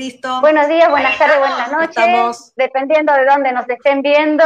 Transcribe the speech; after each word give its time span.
Listo. 0.00 0.40
Buenos 0.40 0.66
días, 0.66 0.88
buenas 0.88 1.18
tardes, 1.18 1.38
buenas 1.40 1.70
noches. 1.70 2.54
Dependiendo 2.56 3.12
de 3.12 3.26
dónde 3.26 3.52
nos 3.52 3.68
estén 3.68 4.00
viendo, 4.00 4.42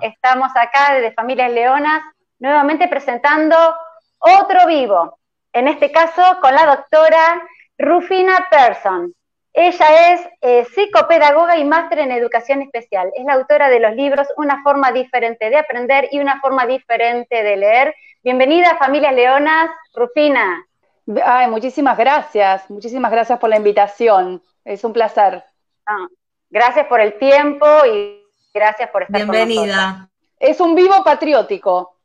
estamos 0.00 0.52
acá 0.54 0.94
desde 0.94 1.12
Familias 1.12 1.50
Leonas, 1.50 2.00
nuevamente 2.38 2.86
presentando 2.86 3.56
otro 4.20 4.68
vivo. 4.68 5.18
En 5.52 5.66
este 5.66 5.90
caso, 5.90 6.22
con 6.40 6.54
la 6.54 6.66
doctora 6.66 7.42
Rufina 7.78 8.46
Persson. 8.48 9.12
Ella 9.52 10.12
es 10.12 10.20
eh, 10.40 10.64
psicopedagoga 10.72 11.56
y 11.56 11.64
máster 11.64 11.98
en 11.98 12.12
educación 12.12 12.62
especial. 12.62 13.10
Es 13.16 13.24
la 13.24 13.32
autora 13.32 13.70
de 13.70 13.80
los 13.80 13.96
libros 13.96 14.28
Una 14.36 14.62
forma 14.62 14.92
diferente 14.92 15.50
de 15.50 15.56
aprender 15.56 16.08
y 16.12 16.20
una 16.20 16.40
forma 16.40 16.64
diferente 16.66 17.42
de 17.42 17.56
leer. 17.56 17.94
Bienvenida, 18.22 18.76
Familias 18.76 19.14
Leonas. 19.14 19.68
Rufina. 19.94 20.64
Ay, 21.24 21.48
muchísimas 21.48 21.98
gracias. 21.98 22.70
Muchísimas 22.70 23.10
gracias 23.10 23.36
por 23.40 23.50
la 23.50 23.56
invitación. 23.56 24.40
Es 24.64 24.84
un 24.84 24.92
placer. 24.92 25.44
Ah, 25.86 26.06
gracias 26.50 26.86
por 26.86 27.00
el 27.00 27.18
tiempo 27.18 27.66
y 27.86 28.22
gracias 28.52 28.90
por 28.90 29.02
estar 29.02 29.16
Bienvenida. 29.16 30.08
es 30.38 30.60
un 30.60 30.74
vivo 30.74 31.02
patriótico. 31.04 31.96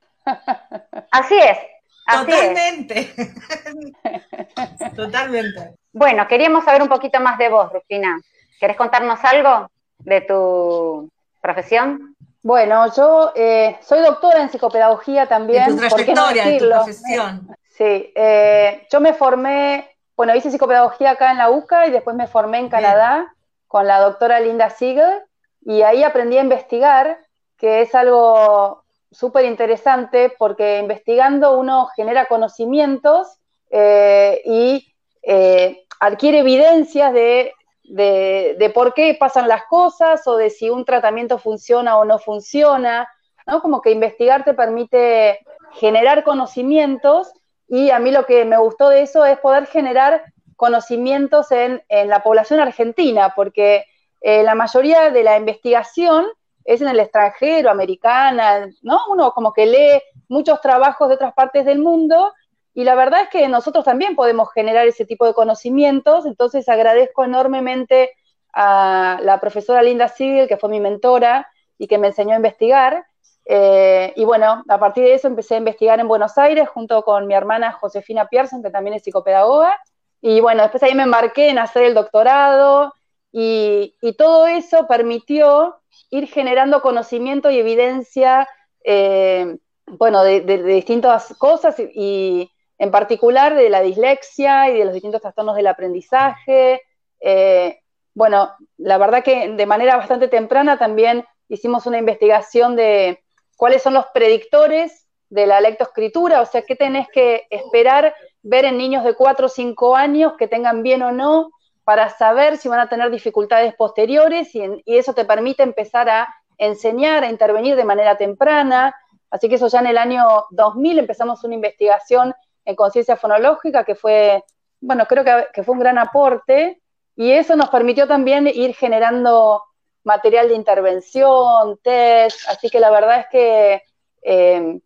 Así 1.12 1.38
es. 1.38 1.58
Totalmente. 2.06 3.14
Totalmente. 4.96 5.76
Bueno, 5.92 6.28
queríamos 6.28 6.64
saber 6.64 6.82
un 6.82 6.88
poquito 6.88 7.20
más 7.20 7.38
de 7.38 7.50
vos, 7.50 7.72
Rufina. 7.72 8.20
¿Querés 8.60 8.78
contarnos 8.78 9.20
algo 9.24 9.70
de 10.00 10.22
tu 10.22 11.10
profesión? 11.42 12.16
Bueno, 12.44 12.94
yo 12.96 13.34
eh, 13.36 13.78
soy 13.82 14.02
doctora 14.02 14.42
en 14.42 14.50
psicopedagogía 14.50 15.26
también. 15.26 15.64
En 15.64 15.78
tu 15.78 15.88
trayectoria, 15.88 16.48
en 16.48 16.58
tu 16.60 16.70
profesión. 16.70 17.56
Sí, 17.70 18.14
eh, 18.16 18.88
yo 18.92 19.02
me 19.02 19.14
formé, 19.14 19.95
bueno, 20.16 20.36
hice 20.36 20.52
psicopedagogía 20.52 21.12
acá 21.12 21.32
en 21.32 21.38
la 21.38 21.50
UCA 21.50 21.88
y 21.88 21.92
después 21.92 22.16
me 22.16 22.28
formé 22.28 22.60
en 22.60 22.70
Canadá 22.70 23.34
con 23.68 23.88
la 23.88 24.00
doctora 24.00 24.40
Linda 24.40 24.70
Siegel 24.70 25.22
y 25.62 25.82
ahí 25.82 26.04
aprendí 26.04 26.38
a 26.38 26.44
investigar, 26.44 27.20
que 27.58 27.82
es 27.82 27.94
algo 27.96 28.84
súper 29.12 29.46
interesante 29.46 30.34
porque 30.38 30.80
investigando 30.80 31.58
uno 31.58 31.88
genera 31.96 32.26
conocimientos 32.26 33.40
eh, 33.70 34.42
y 34.46 34.94
eh, 35.24 35.86
adquiere 36.00 36.40
evidencias 36.40 37.14
de, 37.14 37.54
de, 37.84 38.72
por 38.74 38.94
qué 38.94 39.16
pasan 39.20 39.48
las 39.48 39.64
cosas 39.66 40.26
o 40.28 40.38
de 40.38 40.50
si 40.50 40.70
un 40.70 40.86
tratamiento 40.86 41.38
funciona 41.38 41.98
o 41.98 42.06
no 42.06 42.20
funciona, 42.20 43.08
¿no? 43.48 43.62
Como 43.62 43.82
que 43.82 43.92
investigar 43.92 44.44
te 44.44 44.54
permite 44.54 45.40
generar 45.74 46.24
conocimientos 46.24 47.32
y 47.68 47.90
a 47.90 48.00
mí 48.00 48.12
lo 48.12 48.26
que 48.26 48.46
me 48.46 48.58
gustó 48.58 48.90
de 48.90 49.02
eso 49.02 49.26
es 49.26 49.40
poder 49.40 49.66
generar 49.68 50.24
conocimientos 50.56 51.52
en, 51.52 51.84
en 51.90 52.10
la 52.10 52.24
población 52.24 52.60
argentina, 52.60 53.34
porque 53.36 53.86
eh, 54.22 54.44
la 54.44 54.56
mayoría 54.56 55.12
de 55.12 55.24
la 55.24 55.38
investigación 55.38 56.26
es 56.64 56.82
en 56.82 56.88
el 56.88 57.00
extranjero, 57.00 57.70
americana, 57.70 58.68
¿no? 58.82 59.00
Uno 59.10 59.32
como 59.32 59.54
que 59.54 59.66
lee 59.66 60.02
muchos 60.28 60.62
trabajos 60.62 61.10
de 61.10 61.16
otras 61.16 61.34
partes 61.34 61.66
del 61.66 61.80
mundo 61.80 62.34
y 62.74 62.84
la 62.84 62.96
verdad 62.96 63.22
es 63.22 63.30
que 63.30 63.48
nosotros 63.48 63.86
también 63.86 64.16
podemos 64.16 64.52
generar 64.52 64.88
ese 64.88 65.06
tipo 65.06 65.26
de 65.26 65.34
conocimientos, 65.34 66.26
entonces 66.26 66.68
agradezco 66.68 67.24
enormemente 67.24 68.12
a 68.54 69.20
la 69.22 69.40
profesora 69.40 69.82
Linda 69.82 70.08
Siegel, 70.08 70.48
que 70.48 70.58
fue 70.58 70.70
mi 70.70 70.80
mentora 70.80 71.48
y 71.78 71.88
que 71.88 71.98
me 71.98 72.08
enseñó 72.08 72.34
a 72.34 72.38
investigar. 72.38 73.06
Eh, 73.46 74.12
y 74.16 74.26
bueno, 74.26 74.64
a 74.68 74.80
partir 74.80 75.04
de 75.04 75.14
eso 75.14 75.28
empecé 75.28 75.56
a 75.56 75.60
investigar 75.60 76.00
en 76.00 76.08
Buenos 76.08 76.38
Aires 76.38 76.68
junto 76.68 77.04
con 77.04 77.28
mi 77.28 77.36
hermana 77.36 77.72
Josefina 77.74 78.28
Pierson, 78.28 78.64
que 78.64 78.72
también 78.72 78.96
es 78.96 79.04
psicopedagoga. 79.04 79.80
Y 80.22 80.40
bueno, 80.42 80.64
después 80.64 80.82
ahí 80.84 80.96
me 80.96 81.04
embarqué 81.04 81.50
en 81.50 81.60
hacer 81.60 81.84
el 81.84 81.94
doctorado 81.94 82.94
y, 83.32 83.96
todo 84.18 84.48
eso 84.48 84.88
permitió 84.88 85.76
ir 86.10 86.28
generando 86.28 86.82
conocimiento 86.82 87.52
y 87.52 87.60
evidencia, 87.60 88.48
eh, 88.84 89.58
bueno, 89.86 90.24
de, 90.24 90.42
distintas 90.64 91.36
cosas 91.38 91.76
y, 91.80 92.50
en 92.78 92.92
particular 92.92 93.56
de 93.56 93.70
la 93.70 93.82
dislexia 93.82 94.70
y 94.70 94.80
de 94.80 94.86
los 94.86 94.94
distintos 94.94 95.22
trastornos 95.22 95.56
del 95.56 95.68
aprendizaje. 95.68 96.82
Eh, 97.20 97.80
bueno, 98.14 98.52
la 98.78 98.98
verdad 98.98 99.24
que 99.24 99.50
de 99.50 99.66
manera 99.66 99.98
bastante 99.98 100.28
temprana 100.28 100.78
también 100.78 101.26
hicimos 101.50 101.86
una 101.86 101.98
investigación 101.98 102.76
de 102.76 103.25
cuáles 103.56 103.82
son 103.82 103.94
los 103.94 104.06
predictores 104.14 105.08
de 105.30 105.48
la 105.48 105.60
lectoescritura, 105.60 106.42
o 106.42 106.46
sea, 106.46 106.62
qué 106.62 106.76
tenés 106.76 107.08
que 107.10 107.48
esperar 107.50 108.14
ver 108.44 108.66
en 108.66 108.78
niños 108.78 109.04
de 109.04 109.16
4 109.16 109.46
o 109.48 109.50
5 109.50 109.96
años 109.96 110.34
que 110.38 110.48
tengan 110.48 110.84
bien 110.84 111.02
o 111.02 111.12
no 111.12 111.50
para 111.84 112.10
saber 112.10 112.58
si 112.58 112.68
van 112.68 112.80
a 112.80 112.90
tener 112.90 113.10
dificultades 113.10 113.76
posteriores 113.76 114.54
y, 114.56 114.64
y 114.86 114.98
eso 114.98 115.14
te 115.14 115.26
permite 115.26 115.64
empezar 115.64 116.10
a 116.10 116.34
enseñar, 116.58 117.24
a 117.24 117.30
intervenir 117.30 117.76
de 117.76 117.86
manera 117.86 118.18
temprana. 118.18 118.96
Así 119.30 119.50
que 119.50 119.56
eso 119.56 119.68
ya 119.68 119.80
en 119.80 119.88
el 119.88 119.98
año 119.98 120.46
2000 120.52 121.00
empezamos 121.00 121.44
una 121.44 121.56
investigación 121.56 122.34
en 122.66 122.76
conciencia 122.76 123.16
fonológica, 123.16 123.84
que 123.84 123.96
fue, 123.96 124.44
bueno, 124.82 125.06
creo 125.06 125.24
que, 125.54 125.64
fue 125.64 125.74
un 125.74 125.80
gran 125.80 125.98
aporte, 125.98 126.82
y 127.16 127.32
eso 127.32 127.56
nos 127.56 127.70
permitió 127.70 128.08
también 128.08 128.48
ir 128.48 128.76
generando 128.76 129.64
material 130.06 130.48
de 130.48 130.56
intervención, 130.56 131.78
test, 131.84 132.40
así 132.48 132.70
que 132.70 132.80
la 132.80 132.92
verdad 132.92 133.20
es 133.20 133.26
que 133.32 133.84
eh, 134.22 134.80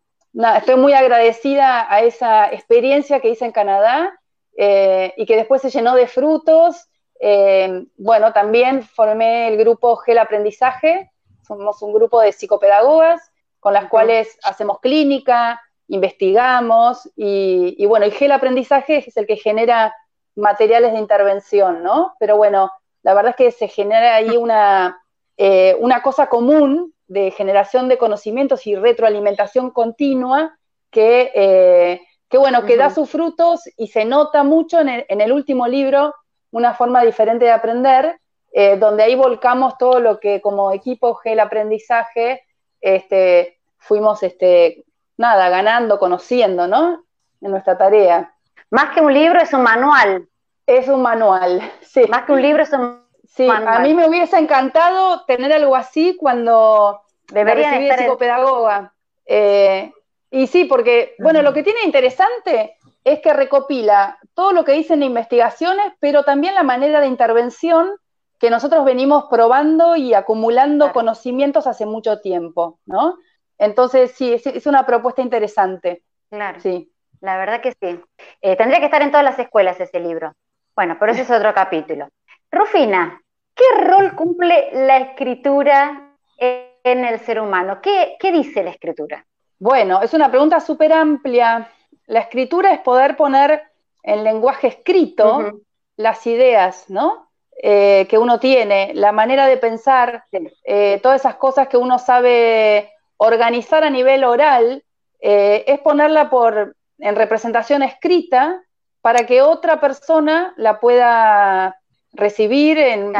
estoy 0.56 0.76
muy 0.76 0.92
agradecida 0.92 1.86
a 1.92 2.00
esa 2.00 2.52
experiencia 2.52 3.20
que 3.20 3.30
hice 3.30 3.44
en 3.44 3.52
Canadá 3.52 4.18
eh, 4.56 5.14
y 5.16 5.26
que 5.26 5.36
después 5.36 5.62
se 5.62 5.70
llenó 5.70 5.94
de 5.94 6.08
frutos. 6.08 6.88
Eh, 7.20 7.84
bueno, 7.96 8.32
también 8.32 8.82
formé 8.82 9.48
el 9.48 9.58
grupo 9.58 9.96
GEL 9.96 10.18
Aprendizaje, 10.18 11.10
somos 11.46 11.82
un 11.82 11.92
grupo 11.92 12.20
de 12.20 12.32
psicopedagogas 12.32 13.30
con 13.60 13.74
las 13.74 13.88
cuales 13.88 14.38
hacemos 14.42 14.80
clínica, 14.80 15.60
investigamos 15.88 17.10
y, 17.16 17.84
bueno, 17.86 18.06
el 18.06 18.12
gel 18.12 18.32
aprendizaje 18.32 19.04
es 19.06 19.16
el 19.16 19.26
que 19.26 19.36
genera 19.36 19.94
materiales 20.36 20.92
de 20.92 20.98
intervención, 20.98 21.82
¿no? 21.82 22.14
Pero 22.18 22.36
bueno, 22.36 22.70
la 23.02 23.12
verdad 23.12 23.30
es 23.30 23.36
que 23.36 23.50
se 23.50 23.68
genera 23.68 24.14
ahí 24.14 24.36
una, 24.36 25.02
eh, 25.42 25.74
una 25.80 26.02
cosa 26.02 26.26
común 26.26 26.92
de 27.08 27.30
generación 27.30 27.88
de 27.88 27.96
conocimientos 27.96 28.66
y 28.66 28.76
retroalimentación 28.76 29.70
continua 29.70 30.58
que, 30.90 31.32
eh, 31.34 32.02
que 32.28 32.36
bueno, 32.36 32.66
que 32.66 32.76
da 32.76 32.90
sus 32.90 33.08
frutos 33.08 33.62
y 33.78 33.86
se 33.86 34.04
nota 34.04 34.42
mucho 34.44 34.80
en 34.80 34.90
el, 35.08 35.32
último 35.32 35.66
libro, 35.66 36.14
Una 36.50 36.74
forma 36.74 37.02
diferente 37.02 37.46
de 37.46 37.52
aprender, 37.52 38.20
eh, 38.52 38.76
donde 38.76 39.02
ahí 39.02 39.14
volcamos 39.14 39.78
todo 39.78 39.98
lo 39.98 40.20
que 40.20 40.42
como 40.42 40.72
equipo 40.72 41.14
gel 41.14 41.40
aprendizaje 41.40 42.42
este, 42.82 43.60
fuimos 43.78 44.22
este, 44.22 44.84
nada, 45.16 45.48
ganando, 45.48 45.98
conociendo, 45.98 46.66
¿no? 46.66 47.06
En 47.40 47.50
nuestra 47.50 47.78
tarea. 47.78 48.34
Más 48.68 48.94
que 48.94 49.00
un 49.00 49.14
libro, 49.14 49.40
es 49.40 49.54
un 49.54 49.62
manual. 49.62 50.28
Es 50.66 50.86
un 50.86 51.00
manual, 51.00 51.62
sí. 51.80 52.02
Más 52.10 52.26
que 52.26 52.32
un 52.32 52.42
libro, 52.42 52.62
es 52.62 52.72
un 52.74 53.08
sí, 53.30 53.48
a 53.48 53.78
mí 53.80 53.94
me 53.94 54.08
hubiese 54.08 54.38
encantado 54.38 55.24
tener 55.24 55.52
algo 55.52 55.74
así 55.74 56.16
cuando 56.16 57.00
Debería 57.32 57.70
recibí 57.70 57.88
de 57.88 57.96
psicopedagoga. 57.96 58.92
Eh, 59.26 59.92
y 60.30 60.46
sí, 60.46 60.64
porque, 60.64 61.14
bueno, 61.18 61.42
lo 61.42 61.52
que 61.52 61.62
tiene 61.62 61.82
interesante 61.84 62.76
es 63.04 63.20
que 63.20 63.32
recopila 63.32 64.18
todo 64.34 64.52
lo 64.52 64.64
que 64.64 64.72
dicen 64.72 65.02
investigaciones, 65.02 65.92
pero 66.00 66.24
también 66.24 66.54
la 66.54 66.62
manera 66.62 67.00
de 67.00 67.06
intervención 67.06 67.90
que 68.38 68.50
nosotros 68.50 68.84
venimos 68.84 69.24
probando 69.30 69.96
y 69.96 70.14
acumulando 70.14 70.92
conocimientos 70.92 71.66
hace 71.66 71.84
mucho 71.84 72.20
tiempo, 72.20 72.78
¿no? 72.86 73.18
Entonces, 73.58 74.12
sí, 74.12 74.32
es, 74.32 74.66
una 74.66 74.86
propuesta 74.86 75.20
interesante. 75.20 76.02
Claro. 76.30 76.58
Sí. 76.60 76.90
La 77.20 77.36
verdad 77.36 77.60
que 77.60 77.72
sí. 77.72 78.00
Eh, 78.40 78.56
tendría 78.56 78.78
que 78.78 78.86
estar 78.86 79.02
en 79.02 79.10
todas 79.10 79.24
las 79.24 79.38
escuelas 79.38 79.78
ese 79.78 80.00
libro. 80.00 80.32
Bueno, 80.74 80.96
pero 80.98 81.12
ese 81.12 81.22
es 81.22 81.30
otro 81.30 81.52
capítulo. 81.52 82.08
Rufina, 82.52 83.22
¿qué 83.54 83.64
rol 83.84 84.14
cumple 84.16 84.70
la 84.72 84.98
escritura 84.98 86.16
en 86.36 87.04
el 87.04 87.20
ser 87.20 87.40
humano? 87.40 87.80
¿Qué, 87.80 88.16
dice 88.32 88.64
la 88.64 88.70
escritura? 88.70 89.24
Bueno, 89.58 90.02
es 90.02 90.14
una 90.14 90.30
pregunta 90.30 90.58
súper 90.60 90.92
amplia. 90.92 91.70
La 92.06 92.20
escritura 92.20 92.72
es 92.72 92.80
poder 92.80 93.16
poner 93.16 93.62
en 94.02 94.24
lenguaje 94.24 94.68
escrito 94.68 95.60
las 95.96 96.26
ideas, 96.26 96.88
¿no? 96.88 97.30
Eh, 97.62 98.06
que 98.08 98.16
uno 98.16 98.40
tiene, 98.40 98.92
la 98.94 99.12
manera 99.12 99.46
de 99.46 99.58
pensar, 99.58 100.24
eh, 100.64 100.98
todas 101.02 101.20
esas 101.20 101.34
cosas 101.34 101.68
que 101.68 101.76
uno 101.76 101.98
sabe 101.98 102.90
organizar 103.18 103.84
a 103.84 103.90
nivel 103.90 104.24
oral 104.24 104.82
eh, 105.20 105.64
es 105.66 105.78
ponerla 105.80 106.30
por, 106.30 106.74
en 106.98 107.16
representación 107.16 107.82
escrita 107.82 108.62
para 109.02 109.26
que 109.26 109.42
otra 109.42 109.78
persona 109.78 110.54
la 110.56 110.80
pueda 110.80 111.79
recibir, 112.12 112.78
en, 112.78 113.12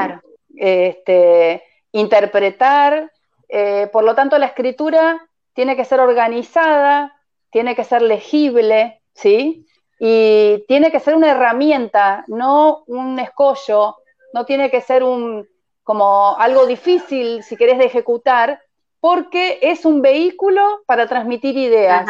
este, 0.57 1.63
interpretar. 1.93 3.11
Eh, 3.49 3.89
por 3.93 4.05
lo 4.05 4.15
tanto, 4.15 4.39
la 4.39 4.47
escritura 4.47 5.27
tiene 5.55 5.77
que 5.77 5.85
ser 5.85 6.01
organizada, 6.01 7.17
tiene 7.51 7.75
que 7.75 7.85
ser 7.85 8.03
legible, 8.03 9.03
¿sí? 9.15 9.67
Y 9.99 10.65
tiene 10.69 10.91
que 10.91 11.01
ser 11.01 11.15
una 11.15 11.31
herramienta, 11.31 12.25
no 12.29 12.85
un 12.87 13.19
escollo 13.19 13.97
no 14.33 14.45
tiene 14.45 14.71
que 14.71 14.81
ser 14.81 15.03
un, 15.03 15.49
como 15.83 16.37
algo 16.39 16.67
difícil, 16.67 17.43
si 17.43 17.57
querés, 17.57 17.79
de 17.79 17.87
ejecutar, 17.87 18.61
porque 19.01 19.59
es 19.63 19.85
un 19.85 20.03
vehículo 20.03 20.83
para 20.87 21.07
transmitir 21.07 21.57
ideas. 21.57 22.07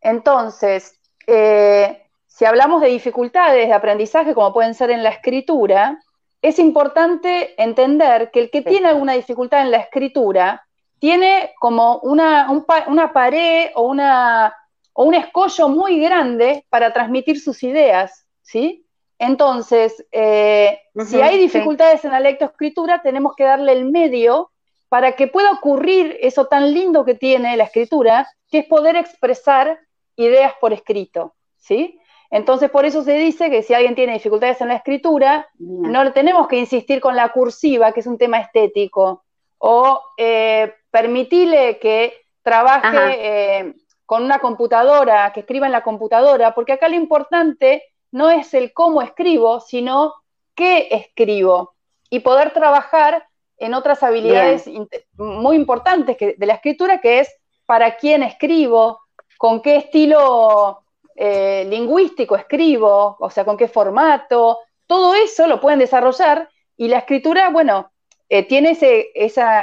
Entonces, 0.00 0.98
eh, 1.26 2.02
si 2.26 2.44
hablamos 2.44 2.80
de 2.80 2.88
dificultades 2.88 3.68
de 3.68 3.74
aprendizaje, 3.74 4.34
como 4.34 4.52
pueden 4.52 4.74
ser 4.74 4.90
en 4.90 5.02
la 5.02 5.10
escritura, 5.10 6.00
es 6.44 6.58
importante 6.58 7.54
entender 7.56 8.30
que 8.30 8.40
el 8.40 8.50
que 8.50 8.60
tiene 8.60 8.88
alguna 8.88 9.14
dificultad 9.14 9.62
en 9.62 9.70
la 9.70 9.78
escritura 9.78 10.62
tiene 10.98 11.54
como 11.58 12.00
una, 12.00 12.50
una 12.86 13.12
pared 13.14 13.70
o, 13.74 13.88
una, 13.88 14.54
o 14.92 15.04
un 15.04 15.14
escollo 15.14 15.70
muy 15.70 16.00
grande 16.00 16.66
para 16.68 16.92
transmitir 16.92 17.40
sus 17.40 17.62
ideas, 17.62 18.26
¿sí? 18.42 18.86
Entonces, 19.18 20.04
eh, 20.12 20.78
si 21.06 21.22
hay 21.22 21.38
dificultades 21.38 22.04
en 22.04 22.10
la 22.10 22.20
lectoescritura, 22.20 23.00
tenemos 23.00 23.34
que 23.34 23.44
darle 23.44 23.72
el 23.72 23.86
medio 23.86 24.50
para 24.90 25.16
que 25.16 25.28
pueda 25.28 25.50
ocurrir 25.50 26.18
eso 26.20 26.44
tan 26.44 26.74
lindo 26.74 27.06
que 27.06 27.14
tiene 27.14 27.56
la 27.56 27.64
escritura, 27.64 28.28
que 28.50 28.58
es 28.58 28.66
poder 28.66 28.96
expresar 28.96 29.80
ideas 30.16 30.52
por 30.60 30.74
escrito, 30.74 31.34
¿sí? 31.56 31.98
Entonces, 32.34 32.68
por 32.68 32.84
eso 32.84 33.04
se 33.04 33.12
dice 33.12 33.48
que 33.48 33.62
si 33.62 33.74
alguien 33.74 33.94
tiene 33.94 34.14
dificultades 34.14 34.60
en 34.60 34.66
la 34.66 34.74
escritura, 34.74 35.48
no 35.56 36.02
le 36.02 36.10
tenemos 36.10 36.48
que 36.48 36.56
insistir 36.56 37.00
con 37.00 37.14
la 37.14 37.28
cursiva, 37.28 37.92
que 37.92 38.00
es 38.00 38.08
un 38.08 38.18
tema 38.18 38.40
estético, 38.40 39.22
o 39.58 40.02
eh, 40.16 40.74
permitirle 40.90 41.78
que 41.78 42.12
trabaje 42.42 43.58
eh, 43.60 43.74
con 44.04 44.24
una 44.24 44.40
computadora, 44.40 45.32
que 45.32 45.40
escriba 45.40 45.66
en 45.66 45.72
la 45.72 45.84
computadora, 45.84 46.56
porque 46.56 46.72
acá 46.72 46.88
lo 46.88 46.96
importante 46.96 47.84
no 48.10 48.30
es 48.30 48.52
el 48.52 48.72
cómo 48.72 49.00
escribo, 49.00 49.60
sino 49.60 50.12
qué 50.56 50.88
escribo, 50.90 51.76
y 52.10 52.18
poder 52.18 52.50
trabajar 52.50 53.28
en 53.58 53.74
otras 53.74 54.02
habilidades 54.02 54.68
muy 55.16 55.54
importantes 55.54 56.16
de 56.18 56.46
la 56.46 56.54
escritura, 56.54 57.00
que 57.00 57.20
es 57.20 57.32
para 57.64 57.96
quién 57.96 58.24
escribo, 58.24 59.02
con 59.38 59.62
qué 59.62 59.76
estilo 59.76 60.83
eh, 61.16 61.64
lingüístico 61.68 62.34
escribo, 62.36 63.16
o 63.20 63.30
sea, 63.30 63.44
con 63.44 63.56
qué 63.56 63.68
formato, 63.68 64.60
todo 64.86 65.14
eso 65.14 65.46
lo 65.46 65.60
pueden 65.60 65.78
desarrollar 65.78 66.48
y 66.76 66.88
la 66.88 66.98
escritura, 66.98 67.50
bueno, 67.50 67.90
eh, 68.28 68.42
tiene 68.42 68.70
ese, 68.70 69.12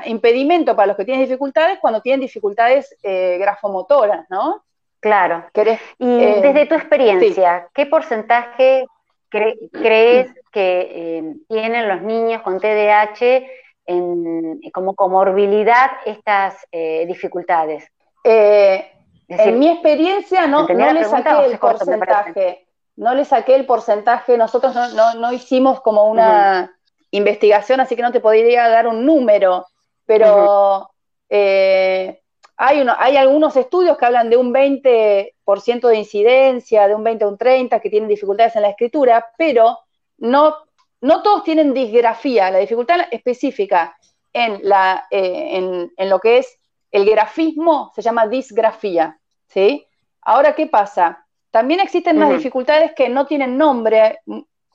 impedimento 0.06 0.75
para 0.75 0.88
los 0.88 0.98
que 0.98 1.03
tienen 1.03 1.25
dificultades 1.25 1.80
cuando 1.80 2.01
tienen 2.01 2.21
dificultades 2.21 2.95
eh, 3.03 3.38
grafomotoras, 3.39 4.25
¿no? 4.30 4.63
Claro. 5.01 5.45
y 5.98 6.18
desde 6.42 6.68
tu 6.68 6.75
experiencia, 6.75 7.68
¿qué 7.74 7.88
porcentaje 7.88 8.86
crees 9.30 10.30
que 10.51 11.33
tienen 11.50 11.88
los 11.88 12.04
niños 12.04 12.44
con 12.44 12.59
TDAH 12.59 13.47
como 14.71 14.94
comorbilidad 14.94 15.89
estas 16.06 16.56
dificultades? 17.07 17.92
En 19.38 19.60
mi 19.60 19.69
experiencia 19.69 20.48
no, 20.48 20.68
no 20.68 20.94
le 20.94 21.06
saqué 21.06 21.45
el 21.45 21.60
porcentaje. 21.60 22.68
No 22.95 23.16
le 23.16 23.25
saqué 23.25 23.56
el 23.56 23.66
porcentaje. 23.66 24.38
Nosotros 24.38 24.75
no, 24.94 25.33
hicimos 25.33 25.81
como 25.81 26.10
una 26.10 26.75
investigación, 27.12 27.80
así 27.80 27.95
que 27.95 28.01
no 28.01 28.12
te 28.12 28.19
podría 28.19 28.68
dar 28.68 28.88
un 28.88 29.06
número. 29.06 29.66
Pero 30.06 30.92
eh, 31.30 32.22
hay, 32.57 32.81
uno, 32.81 32.94
hay 32.98 33.18
algunos 33.18 33.56
estudios 33.56 33.98
que 33.98 34.06
hablan 34.06 34.30
de 34.30 34.38
un 34.38 34.54
20% 34.54 35.88
de 35.88 35.95
incidencia, 35.95 36.88
de 36.88 36.95
un 36.95 37.04
20 37.04 37.24
a 37.24 37.28
un 37.28 37.38
30 37.38 37.80
que 37.80 37.89
tienen 37.89 38.10
dificultades 38.10 38.56
en 38.56 38.63
la 38.63 38.69
escritura, 38.69 39.31
pero 39.38 39.80
no, 40.18 40.56
no 41.00 41.24
todos 41.24 41.44
tienen 41.44 41.74
disgrafía. 41.74 42.51
La 42.51 42.60
dificultad 42.60 43.00
específica 43.10 43.95
en, 44.33 44.60
la, 44.63 45.07
eh, 45.10 45.89
en 45.95 46.10
lo 46.10 46.19
que 46.19 46.39
es 46.39 46.57
el 46.92 47.06
grafismo 47.10 47.92
se 47.95 48.01
llama 48.01 48.28
disgrafía. 48.28 49.18
¿Sí? 49.53 49.88
Ahora, 50.21 50.56
¿qué 50.56 50.68
pasa? 50.68 51.25
También 51.51 51.80
existen 51.80 52.18
más 52.18 52.30
dificultades 52.30 52.94
que 52.95 53.09
no 53.09 53.25
tienen 53.25 53.57
nombre, 53.57 54.19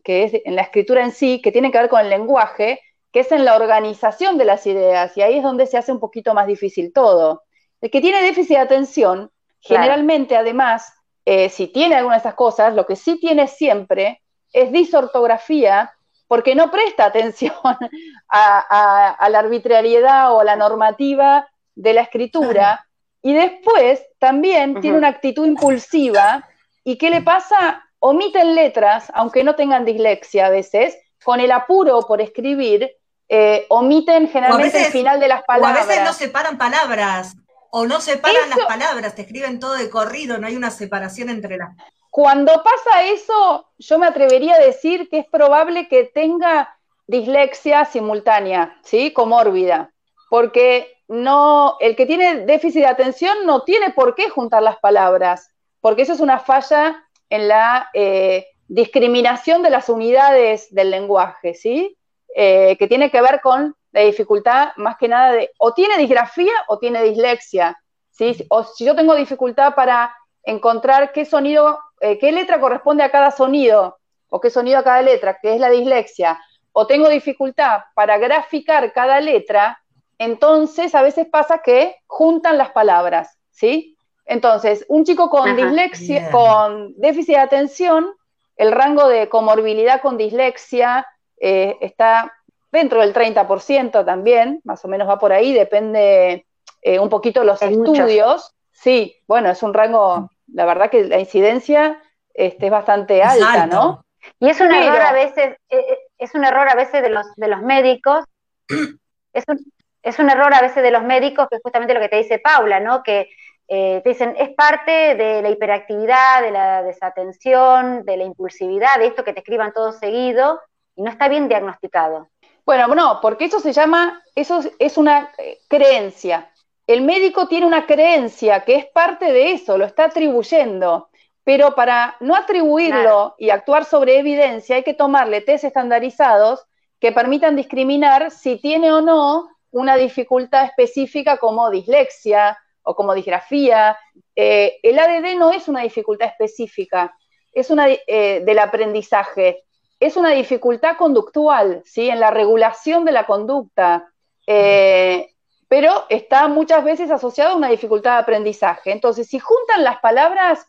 que 0.05 0.25
es 0.25 0.32
en 0.44 0.56
la 0.56 0.62
escritura 0.62 1.02
en 1.02 1.12
sí, 1.12 1.40
que 1.40 1.52
tienen 1.52 1.73
que 1.73 1.78
ver 1.78 1.88
con 1.88 2.00
el 2.00 2.11
lenguaje, 2.11 2.81
que 3.11 3.20
es 3.20 3.32
en 3.32 3.44
la 3.44 3.56
organización 3.56 4.37
de 4.37 4.44
las 4.44 4.67
ideas, 4.67 5.17
y 5.17 5.23
ahí 5.23 5.38
es 5.38 5.43
donde 5.43 5.67
se 5.67 5.78
hace 5.78 5.93
un 5.93 6.00
poquito 6.00 6.34
más 6.34 6.46
difícil 6.46 6.93
todo. 6.93 7.44
El 7.81 7.90
que 7.90 8.02
tiene 8.02 8.23
déficit 8.23 8.56
de 8.56 8.62
atención, 8.62 9.31
generalmente, 9.61 10.37
además, 10.37 10.93
eh, 11.25 11.49
si 11.49 11.69
tiene 11.69 11.94
alguna 11.94 12.17
de 12.17 12.20
esas 12.20 12.34
cosas, 12.34 12.75
lo 12.75 12.84
que 12.84 12.96
sí 12.96 13.19
tiene 13.19 13.49
siempre 13.49 14.22
es 14.52 14.70
disortografía, 14.70 15.93
porque 16.29 16.55
no 16.55 16.70
presta 16.70 17.06
atención 17.06 17.55
a 18.29 19.29
la 19.31 19.38
arbitrariedad 19.38 20.34
o 20.34 20.40
a 20.40 20.44
la 20.44 20.56
normativa 20.56 21.49
de 21.75 21.94
la 21.94 22.02
escritura, 22.02 22.86
y 23.26 23.34
después 23.34 24.00
también 24.20 24.81
tiene 24.81 24.99
una 24.99 25.08
actitud 25.08 25.44
impulsiva. 25.44 26.49
¿Y 26.84 26.96
qué 26.96 27.11
le 27.11 27.23
pasa? 27.23 27.82
Omiten 27.99 28.55
letras, 28.55 29.11
aunque 29.14 29.43
no 29.43 29.56
tengan 29.56 29.84
dislexia 29.84 30.46
a 30.46 30.50
veces, 30.50 30.96
con 31.25 31.40
el 31.40 31.50
apuro 31.50 32.02
por 32.06 32.20
escribir, 32.20 32.88
eh, 33.28 33.67
omiten 33.69 34.28
generalmente 34.28 34.78
el 34.78 34.93
final 34.93 35.19
de 35.19 35.26
las 35.26 35.43
palabras. 35.43 35.81
O 35.81 35.82
a 35.82 35.87
veces 35.88 36.05
no 36.05 36.12
separan 36.12 36.56
palabras, 36.56 37.34
o 37.73 37.84
no 37.84 38.00
separan 38.00 38.49
las 38.49 38.61
palabras, 38.61 39.17
te 39.17 39.23
escriben 39.23 39.58
todo 39.58 39.75
de 39.75 39.90
corrido, 39.90 40.38
no 40.38 40.46
hay 40.46 40.55
una 40.55 40.70
separación 40.70 41.29
entre 41.29 41.56
las. 41.56 41.70
Cuando 42.12 42.62
pasa 42.62 43.02
eso, 43.06 43.72
yo 43.76 43.99
me 43.99 44.06
atrevería 44.06 44.55
a 44.55 44.61
decir 44.61 45.08
que 45.11 45.19
es 45.19 45.26
probable 45.26 45.88
que 45.88 46.05
tenga 46.05 46.79
dislexia 47.08 47.87
simultánea, 47.87 48.79
¿sí? 48.84 49.12
Comórbida. 49.12 49.90
Porque 50.28 51.02
no, 51.08 51.76
el 51.81 51.94
que 51.94 52.06
tiene 52.06 52.46
déficit 52.46 52.82
de 52.82 52.88
atención 52.88 53.46
no 53.46 53.62
tiene 53.62 53.90
por 53.90 54.14
qué 54.14 54.28
juntar 54.28 54.62
las 54.62 54.78
palabras, 54.78 55.50
porque 55.81 56.02
eso 56.02 56.12
es 56.12 56.20
una 56.20 56.38
falla 56.38 57.05
en 57.31 57.49
la 57.49 57.90
eh, 57.94 58.46
discriminación 58.69 59.62
de 59.62 59.70
las 59.70 59.88
unidades 59.88 60.73
del 60.75 60.90
lenguaje, 60.90 61.55
¿sí? 61.55 61.96
Eh, 62.34 62.76
que 62.78 62.88
tiene 62.88 63.11
que 63.11 63.23
ver 63.23 63.40
con 63.40 63.75
la 63.93 64.00
dificultad 64.02 64.73
más 64.76 64.96
que 64.99 65.08
nada 65.08 65.32
de, 65.32 65.50
o 65.58 65.73
tiene 65.73 65.96
disgrafía 65.96 66.52
o 66.69 66.79
tiene 66.79 67.02
dislexia, 67.02 67.79
¿sí? 68.10 68.36
O 68.51 68.65
si 68.65 68.84
yo 68.84 68.94
tengo 68.94 69.15
dificultad 69.15 69.74
para 69.74 70.15
encontrar 70.43 71.12
qué 71.12 71.24
sonido, 71.24 71.79
eh, 72.01 72.19
qué 72.19 72.32
letra 72.32 72.60
corresponde 72.60 73.03
a 73.03 73.10
cada 73.10 73.31
sonido, 73.31 73.98
o 74.29 74.41
qué 74.41 74.51
sonido 74.51 74.79
a 74.79 74.84
cada 74.84 75.03
letra, 75.03 75.39
que 75.41 75.55
es 75.55 75.60
la 75.60 75.70
dislexia, 75.70 76.39
o 76.72 76.86
tengo 76.86 77.08
dificultad 77.08 77.81
para 77.94 78.19
graficar 78.19 78.93
cada 78.93 79.20
letra, 79.20 79.81
entonces 80.19 80.94
a 80.94 81.03
veces 81.03 81.27
pasa 81.27 81.58
que 81.58 81.96
juntan 82.06 82.58
las 82.58 82.70
palabras, 82.70 83.39
¿sí? 83.51 83.96
Entonces, 84.25 84.85
un 84.89 85.05
chico 85.05 85.31
con 85.31 85.55
dislexia, 85.56 86.31
con 86.31 86.94
déficit 86.96 87.37
de 87.37 87.41
atención, 87.41 88.13
el 88.56 88.73
rango 88.73 89.08
de 89.08 89.29
comorbilidad 89.29 90.01
con 90.01 90.17
dislexia 90.17 91.06
eh, 91.39 91.77
está 91.81 92.32
dentro 92.73 93.01
del 93.01 93.15
30% 93.15 94.05
también, 94.05 94.61
más 94.65 94.85
o 94.85 94.89
menos 94.89 95.08
va 95.08 95.19
por 95.19 95.32
ahí, 95.32 95.53
depende 95.53 96.46
eh, 96.82 96.99
un 96.99 97.08
poquito 97.08 97.44
los 97.44 97.63
estudios. 97.63 98.53
Sí, 98.73 99.17
bueno, 99.29 99.51
es 99.51 99.63
un 99.63 99.73
rango, 99.73 100.31
la 100.53 100.67
verdad 100.67 100.91
que 100.91 101.05
la 101.05 101.20
incidencia 101.20 102.03
este, 102.35 102.67
es 102.67 102.73
bastante 102.73 103.23
alta, 103.23 103.67
¿no? 103.67 104.05
Y 104.41 104.49
es 104.49 104.61
un 104.61 104.73
error 104.73 105.01
a 105.01 105.13
veces, 105.13 105.56
eh, 105.69 105.99
es 106.19 106.35
un 106.35 106.44
error 106.44 106.69
a 106.69 106.75
veces 106.75 107.01
de 107.01 107.11
los, 107.11 107.27
de 107.37 107.49
los 107.49 107.63
médicos, 107.63 108.25
es 109.32 109.44
un, 109.46 109.58
es 110.06 110.20
un 110.20 110.31
error 110.31 110.55
a 110.55 110.60
veces 110.60 110.84
de 110.84 110.93
los 110.93 111.03
médicos, 111.03 111.48
que 111.51 111.56
es 111.56 111.63
justamente 111.63 111.93
lo 111.93 111.98
que 111.98 112.08
te 112.08 112.19
dice 112.19 112.39
Paula, 112.39 112.79
¿no? 112.79 113.03
Que 113.03 113.29
eh, 113.67 114.01
te 114.05 114.10
dicen, 114.10 114.36
es 114.39 114.51
parte 114.51 115.17
de 115.17 115.43
la 115.43 115.51
hiperactividad, 115.51 116.43
de 116.43 116.53
la 116.53 116.84
desatención, 116.84 118.05
de 118.05 118.17
la 118.17 118.22
impulsividad, 118.22 118.98
de 119.01 119.06
esto 119.06 119.25
que 119.25 119.32
te 119.32 119.41
escriban 119.41 119.72
todo 119.72 119.91
seguido, 119.91 120.60
y 120.94 121.03
no 121.03 121.10
está 121.10 121.27
bien 121.27 121.48
diagnosticado. 121.48 122.29
Bueno, 122.65 122.86
no, 122.94 123.19
porque 123.20 123.46
eso 123.46 123.58
se 123.58 123.72
llama, 123.72 124.22
eso 124.36 124.60
es 124.79 124.96
una 124.96 125.32
eh, 125.39 125.58
creencia. 125.67 126.53
El 126.86 127.03
médico 127.03 127.48
tiene 127.48 127.67
una 127.67 127.84
creencia 127.86 128.60
que 128.60 128.77
es 128.77 128.86
parte 128.86 129.32
de 129.32 129.55
eso, 129.55 129.77
lo 129.77 129.86
está 129.86 130.05
atribuyendo, 130.05 131.08
pero 131.43 131.75
para 131.75 132.17
no 132.20 132.36
atribuirlo 132.36 133.34
y 133.39 133.51
actuar 133.51 133.84
sobre 133.84 134.20
evidencia 134.20 134.77
hay 134.77 134.84
que 134.84 134.94
tomarle 134.94 135.41
test 135.41 135.65
estandarizados 135.65 136.65
que 137.01 137.10
permitan 137.10 137.56
discriminar 137.56 138.31
si 138.31 138.56
tiene 138.56 138.93
o 138.93 139.01
no 139.01 139.56
una 139.70 139.96
dificultad 139.96 140.65
específica 140.65 141.39
como 141.39 141.70
dislexia 141.70 142.58
o 142.82 142.94
como 142.94 143.15
disgrafía. 143.15 143.99
Eh, 144.35 144.79
el 144.82 144.99
ADD 144.99 145.37
no 145.37 145.51
es 145.53 145.69
una 145.69 145.82
dificultad 145.82 146.29
específica, 146.29 147.17
es 147.53 147.70
una 147.70 147.89
eh, 147.89 148.43
del 148.44 148.58
aprendizaje, 148.58 149.65
es 149.99 150.17
una 150.17 150.31
dificultad 150.31 150.96
conductual, 150.96 151.82
¿sí? 151.85 152.08
En 152.08 152.20
la 152.20 152.31
regulación 152.31 153.05
de 153.05 153.13
la 153.13 153.27
conducta, 153.27 154.13
eh, 154.46 155.31
pero 155.69 156.05
está 156.08 156.49
muchas 156.49 156.85
veces 156.85 157.11
asociado 157.11 157.53
a 157.53 157.56
una 157.56 157.69
dificultad 157.69 158.13
de 158.13 158.23
aprendizaje. 158.23 158.93
Entonces, 158.93 159.27
si 159.27 159.39
juntan 159.39 159.82
las 159.82 159.99
palabras, 159.99 160.67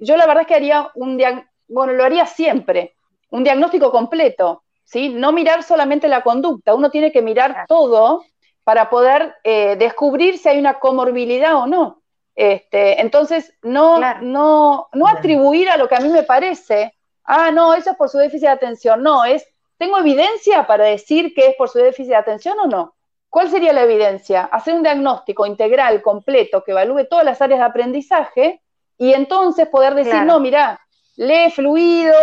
yo 0.00 0.16
la 0.16 0.26
verdad 0.26 0.42
es 0.42 0.46
que 0.46 0.54
haría 0.54 0.90
un 0.94 1.18
bueno, 1.68 1.94
lo 1.94 2.04
haría 2.04 2.26
siempre, 2.26 2.94
un 3.30 3.44
diagnóstico 3.44 3.90
completo, 3.90 4.61
¿sí? 4.92 5.08
No 5.08 5.32
mirar 5.32 5.62
solamente 5.62 6.06
la 6.06 6.22
conducta, 6.22 6.74
uno 6.74 6.90
tiene 6.90 7.10
que 7.10 7.22
mirar 7.22 7.64
todo 7.66 8.24
para 8.62 8.90
poder 8.90 9.34
eh, 9.42 9.76
descubrir 9.76 10.36
si 10.38 10.50
hay 10.50 10.58
una 10.58 10.78
comorbilidad 10.78 11.56
o 11.56 11.66
no. 11.66 12.02
Este, 12.34 13.00
entonces, 13.00 13.54
no, 13.62 13.98
no, 14.20 14.88
no 14.92 15.08
atribuir 15.08 15.70
a 15.70 15.76
lo 15.78 15.88
que 15.88 15.96
a 15.96 16.00
mí 16.00 16.08
me 16.08 16.22
parece, 16.22 16.94
ah, 17.24 17.50
no, 17.50 17.74
eso 17.74 17.90
es 17.90 17.96
por 17.96 18.10
su 18.10 18.18
déficit 18.18 18.46
de 18.46 18.52
atención, 18.52 19.02
no, 19.02 19.24
es, 19.24 19.46
¿tengo 19.78 19.98
evidencia 19.98 20.66
para 20.66 20.84
decir 20.84 21.34
que 21.34 21.48
es 21.48 21.56
por 21.56 21.68
su 21.68 21.78
déficit 21.78 22.10
de 22.10 22.16
atención 22.16 22.58
o 22.58 22.66
no? 22.66 22.94
¿Cuál 23.28 23.50
sería 23.50 23.72
la 23.72 23.82
evidencia? 23.82 24.42
Hacer 24.44 24.74
un 24.74 24.82
diagnóstico 24.82 25.46
integral, 25.46 26.02
completo, 26.02 26.62
que 26.62 26.72
evalúe 26.72 27.06
todas 27.08 27.24
las 27.24 27.40
áreas 27.40 27.60
de 27.60 27.66
aprendizaje 27.66 28.60
y 28.98 29.14
entonces 29.14 29.68
poder 29.68 29.94
decir, 29.94 30.22
no, 30.24 30.38
mira, 30.38 30.80
lee 31.16 31.50
fluido, 31.50 32.14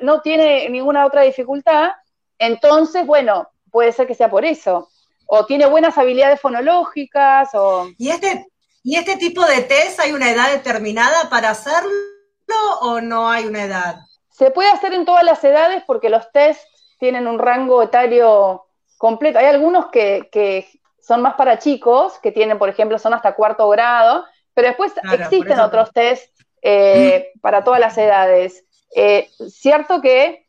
no 0.00 0.22
tiene 0.22 0.68
ninguna 0.70 1.04
otra 1.04 1.22
dificultad, 1.22 1.90
entonces, 2.38 3.06
bueno, 3.06 3.48
puede 3.70 3.92
ser 3.92 4.06
que 4.06 4.14
sea 4.14 4.30
por 4.30 4.44
eso. 4.44 4.88
O 5.26 5.46
tiene 5.46 5.66
buenas 5.66 5.96
habilidades 5.98 6.40
fonológicas, 6.40 7.50
o... 7.54 7.88
¿Y 7.98 8.10
este, 8.10 8.46
¿Y 8.82 8.96
este 8.96 9.16
tipo 9.16 9.42
de 9.46 9.62
test 9.62 9.98
hay 9.98 10.12
una 10.12 10.30
edad 10.30 10.52
determinada 10.52 11.30
para 11.30 11.48
hacerlo 11.50 11.90
o 12.82 13.00
no 13.00 13.30
hay 13.30 13.46
una 13.46 13.64
edad? 13.64 13.96
Se 14.30 14.50
puede 14.50 14.70
hacer 14.70 14.92
en 14.92 15.06
todas 15.06 15.24
las 15.24 15.42
edades 15.42 15.82
porque 15.86 16.10
los 16.10 16.30
test 16.32 16.60
tienen 16.98 17.26
un 17.26 17.38
rango 17.38 17.82
etario 17.82 18.66
completo. 18.98 19.38
Hay 19.38 19.46
algunos 19.46 19.86
que, 19.90 20.68
son 21.00 21.22
más 21.22 21.34
para 21.34 21.58
chicos, 21.58 22.18
que 22.22 22.30
tienen, 22.30 22.58
por 22.58 22.68
ejemplo, 22.68 22.98
son 22.98 23.14
hasta 23.14 23.34
cuarto 23.34 23.68
grado, 23.70 24.26
pero 24.52 24.68
después 24.68 24.92
existen 25.12 25.60
otros 25.60 25.90
test 25.92 26.38
eh, 26.60 27.30
para 27.40 27.64
todas 27.64 27.80
las 27.80 27.96
edades. 27.96 28.64
Eh, 28.94 29.30
cierto 29.48 30.02
que 30.02 30.43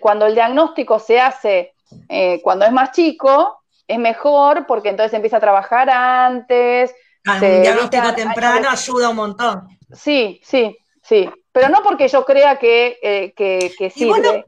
cuando 0.00 0.26
el 0.26 0.34
diagnóstico 0.34 0.98
se 0.98 1.20
hace 1.20 1.74
eh, 2.08 2.40
cuando 2.42 2.64
es 2.64 2.72
más 2.72 2.92
chico, 2.92 3.62
es 3.86 3.98
mejor 3.98 4.66
porque 4.66 4.90
entonces 4.90 5.14
empieza 5.14 5.38
a 5.38 5.40
trabajar 5.40 5.88
antes, 5.88 6.94
Ah, 7.28 7.38
un 7.42 7.62
diagnóstico 7.62 8.14
temprano 8.14 8.68
ayuda 8.70 9.10
un 9.10 9.16
montón. 9.16 9.68
Sí, 9.92 10.40
sí, 10.42 10.76
sí. 11.02 11.28
Pero 11.52 11.68
no 11.68 11.82
porque 11.82 12.08
yo 12.08 12.24
crea 12.24 12.58
que, 12.58 12.98
eh, 13.02 13.90
sirve, 13.90 14.46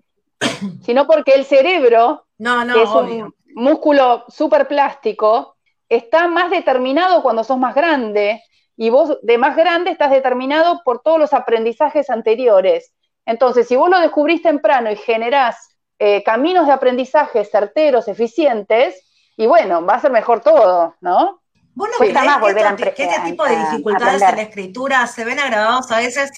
sino 0.83 1.07
porque 1.07 1.33
el 1.33 1.45
cerebro, 1.45 2.27
no, 2.39 2.67
que 2.73 2.83
es 2.83 2.91
un 2.91 3.35
músculo 3.55 4.25
súper 4.29 4.69
plástico, 4.69 5.57
está 5.89 6.29
más 6.29 6.50
determinado 6.50 7.23
cuando 7.23 7.45
sos 7.45 7.59
más 7.59 7.75
grande. 7.75 8.43
Y 8.77 8.89
vos 8.89 9.19
de 9.23 9.37
más 9.37 9.57
grande 9.57 9.91
estás 9.91 10.11
determinado 10.11 10.81
por 10.85 11.03
todos 11.03 11.19
los 11.19 11.35
aprendizajes 11.35 12.09
anteriores. 12.09 12.95
Entonces, 13.27 13.69
si 13.69 13.77
vos 13.77 13.91
lo 13.91 14.00
descubrís 14.00 14.43
temprano 14.43 14.91
y 14.91 14.97
generás 14.97 15.69
eh, 15.99 16.23
caminos 16.25 16.67
de 16.67 16.73
aprendizaje 16.73 17.45
certeros, 17.45 18.09
eficientes, 18.09 18.95
y 19.37 19.47
bueno, 19.47 19.85
va 19.85 19.95
a 19.95 20.00
ser 20.00 20.11
mejor 20.11 20.41
todo, 20.41 20.97
¿no? 21.00 21.41
¿Vos 21.75 21.89
no 21.93 21.99
que, 21.99 23.05
este 23.05 23.21
tipo 23.25 23.45
de 23.45 23.57
dificultades 23.57 24.23
en 24.23 24.37
la 24.37 24.43
escritura 24.43 25.07
se 25.07 25.25
ven 25.25 25.39
agravados 25.39 25.91
a 25.91 25.99
veces? 25.99 26.31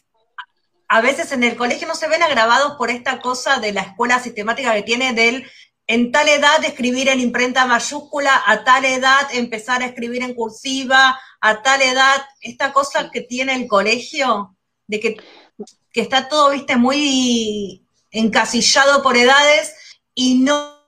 A 0.89 1.01
veces 1.01 1.33
en 1.33 1.43
el 1.43 1.57
colegio 1.57 1.89
no 1.89 1.95
se 1.95 2.07
ven 2.07 2.23
agravados 2.23 2.77
por 2.77 2.91
esta 2.91 3.21
cosa 3.21 3.59
de 3.59 3.73
la 3.73 3.81
escuela 3.81 4.19
sistemática 4.19 4.75
que 4.75 4.83
tiene 4.83 5.15
del 5.15 5.47
en 5.87 6.12
tal 6.12 6.29
edad 6.29 6.65
escribir 6.65 7.09
en 7.09 7.21
imprenta 7.21 7.67
mayúscula, 7.67 8.43
a 8.47 8.65
tal 8.65 8.85
edad 8.85 9.29
empezar 9.33 9.83
a 9.83 9.87
escribir 9.87 10.23
en 10.23 10.35
cursiva, 10.35 11.21
a 11.41 11.62
tal 11.62 11.83
edad, 11.83 12.25
esta 12.41 12.73
cosa 12.73 13.11
que 13.11 13.23
tiene 13.23 13.55
el 13.55 13.67
colegio, 13.67 14.57
de 14.87 15.01
que, 15.01 15.17
está 16.01 16.29
todo, 16.29 16.51
viste, 16.51 16.77
muy 16.77 17.87
encasillado 18.11 19.03
por 19.03 19.17
edades 19.17 19.77
y 20.15 20.39
no, 20.41 20.81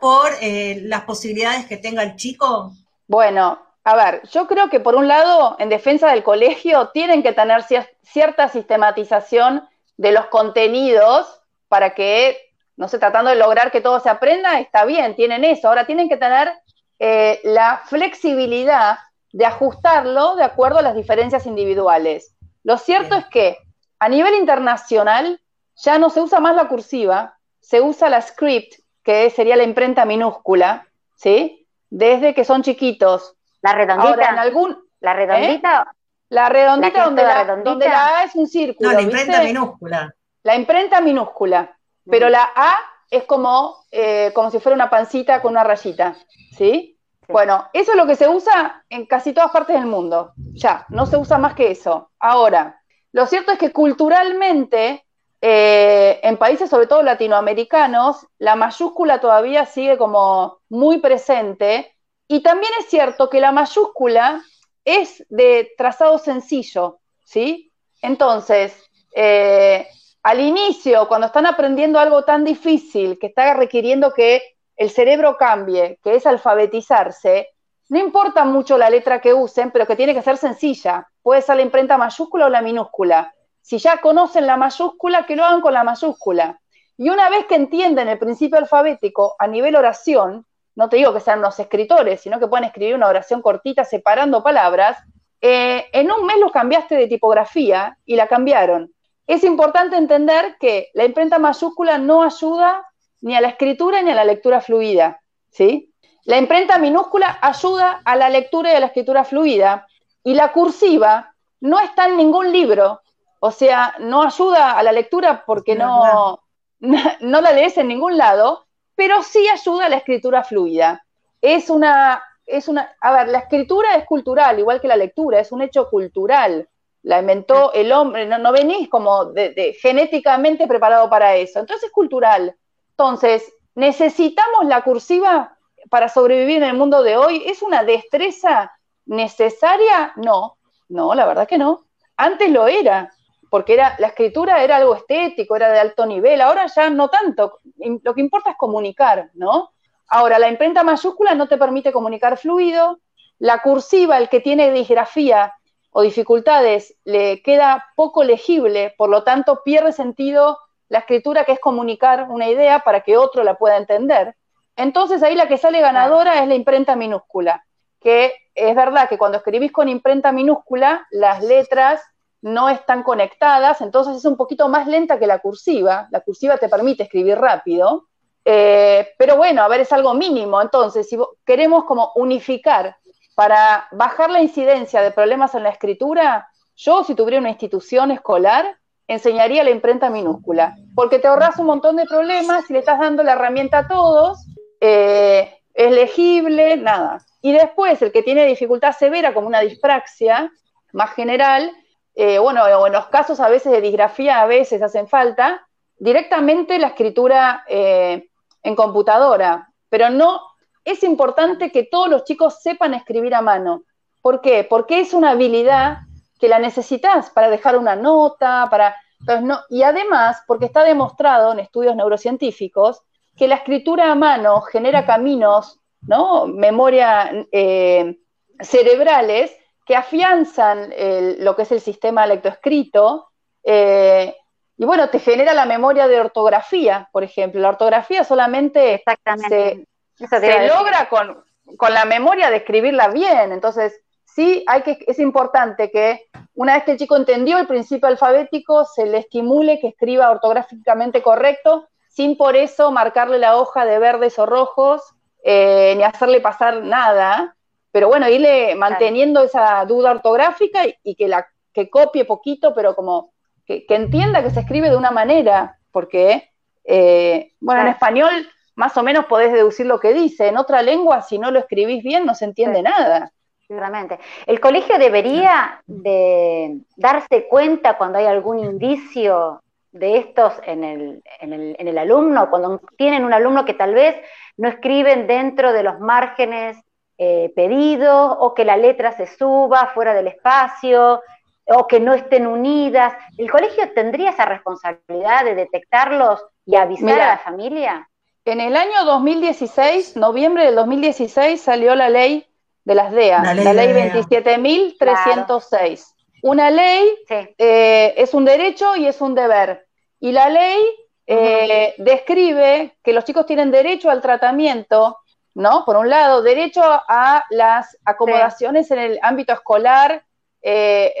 por 0.00 0.32
eh, 0.40 0.80
las 0.84 1.02
posibilidades 1.02 1.66
que 1.66 1.76
tenga 1.76 2.02
el 2.02 2.16
chico. 2.16 2.72
Bueno, 3.06 3.60
a 3.84 3.96
ver, 3.96 4.22
yo 4.30 4.46
creo 4.46 4.70
que 4.70 4.80
por 4.80 4.94
un 4.94 5.08
lado, 5.08 5.56
en 5.58 5.68
defensa 5.68 6.10
del 6.10 6.22
colegio, 6.22 6.88
tienen 6.88 7.22
que 7.22 7.32
tener 7.32 7.64
cierta 8.02 8.48
sistematización 8.48 9.68
de 9.96 10.12
los 10.12 10.26
contenidos 10.26 11.26
para 11.68 11.94
que, 11.94 12.38
no 12.76 12.88
sé, 12.88 12.98
tratando 12.98 13.30
de 13.30 13.36
lograr 13.36 13.70
que 13.70 13.80
todo 13.80 14.00
se 14.00 14.08
aprenda, 14.08 14.60
está 14.60 14.84
bien, 14.84 15.16
tienen 15.16 15.44
eso. 15.44 15.68
Ahora 15.68 15.86
tienen 15.86 16.08
que 16.08 16.16
tener 16.16 16.52
eh, 16.98 17.40
la 17.44 17.82
flexibilidad 17.86 18.98
de 19.32 19.46
ajustarlo 19.46 20.36
de 20.36 20.44
acuerdo 20.44 20.78
a 20.78 20.82
las 20.82 20.94
diferencias 20.94 21.46
individuales. 21.46 22.36
Lo 22.62 22.78
cierto 22.78 23.16
es 23.16 23.26
que 23.26 23.58
a 24.02 24.08
nivel 24.08 24.34
internacional 24.34 25.40
ya 25.76 25.96
no 25.96 26.10
se 26.10 26.20
usa 26.20 26.40
más 26.40 26.56
la 26.56 26.66
cursiva, 26.66 27.38
se 27.60 27.80
usa 27.80 28.08
la 28.08 28.20
script, 28.20 28.80
que 29.04 29.30
sería 29.30 29.54
la 29.54 29.62
imprenta 29.62 30.04
minúscula, 30.04 30.88
¿sí? 31.14 31.68
Desde 31.88 32.34
que 32.34 32.44
son 32.44 32.64
chiquitos. 32.64 33.36
La 33.60 33.74
redondita. 33.74 34.30
en 34.30 34.38
algún, 34.40 34.76
la 34.98 35.14
redondita. 35.14 35.86
¿eh? 35.88 35.96
La 36.30 36.48
redondita, 36.48 37.04
donde, 37.04 37.22
la, 37.22 37.44
donde, 37.44 37.88
la, 37.88 38.18
A 38.18 38.24
es 38.24 38.34
un 38.34 38.48
círculo. 38.48 38.88
No, 38.88 38.96
la 38.96 39.02
imprenta 39.02 39.40
minúscula. 39.40 40.14
La 40.42 40.56
imprenta 40.56 41.00
minúscula. 41.00 41.78
Pero 42.10 42.28
la 42.28 42.50
A 42.56 42.74
es 43.08 43.22
como, 43.22 43.84
eh, 43.92 44.32
como 44.34 44.50
si 44.50 44.58
fuera 44.58 44.74
una 44.74 44.90
pancita 44.90 45.40
con 45.40 45.52
una 45.52 45.62
rayita. 45.62 46.16
¿sí? 46.56 46.98
Bueno, 47.28 47.68
eso 47.72 47.92
es 47.92 47.96
lo 47.96 48.08
que 48.08 48.16
se 48.16 48.28
usa 48.28 48.84
en 48.88 49.06
casi 49.06 49.32
todas 49.32 49.52
partes 49.52 49.76
del 49.76 49.86
mundo. 49.86 50.32
Ya, 50.54 50.86
no 50.88 51.06
se 51.06 51.16
usa 51.16 51.38
más 51.38 51.54
que 51.54 51.70
eso. 51.70 52.10
Ahora, 52.18 52.81
lo 53.12 53.26
cierto 53.26 53.52
es 53.52 53.58
que 53.58 53.72
culturalmente, 53.72 55.04
eh, 55.40 56.20
en 56.22 56.36
países 56.36 56.70
sobre 56.70 56.86
todo 56.86 57.02
latinoamericanos, 57.02 58.26
la 58.38 58.56
mayúscula 58.56 59.20
todavía 59.20 59.66
sigue 59.66 59.98
como 59.98 60.58
muy 60.68 60.98
presente 60.98 61.94
y 62.28 62.42
también 62.42 62.72
es 62.80 62.86
cierto 62.86 63.28
que 63.28 63.40
la 63.40 63.52
mayúscula 63.52 64.42
es 64.84 65.24
de 65.28 65.72
trazado 65.76 66.18
sencillo, 66.18 67.00
¿sí? 67.24 67.72
Entonces, 68.00 68.74
eh, 69.14 69.86
al 70.22 70.40
inicio, 70.40 71.08
cuando 71.08 71.26
están 71.26 71.46
aprendiendo 71.46 71.98
algo 71.98 72.24
tan 72.24 72.44
difícil, 72.44 73.18
que 73.18 73.26
está 73.28 73.54
requiriendo 73.54 74.12
que 74.12 74.56
el 74.76 74.90
cerebro 74.90 75.36
cambie, 75.36 75.98
que 76.02 76.14
es 76.14 76.26
alfabetizarse, 76.26 77.48
no 77.88 77.98
importa 77.98 78.44
mucho 78.44 78.78
la 78.78 78.88
letra 78.88 79.20
que 79.20 79.34
usen, 79.34 79.70
pero 79.70 79.86
que 79.86 79.96
tiene 79.96 80.14
que 80.14 80.22
ser 80.22 80.38
sencilla. 80.38 81.08
Puede 81.22 81.42
ser 81.42 81.56
la 81.56 81.62
imprenta 81.62 81.98
mayúscula 81.98 82.46
o 82.46 82.48
la 82.48 82.62
minúscula. 82.62 83.34
Si 83.60 83.78
ya 83.78 83.98
conocen 83.98 84.46
la 84.46 84.56
mayúscula, 84.56 85.24
que 85.26 85.36
lo 85.36 85.44
hagan 85.44 85.60
con 85.60 85.74
la 85.74 85.84
mayúscula. 85.84 86.60
Y 86.96 87.10
una 87.10 87.30
vez 87.30 87.46
que 87.46 87.54
entienden 87.54 88.08
el 88.08 88.18
principio 88.18 88.58
alfabético 88.58 89.34
a 89.38 89.46
nivel 89.46 89.76
oración, 89.76 90.46
no 90.74 90.88
te 90.88 90.96
digo 90.96 91.12
que 91.12 91.20
sean 91.20 91.40
los 91.40 91.58
escritores, 91.58 92.20
sino 92.20 92.38
que 92.38 92.48
pueden 92.48 92.64
escribir 92.64 92.94
una 92.94 93.08
oración 93.08 93.42
cortita 93.42 93.84
separando 93.84 94.42
palabras, 94.42 94.98
eh, 95.40 95.86
en 95.92 96.10
un 96.10 96.24
mes 96.24 96.38
los 96.38 96.52
cambiaste 96.52 96.94
de 96.96 97.08
tipografía 97.08 97.98
y 98.04 98.16
la 98.16 98.28
cambiaron. 98.28 98.92
Es 99.26 99.44
importante 99.44 99.96
entender 99.96 100.56
que 100.58 100.90
la 100.94 101.04
imprenta 101.04 101.38
mayúscula 101.38 101.98
no 101.98 102.22
ayuda 102.22 102.86
ni 103.20 103.36
a 103.36 103.40
la 103.40 103.48
escritura 103.48 104.02
ni 104.02 104.10
a 104.10 104.14
la 104.14 104.24
lectura 104.24 104.60
fluida, 104.60 105.20
¿sí? 105.50 105.92
La 106.24 106.38
imprenta 106.38 106.78
minúscula 106.78 107.38
ayuda 107.40 108.00
a 108.04 108.16
la 108.16 108.28
lectura 108.28 108.72
y 108.72 108.76
a 108.76 108.80
la 108.80 108.86
escritura 108.86 109.24
fluida, 109.24 109.86
y 110.24 110.34
la 110.34 110.52
cursiva 110.52 111.34
no 111.60 111.80
está 111.80 112.06
en 112.06 112.16
ningún 112.16 112.52
libro, 112.52 113.00
o 113.40 113.50
sea, 113.50 113.94
no 113.98 114.22
ayuda 114.22 114.72
a 114.72 114.82
la 114.82 114.92
lectura 114.92 115.44
porque 115.44 115.74
no, 115.74 116.42
no 116.80 117.40
la 117.40 117.52
lees 117.52 117.76
en 117.78 117.88
ningún 117.88 118.16
lado, 118.16 118.66
pero 118.94 119.22
sí 119.22 119.48
ayuda 119.48 119.86
a 119.86 119.88
la 119.88 119.96
escritura 119.96 120.44
fluida. 120.44 121.04
Es 121.40 121.70
una, 121.70 122.22
es 122.46 122.68
una, 122.68 122.94
a 123.00 123.12
ver, 123.12 123.28
la 123.28 123.38
escritura 123.38 123.96
es 123.96 124.04
cultural, 124.04 124.58
igual 124.58 124.80
que 124.80 124.88
la 124.88 124.96
lectura, 124.96 125.40
es 125.40 125.52
un 125.52 125.62
hecho 125.62 125.88
cultural. 125.88 126.68
La 127.02 127.18
inventó 127.18 127.72
el 127.72 127.90
hombre, 127.90 128.26
no, 128.26 128.52
venís 128.52 128.88
como 128.88 129.26
de, 129.26 129.76
genéticamente 129.80 130.68
preparado 130.68 131.10
para 131.10 131.34
eso. 131.34 131.58
Entonces 131.58 131.86
es 131.86 131.92
cultural. 131.92 132.54
Entonces, 132.90 133.52
¿necesitamos 133.74 134.66
la 134.66 134.82
cursiva 134.82 135.56
para 135.90 136.08
sobrevivir 136.08 136.58
en 136.58 136.70
el 136.70 136.76
mundo 136.76 137.02
de 137.02 137.16
hoy? 137.16 137.42
¿Es 137.46 137.62
una 137.62 137.82
destreza 137.82 138.70
necesaria? 139.06 140.12
No, 140.16 140.58
no, 140.88 141.14
la 141.14 141.26
verdad 141.26 141.48
que 141.48 141.58
no. 141.58 141.86
Antes 142.16 142.50
lo 142.50 142.66
era 142.68 143.10
porque 143.52 143.74
era, 143.74 143.96
la 143.98 144.06
escritura 144.06 144.64
era 144.64 144.76
algo 144.76 144.94
estético, 144.94 145.54
era 145.54 145.70
de 145.70 145.78
alto 145.78 146.06
nivel, 146.06 146.40
ahora 146.40 146.68
ya 146.74 146.88
no 146.88 147.10
tanto, 147.10 147.58
lo 148.02 148.14
que 148.14 148.22
importa 148.22 148.52
es 148.52 148.56
comunicar, 148.56 149.28
¿no? 149.34 149.74
Ahora, 150.08 150.38
la 150.38 150.48
imprenta 150.48 150.82
mayúscula 150.82 151.34
no 151.34 151.48
te 151.48 151.58
permite 151.58 151.92
comunicar 151.92 152.38
fluido, 152.38 153.00
la 153.38 153.60
cursiva, 153.60 154.16
el 154.16 154.30
que 154.30 154.40
tiene 154.40 154.72
disgrafía 154.72 155.52
o 155.90 156.00
dificultades, 156.00 156.96
le 157.04 157.42
queda 157.42 157.92
poco 157.94 158.24
legible, 158.24 158.94
por 158.96 159.10
lo 159.10 159.22
tanto 159.22 159.62
pierde 159.62 159.92
sentido 159.92 160.58
la 160.88 161.00
escritura 161.00 161.44
que 161.44 161.52
es 161.52 161.60
comunicar 161.60 162.28
una 162.30 162.48
idea 162.48 162.78
para 162.78 163.02
que 163.02 163.18
otro 163.18 163.44
la 163.44 163.58
pueda 163.58 163.76
entender. 163.76 164.34
Entonces 164.76 165.22
ahí 165.22 165.34
la 165.34 165.48
que 165.48 165.58
sale 165.58 165.82
ganadora 165.82 166.42
es 166.42 166.48
la 166.48 166.54
imprenta 166.54 166.96
minúscula, 166.96 167.66
que 168.02 168.32
es 168.54 168.74
verdad 168.74 169.08
que 169.08 169.18
cuando 169.18 169.38
escribís 169.38 169.72
con 169.72 169.88
imprenta 169.88 170.32
minúscula, 170.32 171.06
las 171.10 171.42
letras 171.42 172.02
no 172.42 172.68
están 172.68 173.02
conectadas, 173.02 173.80
entonces 173.80 174.16
es 174.16 174.24
un 174.24 174.36
poquito 174.36 174.68
más 174.68 174.86
lenta 174.86 175.18
que 175.18 175.26
la 175.26 175.38
cursiva. 175.38 176.08
La 176.10 176.20
cursiva 176.20 176.58
te 176.58 176.68
permite 176.68 177.04
escribir 177.04 177.38
rápido, 177.38 178.08
Eh, 178.44 179.14
pero 179.18 179.36
bueno, 179.36 179.62
a 179.62 179.68
ver, 179.68 179.82
es 179.82 179.92
algo 179.92 180.14
mínimo. 180.14 180.60
Entonces, 180.60 181.08
si 181.08 181.16
queremos 181.46 181.84
como 181.84 182.10
unificar 182.16 182.96
para 183.36 183.86
bajar 183.92 184.30
la 184.30 184.42
incidencia 184.42 185.00
de 185.00 185.12
problemas 185.12 185.54
en 185.54 185.62
la 185.62 185.70
escritura, 185.70 186.48
yo 186.74 187.04
si 187.04 187.14
tuviera 187.14 187.38
una 187.38 187.50
institución 187.50 188.10
escolar, 188.10 188.76
enseñaría 189.06 189.62
la 189.62 189.70
imprenta 189.70 190.10
minúscula, 190.10 190.74
porque 190.94 191.20
te 191.20 191.28
ahorras 191.28 191.56
un 191.58 191.66
montón 191.66 191.96
de 191.96 192.04
problemas 192.06 192.68
y 192.68 192.72
le 192.72 192.80
estás 192.80 192.98
dando 192.98 193.22
la 193.22 193.34
herramienta 193.34 193.78
a 193.78 193.86
todos, 193.88 194.44
eh, 194.80 195.61
es 195.74 195.90
legible, 195.90 196.76
nada. 196.76 197.24
Y 197.40 197.52
después, 197.52 198.00
el 198.02 198.12
que 198.12 198.22
tiene 198.22 198.46
dificultad 198.46 198.96
severa, 198.96 199.34
como 199.34 199.46
una 199.46 199.60
dispraxia 199.60 200.50
más 200.92 201.14
general, 201.14 201.72
eh, 202.14 202.38
bueno, 202.38 202.62
o 202.64 202.86
en 202.86 202.92
los 202.92 203.06
casos 203.06 203.40
a 203.40 203.48
veces 203.48 203.72
de 203.72 203.80
disgrafía, 203.80 204.42
a 204.42 204.46
veces 204.46 204.82
hacen 204.82 205.08
falta, 205.08 205.66
directamente 205.98 206.78
la 206.78 206.88
escritura 206.88 207.64
eh, 207.68 208.28
en 208.62 208.76
computadora, 208.76 209.68
pero 209.88 210.10
no, 210.10 210.40
es 210.84 211.02
importante 211.02 211.70
que 211.70 211.84
todos 211.84 212.08
los 212.08 212.24
chicos 212.24 212.60
sepan 212.60 212.94
escribir 212.94 213.34
a 213.34 213.42
mano. 213.42 213.84
¿Por 214.20 214.40
qué? 214.40 214.64
Porque 214.68 215.00
es 215.00 215.14
una 215.14 215.30
habilidad 215.30 215.98
que 216.38 216.48
la 216.48 216.58
necesitas 216.58 217.30
para 217.30 217.48
dejar 217.48 217.76
una 217.76 217.96
nota, 217.96 218.66
para... 218.70 218.96
no, 219.42 219.60
y 219.70 219.82
además, 219.82 220.42
porque 220.46 220.66
está 220.66 220.82
demostrado 220.84 221.52
en 221.52 221.60
estudios 221.60 221.96
neurocientíficos 221.96 223.02
que 223.36 223.48
la 223.48 223.56
escritura 223.56 224.10
a 224.10 224.14
mano 224.14 224.60
genera 224.62 225.06
caminos, 225.06 225.80
¿no? 226.02 226.46
Memoria 226.46 227.46
eh, 227.50 228.18
cerebrales 228.60 229.56
que 229.84 229.96
afianzan 229.96 230.92
lo 231.38 231.56
que 231.56 231.62
es 231.62 231.72
el 231.72 231.80
sistema 231.80 232.26
lectoescrito 232.26 233.32
eh, 233.64 234.34
y 234.76 234.84
bueno, 234.84 235.10
te 235.10 235.18
genera 235.18 235.54
la 235.54 235.66
memoria 235.66 236.08
de 236.08 236.20
ortografía, 236.20 237.08
por 237.12 237.22
ejemplo. 237.22 237.60
La 237.60 237.68
ortografía 237.68 238.24
solamente 238.24 239.02
se, 239.48 239.86
se 240.16 240.66
logra 240.66 241.08
con, 241.08 241.44
con, 241.76 241.94
la 241.94 242.04
memoria 242.04 242.50
de 242.50 242.56
escribirla 242.56 243.08
bien. 243.08 243.52
Entonces, 243.52 244.00
sí 244.24 244.64
hay 244.66 244.82
que, 244.82 244.98
es 245.06 245.18
importante 245.18 245.90
que 245.90 246.24
una 246.54 246.74
vez 246.74 246.84
que 246.84 246.92
el 246.92 246.98
chico 246.98 247.16
entendió 247.16 247.58
el 247.58 247.66
principio 247.66 248.08
alfabético, 248.08 248.84
se 248.84 249.06
le 249.06 249.18
estimule 249.18 249.78
que 249.78 249.88
escriba 249.88 250.30
ortográficamente 250.30 251.22
correcto, 251.22 251.88
sin 252.12 252.36
por 252.36 252.56
eso 252.56 252.92
marcarle 252.92 253.38
la 253.38 253.56
hoja 253.56 253.86
de 253.86 253.98
verdes 253.98 254.38
o 254.38 254.44
rojos, 254.44 255.02
eh, 255.42 255.94
ni 255.96 256.02
hacerle 256.02 256.40
pasar 256.40 256.82
nada, 256.82 257.56
pero 257.90 258.08
bueno, 258.08 258.28
irle 258.28 258.74
manteniendo 258.74 259.42
esa 259.42 259.84
duda 259.86 260.10
ortográfica 260.10 260.82
y, 261.02 261.14
que 261.14 261.26
la 261.26 261.46
que 261.72 261.88
copie 261.88 262.26
poquito, 262.26 262.74
pero 262.74 262.94
como 262.94 263.32
que, 263.66 263.86
entienda 263.88 264.42
que 264.42 264.50
se 264.50 264.60
escribe 264.60 264.90
de 264.90 264.96
una 264.96 265.10
manera, 265.10 265.78
porque, 265.90 266.50
eh, 266.84 267.52
bueno, 267.60 267.80
en 267.80 267.88
español 267.88 268.46
más 268.74 268.96
o 268.98 269.02
menos 269.02 269.24
podés 269.24 269.52
deducir 269.52 269.86
lo 269.86 269.98
que 269.98 270.12
dice, 270.12 270.48
en 270.48 270.58
otra 270.58 270.82
lengua, 270.82 271.22
si 271.22 271.38
no 271.38 271.50
lo 271.50 271.58
escribís 271.58 272.02
bien, 272.02 272.26
no 272.26 272.34
se 272.34 272.44
entiende 272.44 272.82
nada. 272.82 273.32
Seguramente. 273.66 274.18
El 274.46 274.60
colegio 274.60 274.98
debería 274.98 275.82
de 275.86 276.78
darse 276.96 277.48
cuenta 277.48 277.96
cuando 277.96 278.18
hay 278.18 278.26
algún 278.26 278.58
indicio 278.58 279.61
de 279.92 280.16
estos 280.16 280.54
en 280.64 280.84
el, 280.84 281.22
en, 281.40 281.52
el, 281.52 281.76
en 281.78 281.88
el 281.88 281.98
alumno, 281.98 282.50
cuando 282.50 282.80
tienen 282.96 283.24
un 283.24 283.32
alumno 283.32 283.64
que 283.64 283.74
tal 283.74 283.94
vez 283.94 284.16
no 284.56 284.68
escriben 284.68 285.26
dentro 285.26 285.72
de 285.72 285.82
los 285.82 286.00
márgenes 286.00 286.78
eh, 287.18 287.52
pedidos, 287.54 288.36
o 288.40 288.54
que 288.54 288.64
la 288.64 288.76
letra 288.76 289.12
se 289.12 289.26
suba 289.26 289.90
fuera 289.94 290.14
del 290.14 290.28
espacio, 290.28 291.20
o 291.66 291.86
que 291.86 292.00
no 292.00 292.14
estén 292.14 292.46
unidas. 292.46 293.12
¿El 293.36 293.50
colegio 293.50 293.92
tendría 293.94 294.30
esa 294.30 294.46
responsabilidad 294.46 295.44
de 295.44 295.54
detectarlos 295.54 296.44
y 296.66 296.76
avisar 296.76 297.20
a 297.20 297.28
la 297.28 297.38
familia? 297.38 298.08
En 298.44 298.60
el 298.60 298.76
año 298.76 299.04
2016, 299.04 300.16
noviembre 300.16 300.64
del 300.64 300.74
2016, 300.74 301.60
salió 301.60 301.94
la 301.94 302.08
ley 302.08 302.44
de 302.84 302.96
las 302.96 303.12
DEA, 303.12 303.54
la 303.54 303.72
ley, 303.72 303.92
27.306. 303.92 306.11
Una 306.42 306.70
ley 306.70 307.08
eh, 307.30 308.14
es 308.16 308.34
un 308.34 308.44
derecho 308.44 308.96
y 308.96 309.06
es 309.06 309.20
un 309.20 309.34
deber. 309.34 309.86
Y 310.18 310.32
la 310.32 310.48
ley 310.48 310.78
eh, 311.26 311.94
describe 311.98 312.96
que 313.02 313.12
los 313.12 313.24
chicos 313.24 313.46
tienen 313.46 313.70
derecho 313.70 314.10
al 314.10 314.20
tratamiento, 314.20 315.18
¿no? 315.54 315.84
Por 315.84 315.96
un 315.96 316.10
lado, 316.10 316.42
derecho 316.42 316.82
a 316.84 317.44
las 317.50 317.96
acomodaciones 318.04 318.90
en 318.90 318.98
el 318.98 319.18
ámbito 319.22 319.52
escolar, 319.52 320.24
eh, 320.60 321.14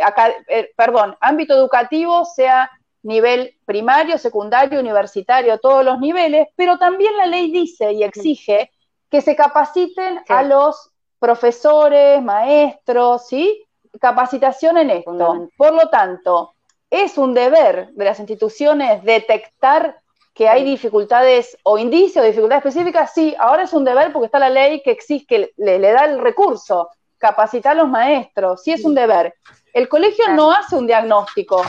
perdón, 0.76 1.16
ámbito 1.20 1.54
educativo, 1.54 2.24
sea 2.24 2.68
nivel 3.04 3.56
primario, 3.64 4.18
secundario, 4.18 4.80
universitario, 4.80 5.58
todos 5.58 5.84
los 5.84 6.00
niveles, 6.00 6.48
pero 6.56 6.78
también 6.78 7.16
la 7.16 7.26
ley 7.26 7.52
dice 7.52 7.92
y 7.92 8.02
exige 8.02 8.72
que 9.08 9.20
se 9.20 9.36
capaciten 9.36 10.20
a 10.28 10.42
los 10.42 10.90
profesores, 11.20 12.20
maestros, 12.22 13.28
¿sí? 13.28 13.64
Capacitación 14.00 14.78
en 14.78 14.90
esto. 14.90 15.48
Por 15.56 15.72
lo 15.72 15.88
tanto, 15.88 16.54
es 16.90 17.18
un 17.18 17.34
deber 17.34 17.88
de 17.92 18.04
las 18.04 18.18
instituciones 18.18 19.02
detectar 19.02 19.98
que 20.34 20.48
hay 20.48 20.64
dificultades 20.64 21.58
o 21.62 21.78
indicios 21.78 22.22
de 22.22 22.30
dificultades 22.30 22.64
específicas, 22.64 23.12
sí, 23.14 23.34
ahora 23.38 23.64
es 23.64 23.72
un 23.72 23.84
deber 23.84 24.12
porque 24.12 24.26
está 24.26 24.38
la 24.38 24.48
ley 24.48 24.82
que 24.82 24.90
exige, 24.90 25.26
que 25.26 25.52
le, 25.56 25.78
le 25.78 25.92
da 25.92 26.06
el 26.06 26.20
recurso, 26.20 26.88
capacitar 27.18 27.72
a 27.72 27.82
los 27.82 27.88
maestros, 27.88 28.62
sí 28.62 28.72
es 28.72 28.84
un 28.84 28.94
deber. 28.94 29.34
El 29.72 29.88
colegio 29.88 30.28
no 30.34 30.50
hace 30.50 30.76
un 30.76 30.86
diagnóstico, 30.86 31.62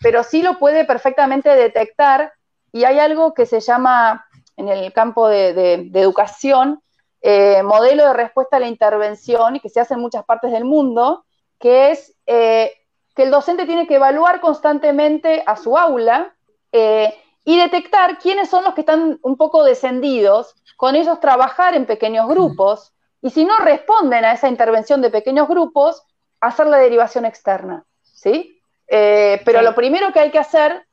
pero 0.00 0.22
sí 0.22 0.42
lo 0.42 0.58
puede 0.58 0.84
perfectamente 0.84 1.48
detectar. 1.50 2.32
Y 2.72 2.84
hay 2.84 2.98
algo 2.98 3.34
que 3.34 3.46
se 3.46 3.60
llama 3.60 4.26
en 4.56 4.68
el 4.68 4.92
campo 4.92 5.28
de, 5.28 5.90
educación, 5.94 6.82
eh, 7.20 7.62
modelo 7.62 8.06
de 8.06 8.12
respuesta 8.12 8.58
a 8.58 8.60
la 8.60 8.68
intervención 8.68 9.56
y 9.56 9.60
que 9.60 9.68
se 9.68 9.80
hace 9.80 9.94
en 9.94 10.00
muchas 10.00 10.24
partes 10.24 10.52
del 10.52 10.64
mundo, 10.64 11.24
que 11.58 11.90
es 11.90 12.14
eh, 12.26 12.72
que 13.14 13.24
el 13.24 13.30
docente 13.30 13.66
tiene 13.66 13.86
que 13.86 13.96
evaluar 13.96 14.40
constantemente 14.40 15.42
a 15.46 15.56
su 15.56 15.76
aula 15.76 16.34
eh, 16.72 17.14
y 17.44 17.58
detectar 17.58 18.18
quiénes 18.18 18.48
son 18.48 18.64
los 18.64 18.74
que 18.74 18.82
están 18.82 19.18
un 19.22 19.36
poco 19.36 19.64
descendidos, 19.64 20.54
con 20.76 20.94
ellos 20.94 21.18
trabajar 21.20 21.74
en 21.74 21.86
pequeños 21.86 22.28
grupos 22.28 22.92
y 23.20 23.30
si 23.30 23.44
no 23.44 23.58
responden 23.58 24.24
a 24.24 24.32
esa 24.32 24.48
intervención 24.48 25.02
de 25.02 25.10
pequeños 25.10 25.48
grupos, 25.48 26.02
hacer 26.40 26.66
la 26.68 26.78
derivación 26.78 27.24
externa, 27.24 27.84
¿sí? 28.02 28.60
Eh, 28.86 29.42
pero 29.44 29.60
lo 29.62 29.74
primero 29.74 30.12
que 30.12 30.20
hay 30.20 30.30
que 30.30 30.38
hacer, 30.38 30.86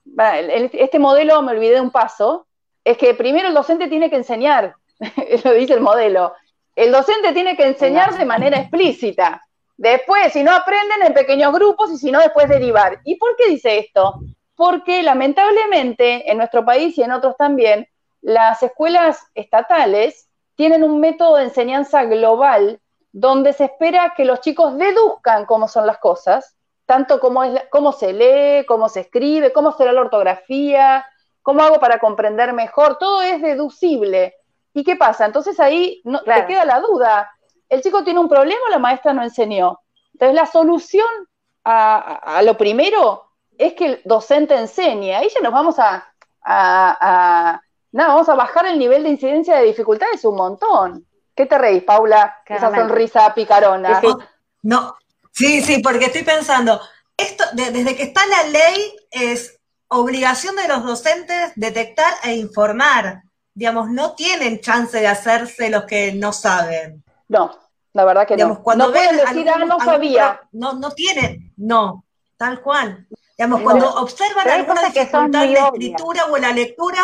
este 0.74 1.00
modelo, 1.00 1.42
me 1.42 1.52
olvidé 1.52 1.76
de 1.76 1.82
un 1.82 1.92
paso, 1.92 2.48
es 2.84 2.98
que 2.98 3.14
primero 3.14 3.48
el 3.48 3.54
docente 3.54 3.88
tiene 3.88 4.10
que 4.10 4.18
enseñar, 4.18 4.76
lo 5.44 5.54
dice 5.54 5.74
el 5.74 5.82
modelo, 5.82 6.34
el 6.76 6.92
docente 6.92 7.32
tiene 7.32 7.56
que 7.56 7.68
enseñar 7.68 8.18
de 8.18 8.26
manera 8.26 8.60
explícita. 8.60 9.45
Después, 9.78 10.34
si 10.34 10.44
no 10.44 10.54
aprenden 10.54 11.04
en 11.04 11.14
pequeños 11.14 11.54
grupos 11.54 11.92
y 11.92 11.98
si 11.98 12.12
no, 12.12 12.20
después 12.20 12.48
derivar. 12.48 13.00
¿Y 13.04 13.16
por 13.16 13.36
qué 13.36 13.50
dice 13.50 13.78
esto? 13.78 14.20
Porque 14.56 15.04
lamentablemente 15.04 16.32
en 16.32 16.38
nuestro 16.38 16.64
país 16.64 16.98
y 16.98 17.04
en 17.04 17.12
otros 17.12 17.36
también, 17.38 17.88
las 18.22 18.64
escuelas 18.64 19.20
estatales 19.36 20.30
tienen 20.56 20.84
un 20.84 21.00
método 21.00 21.36
de 21.36 21.44
enseñanza 21.44 22.06
global 22.06 22.80
donde 23.12 23.54
se 23.54 23.66
espera 23.66 24.14
que 24.16 24.26
los 24.26 24.42
chicos 24.42 24.78
deduzcan 24.78 25.46
cómo 25.46 25.68
son 25.68 25.86
las 25.86 26.00
cosas 26.00 26.56
tanto 26.86 27.20
cómo, 27.20 27.44
es, 27.44 27.62
cómo 27.70 27.92
se 27.92 28.14
lee, 28.14 28.66
cómo 28.66 28.90
se 28.90 29.02
escribe, 29.02 29.52
cómo 29.52 29.72
será 29.74 29.92
la 29.92 30.02
ortografía, 30.02 31.06
cómo 31.42 31.62
hago 31.62 31.80
para 31.80 32.00
comprender 32.00 32.54
mejor, 32.54 32.98
todo 32.98 33.22
es 33.22 33.42
deducible. 33.42 34.36
¿Y 34.74 34.84
qué 34.84 34.96
pasa? 34.96 35.26
Entonces 35.26 35.60
ahí 35.60 36.02
no, 36.04 36.22
te 36.22 36.46
queda 36.46 36.66
la 36.66 36.80
duda. 36.82 37.32
¿El 37.76 37.82
chico 37.82 38.04
tiene 38.04 38.20
un 38.20 38.30
problema 38.30 38.60
o 38.68 38.72
la 38.72 38.80
maestra 38.80 39.14
no 39.14 39.24
enseñó? 39.24 39.80
Entonces 40.14 40.36
la 40.36 40.46
solución 40.46 41.08
a, 41.64 42.42
lo 42.44 42.58
primero 42.58 43.32
es 43.58 43.74
que 43.74 43.86
el 43.86 44.02
docente 44.06 44.56
enseñe. 44.56 45.14
Ahí 45.16 45.30
ya 45.34 45.42
nos 45.42 45.52
vamos 45.52 45.78
a, 45.80 46.08
a, 46.42 47.62
vamos 47.92 48.30
a 48.30 48.36
bajar 48.36 48.66
el 48.68 48.80
nivel 48.80 49.04
de 49.04 49.10
incidencia 49.10 49.58
de 49.58 49.66
dificultades 49.66 50.24
un 50.26 50.36
montón. 50.36 51.06
¿Qué 51.36 51.46
te 51.46 51.58
reís, 51.58 51.84
Paula? 51.84 52.38
Esa 52.46 52.74
sonrisa 52.74 53.34
picarona. 53.34 54.02
No, 54.62 54.96
Sí, 55.36 55.62
sí, 55.62 55.80
porque 55.80 56.06
estoy 56.06 56.24
pensando, 56.24 56.80
esto 57.18 57.44
desde 57.54 57.94
que 57.98 58.04
está 58.04 58.26
la 58.26 58.44
ley 58.44 58.96
es 59.12 59.60
obligación 59.90 60.56
de 60.56 60.70
los 60.70 60.86
docentes 60.86 61.52
detectar 61.56 62.14
e 62.24 62.36
informar. 62.36 63.24
Digamos, 63.54 63.90
no 63.90 64.16
tienen 64.16 64.62
chance 64.62 64.98
de 64.98 65.08
hacerse 65.08 65.70
los 65.70 65.84
que 65.84 66.14
no 66.14 66.32
saben. 66.32 67.04
No, 67.28 67.54
la 67.96 68.04
verdad 68.04 68.28
que 68.28 68.36
no. 68.36 68.62
Cuando 68.62 68.88
no 68.88 68.92
ven 68.92 69.16
decir, 69.16 69.50
ah, 69.50 69.58
no 69.58 69.80
sabía. 69.80 70.42
No, 70.52 70.74
no 70.74 70.92
tienen, 70.92 71.54
no, 71.56 72.04
tal 72.36 72.62
cual. 72.62 73.08
Digamos, 73.38 73.62
cuando 73.62 73.90
observan 73.96 74.50
alguna 74.50 74.84
dificultad 74.84 75.44
en 75.46 75.54
la 75.54 75.68
escritura 75.68 76.26
o 76.26 76.36
en 76.36 76.42
la 76.42 76.52
lectura, 76.52 77.00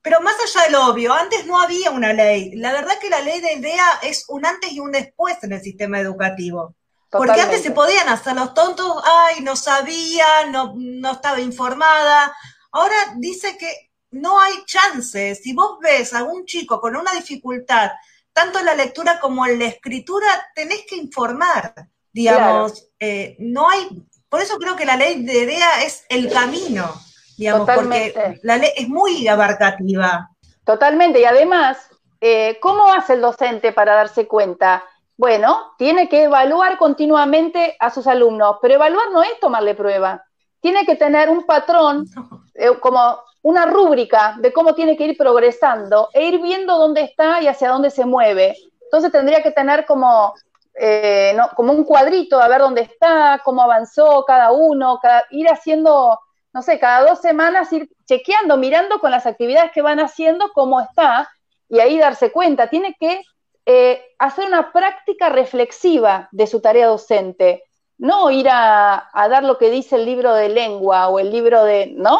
pero 0.00 0.22
más 0.22 0.34
allá 0.42 0.64
de 0.64 0.70
lo 0.70 0.86
obvio, 0.86 1.12
antes 1.12 1.44
no 1.44 1.60
había 1.60 1.90
una 1.90 2.14
ley. 2.14 2.52
La 2.56 2.72
verdad 2.72 2.98
que 2.98 3.10
la 3.10 3.20
ley 3.20 3.42
de 3.42 3.52
idea 3.52 3.84
es 4.02 4.24
un 4.28 4.46
antes 4.46 4.72
y 4.72 4.80
un 4.80 4.92
después 4.92 5.36
en 5.42 5.52
el 5.52 5.60
sistema 5.60 6.00
educativo. 6.00 6.74
Porque 7.10 7.40
antes 7.40 7.62
se 7.62 7.72
podían 7.72 8.08
hacer 8.08 8.34
los 8.34 8.54
tontos, 8.54 9.02
ay, 9.04 9.42
no 9.42 9.56
sabía, 9.56 10.46
no, 10.50 10.72
no 10.74 11.12
estaba 11.12 11.40
informada. 11.40 12.34
Ahora 12.72 12.96
dice 13.16 13.58
que 13.58 13.90
no 14.12 14.40
hay 14.40 14.54
chances. 14.64 15.42
Si 15.42 15.52
vos 15.52 15.78
ves 15.82 16.14
a 16.14 16.24
un 16.24 16.46
chico 16.46 16.80
con 16.80 16.96
una 16.96 17.12
dificultad, 17.12 17.90
tanto 18.32 18.58
en 18.58 18.66
la 18.66 18.74
lectura 18.74 19.20
como 19.20 19.46
en 19.46 19.58
la 19.58 19.66
escritura, 19.66 20.26
tenés 20.54 20.84
que 20.88 20.96
informar, 20.96 21.74
digamos, 22.12 22.88
eh, 22.98 23.36
no 23.38 23.68
hay, 23.68 23.88
por 24.28 24.40
eso 24.40 24.58
creo 24.58 24.76
que 24.76 24.86
la 24.86 24.96
ley 24.96 25.24
de 25.24 25.44
idea 25.44 25.82
es 25.84 26.04
el 26.08 26.32
camino, 26.32 26.94
digamos, 27.36 27.68
porque 27.68 28.38
la 28.42 28.56
ley 28.56 28.70
es 28.76 28.88
muy 28.88 29.26
abarcativa. 29.28 30.30
Totalmente, 30.64 31.20
y 31.20 31.24
además, 31.24 31.78
eh, 32.20 32.58
¿cómo 32.60 32.92
hace 32.92 33.14
el 33.14 33.20
docente 33.20 33.72
para 33.72 33.94
darse 33.94 34.26
cuenta? 34.26 34.84
Bueno, 35.16 35.74
tiene 35.76 36.08
que 36.08 36.24
evaluar 36.24 36.78
continuamente 36.78 37.76
a 37.78 37.90
sus 37.90 38.06
alumnos, 38.06 38.56
pero 38.62 38.74
evaluar 38.74 39.10
no 39.12 39.22
es 39.22 39.38
tomarle 39.40 39.74
prueba. 39.74 40.24
Tiene 40.60 40.86
que 40.86 40.96
tener 40.96 41.28
un 41.28 41.44
patrón, 41.44 42.06
eh, 42.54 42.70
como 42.80 43.18
una 43.42 43.66
rúbrica 43.66 44.36
de 44.38 44.52
cómo 44.52 44.74
tiene 44.74 44.96
que 44.96 45.04
ir 45.04 45.16
progresando 45.16 46.08
e 46.12 46.26
ir 46.26 46.40
viendo 46.40 46.76
dónde 46.76 47.02
está 47.02 47.40
y 47.40 47.48
hacia 47.48 47.70
dónde 47.70 47.90
se 47.90 48.04
mueve. 48.04 48.56
Entonces 48.82 49.12
tendría 49.12 49.42
que 49.42 49.50
tener 49.50 49.86
como, 49.86 50.34
eh, 50.74 51.36
como 51.56 51.72
un 51.72 51.84
cuadrito 51.84 52.40
a 52.40 52.48
ver 52.48 52.60
dónde 52.60 52.82
está, 52.82 53.40
cómo 53.44 53.62
avanzó 53.62 54.24
cada 54.26 54.52
uno, 54.52 55.00
ir 55.30 55.48
haciendo, 55.48 56.18
no 56.52 56.62
sé, 56.62 56.78
cada 56.78 57.08
dos 57.08 57.20
semanas 57.20 57.72
ir 57.72 57.88
chequeando, 58.06 58.56
mirando 58.56 58.98
con 58.98 59.10
las 59.10 59.26
actividades 59.26 59.72
que 59.72 59.82
van 59.82 60.00
haciendo 60.00 60.50
cómo 60.52 60.80
está 60.80 61.30
y 61.68 61.78
ahí 61.78 61.98
darse 61.98 62.32
cuenta. 62.32 62.68
Tiene 62.68 62.96
que 62.98 63.22
eh, 63.64 64.02
hacer 64.18 64.46
una 64.46 64.72
práctica 64.72 65.28
reflexiva 65.28 66.28
de 66.32 66.46
su 66.46 66.60
tarea 66.60 66.88
docente, 66.88 67.62
no 67.98 68.30
ir 68.30 68.48
a, 68.50 69.08
dar 69.14 69.44
lo 69.44 69.58
que 69.58 69.70
dice 69.70 69.96
el 69.96 70.06
libro 70.06 70.34
de 70.34 70.48
lengua 70.48 71.08
o 71.08 71.18
el 71.18 71.30
libro 71.30 71.64
de, 71.64 71.92
¿no? 71.94 72.18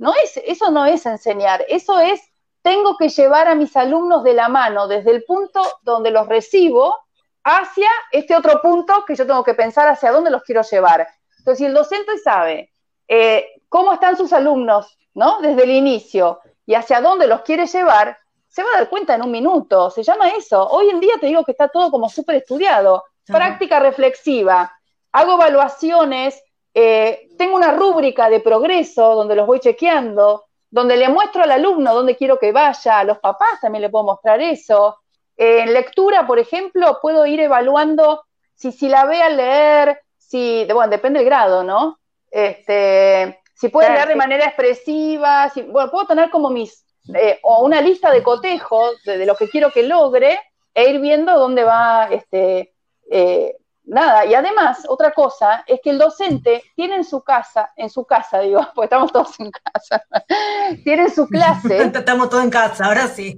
No 0.00 0.14
es, 0.14 0.38
eso 0.46 0.70
no 0.70 0.86
es 0.86 1.04
enseñar, 1.04 1.62
eso 1.68 2.00
es, 2.00 2.22
tengo 2.62 2.96
que 2.96 3.10
llevar 3.10 3.48
a 3.48 3.54
mis 3.54 3.76
alumnos 3.76 4.24
de 4.24 4.32
la 4.32 4.48
mano 4.48 4.88
desde 4.88 5.10
el 5.10 5.24
punto 5.24 5.60
donde 5.82 6.10
los 6.10 6.26
recibo 6.26 6.96
hacia 7.44 7.90
este 8.10 8.34
otro 8.34 8.62
punto 8.62 9.04
que 9.06 9.14
yo 9.14 9.26
tengo 9.26 9.44
que 9.44 9.52
pensar 9.52 9.88
hacia 9.88 10.10
dónde 10.10 10.30
los 10.30 10.42
quiero 10.42 10.62
llevar. 10.62 11.06
Entonces, 11.36 11.58
si 11.58 11.66
el 11.66 11.74
docente 11.74 12.16
sabe 12.16 12.72
eh, 13.08 13.44
cómo 13.68 13.92
están 13.92 14.16
sus 14.16 14.32
alumnos, 14.32 14.96
¿no? 15.12 15.42
Desde 15.42 15.64
el 15.64 15.70
inicio 15.70 16.40
y 16.64 16.76
hacia 16.76 17.02
dónde 17.02 17.26
los 17.26 17.42
quiere 17.42 17.66
llevar, 17.66 18.16
se 18.48 18.62
va 18.62 18.70
a 18.70 18.78
dar 18.78 18.88
cuenta 18.88 19.16
en 19.16 19.22
un 19.22 19.30
minuto, 19.30 19.90
se 19.90 20.02
llama 20.02 20.30
eso. 20.30 20.66
Hoy 20.66 20.88
en 20.88 21.00
día 21.00 21.16
te 21.20 21.26
digo 21.26 21.44
que 21.44 21.52
está 21.52 21.68
todo 21.68 21.90
como 21.90 22.08
súper 22.08 22.36
estudiado. 22.36 23.04
Práctica 23.26 23.78
reflexiva. 23.78 24.74
Hago 25.12 25.34
evaluaciones, 25.34 26.42
eh, 26.74 27.28
tengo 27.36 27.56
una 27.56 27.72
rúbrica 27.72 28.28
de 28.28 28.40
progreso 28.40 29.14
donde 29.14 29.34
los 29.34 29.46
voy 29.46 29.60
chequeando, 29.60 30.44
donde 30.70 30.96
le 30.96 31.08
muestro 31.08 31.42
al 31.42 31.50
alumno 31.50 31.94
dónde 31.94 32.16
quiero 32.16 32.38
que 32.38 32.52
vaya, 32.52 33.00
a 33.00 33.04
los 33.04 33.18
papás 33.18 33.60
también 33.60 33.82
le 33.82 33.88
puedo 33.90 34.04
mostrar 34.04 34.40
eso. 34.40 34.98
en 35.36 35.72
lectura, 35.72 36.26
por 36.26 36.38
ejemplo, 36.38 36.98
puedo 37.00 37.26
ir 37.26 37.40
evaluando 37.40 38.24
si, 38.54 38.72
si 38.72 38.88
la 38.88 39.06
ve 39.06 39.22
a 39.22 39.30
leer, 39.30 40.00
si, 40.18 40.66
bueno, 40.72 40.90
depende 40.90 41.20
del 41.20 41.26
grado, 41.26 41.64
¿no? 41.64 41.98
Este, 42.30 43.40
si 43.54 43.68
puede 43.68 43.90
leer 43.90 44.08
de 44.08 44.16
manera 44.16 44.44
expresiva, 44.44 45.48
si, 45.48 45.62
bueno, 45.62 45.90
puedo 45.90 46.06
tener 46.06 46.30
como 46.30 46.50
mis, 46.50 46.84
eh, 47.14 47.40
o 47.42 47.64
una 47.64 47.80
lista 47.80 48.10
de 48.10 48.22
cotejos 48.22 49.02
de, 49.04 49.26
lo 49.26 49.34
que 49.34 49.48
quiero 49.48 49.70
que 49.70 49.82
logre 49.82 50.38
e 50.74 50.90
ir 50.90 51.00
viendo 51.00 51.38
dónde 51.38 51.64
va, 51.64 52.08
este, 52.10 52.74
eh, 53.10 53.56
nada. 53.90 54.24
Y 54.24 54.34
además, 54.34 54.86
otra 54.88 55.12
cosa 55.12 55.64
es 55.66 55.80
que 55.82 55.90
el 55.90 55.98
docente 55.98 56.62
tiene 56.74 56.96
en 56.96 57.04
su 57.04 57.22
casa, 57.22 57.72
en 57.76 57.90
su 57.90 58.04
casa, 58.04 58.40
digo, 58.40 58.66
pues 58.74 58.86
estamos 58.86 59.12
todos 59.12 59.38
en 59.40 59.50
casa, 59.50 60.02
tiene 60.84 61.02
en 61.02 61.14
su 61.14 61.26
clase. 61.26 61.82
estamos 61.94 62.30
todos 62.30 62.44
en 62.44 62.50
casa, 62.50 62.86
ahora 62.86 63.08
sí. 63.08 63.36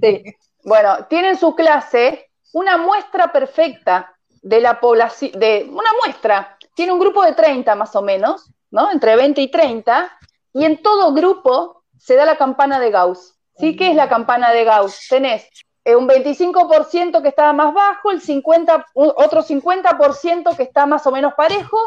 Bueno, 0.63 1.05
tiene 1.09 1.29
en 1.29 1.37
su 1.37 1.55
clase 1.55 2.29
una 2.53 2.77
muestra 2.77 3.31
perfecta 3.31 4.15
de 4.41 4.61
la 4.61 4.79
población, 4.79 5.31
de 5.39 5.67
una 5.69 5.89
muestra. 6.03 6.57
Tiene 6.75 6.93
un 6.93 6.99
grupo 6.99 7.23
de 7.23 7.33
30 7.33 7.75
más 7.75 7.95
o 7.95 8.01
menos, 8.01 8.51
¿no? 8.71 8.91
Entre 8.91 9.15
20 9.15 9.41
y 9.41 9.49
30, 9.49 10.11
y 10.53 10.65
en 10.65 10.81
todo 10.81 11.13
grupo 11.13 11.83
se 11.97 12.15
da 12.15 12.25
la 12.25 12.37
campana 12.37 12.79
de 12.79 12.91
Gauss. 12.91 13.35
¿Sí? 13.55 13.75
¿Qué 13.75 13.91
es 13.91 13.95
la 13.95 14.09
campana 14.09 14.51
de 14.51 14.63
Gauss? 14.63 15.07
Tenés 15.07 15.47
un 15.85 16.07
25% 16.07 17.21
que 17.21 17.27
está 17.27 17.51
más 17.51 17.73
bajo, 17.73 18.11
el 18.11 18.21
50, 18.21 18.85
otro 18.93 19.43
50% 19.43 20.55
que 20.55 20.63
está 20.63 20.85
más 20.85 21.05
o 21.05 21.11
menos 21.11 21.33
parejo 21.33 21.77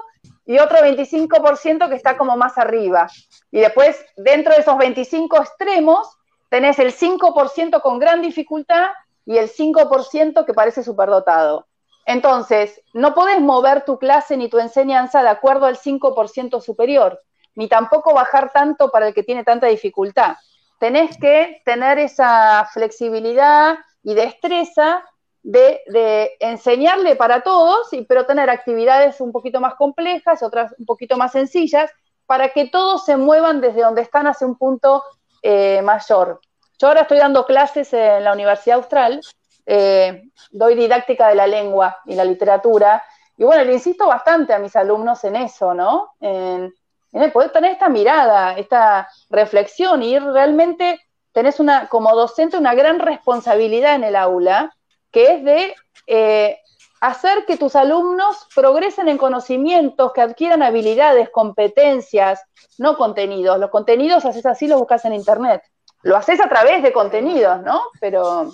y 0.44 0.59
otro 0.59 0.78
25% 0.78 1.88
que 1.88 1.94
está 1.94 2.16
como 2.18 2.37
más 2.37 2.59
arriba. 2.59 3.09
Y 3.50 3.61
después, 3.61 4.04
dentro 4.16 4.54
de 4.54 4.61
esos 4.61 4.76
25 4.76 5.40
extremos, 5.40 6.09
tenés 6.50 6.78
el 6.78 6.94
5% 6.94 7.80
con 7.80 7.98
gran 7.98 8.20
dificultad 8.20 8.88
y 9.24 9.38
el 9.38 9.50
5% 9.50 10.44
que 10.44 10.54
parece 10.54 10.85
superdotado. 10.85 11.66
Entonces, 12.04 12.80
no 12.92 13.14
podés 13.14 13.40
mover 13.40 13.85
tu 13.85 13.98
clase 13.98 14.37
ni 14.37 14.48
tu 14.48 14.59
enseñanza 14.59 15.22
de 15.22 15.30
acuerdo 15.30 15.66
al 15.66 15.78
5% 15.78 16.61
superior, 16.61 17.18
ni 17.54 17.66
tampoco 17.66 18.14
bajar 18.14 18.52
tanto 18.52 18.90
para 18.90 19.09
el 19.09 19.14
que 19.14 19.24
tiene 19.24 19.42
tanta 19.42 19.66
dificultad 19.66 20.37
tenés 20.78 21.16
que 21.18 21.62
tener 21.64 21.98
esa 21.98 22.68
flexibilidad 22.72 23.78
y 24.06 24.14
destreza 24.14 25.04
de, 25.42 26.36
enseñarle 26.38 27.16
para 27.16 27.40
todos, 27.40 27.88
pero 28.08 28.24
tener 28.24 28.48
actividades 28.48 29.20
un 29.20 29.32
poquito 29.32 29.60
más 29.60 29.74
complejas, 29.74 30.44
otras 30.44 30.72
un 30.78 30.86
poquito 30.86 31.16
más 31.16 31.32
sencillas, 31.32 31.90
para 32.24 32.50
que 32.50 32.68
todos 32.68 33.04
se 33.04 33.16
muevan 33.16 33.60
desde 33.60 33.82
donde 33.82 34.02
están 34.02 34.28
hacia 34.28 34.46
un 34.46 34.56
punto 34.56 35.02
eh, 35.42 35.82
mayor. 35.82 36.40
Yo 36.78 36.86
ahora 36.86 37.00
estoy 37.00 37.18
dando 37.18 37.44
clases 37.46 37.92
en 37.92 38.22
la 38.22 38.32
Universidad 38.32 38.76
Austral, 38.76 39.20
eh, 39.66 40.22
doy 40.52 40.76
didáctica 40.76 41.26
de 41.26 41.34
la 41.34 41.48
lengua 41.48 41.98
y 42.06 42.14
la 42.14 42.24
literatura, 42.24 43.02
y 43.36 43.42
bueno, 43.42 43.64
le 43.64 43.72
insisto 43.72 44.06
bastante 44.06 44.54
a 44.54 44.60
mis 44.60 44.76
alumnos 44.76 45.24
en 45.24 45.34
eso, 45.34 45.74
¿no? 45.74 46.12
En, 46.20 46.72
poder 47.32 47.50
tener 47.50 47.72
esta 47.72 47.88
mirada, 47.88 48.56
esta 48.56 49.08
reflexión 49.30 50.02
y 50.02 50.16
realmente 50.18 51.00
tenés 51.37 51.61
una, 51.61 51.88
como 51.88 52.16
docente, 52.16 52.57
una 52.57 52.75
gran 52.75 52.99
responsabilidad 52.99 53.94
en 53.94 54.05
el 54.05 54.16
aula, 54.16 54.75
que 55.11 55.35
es 55.35 55.44
de 55.44 55.75
eh, 56.07 56.59
hacer 57.03 57.44
que 57.44 57.59
tus 57.59 57.77
alumnos 57.77 58.49
progresen 58.55 59.11
en 59.11 59.18
conocimientos, 59.18 60.14
que 60.14 60.22
adquieran 60.22 60.62
habilidades, 60.62 61.29
competencias, 61.29 62.40
no 62.79 62.96
contenidos. 62.96 63.59
Los 63.59 63.68
contenidos 63.68 64.25
haces 64.25 64.46
así, 64.46 64.66
los 64.66 64.79
buscas 64.79 65.05
en 65.05 65.12
internet. 65.12 65.62
Lo 66.01 66.16
haces 66.16 66.40
a 66.40 66.49
través 66.49 66.83
de 66.83 66.94
contenidos, 66.94 67.61
¿no? 67.61 67.83
Pero 68.01 68.51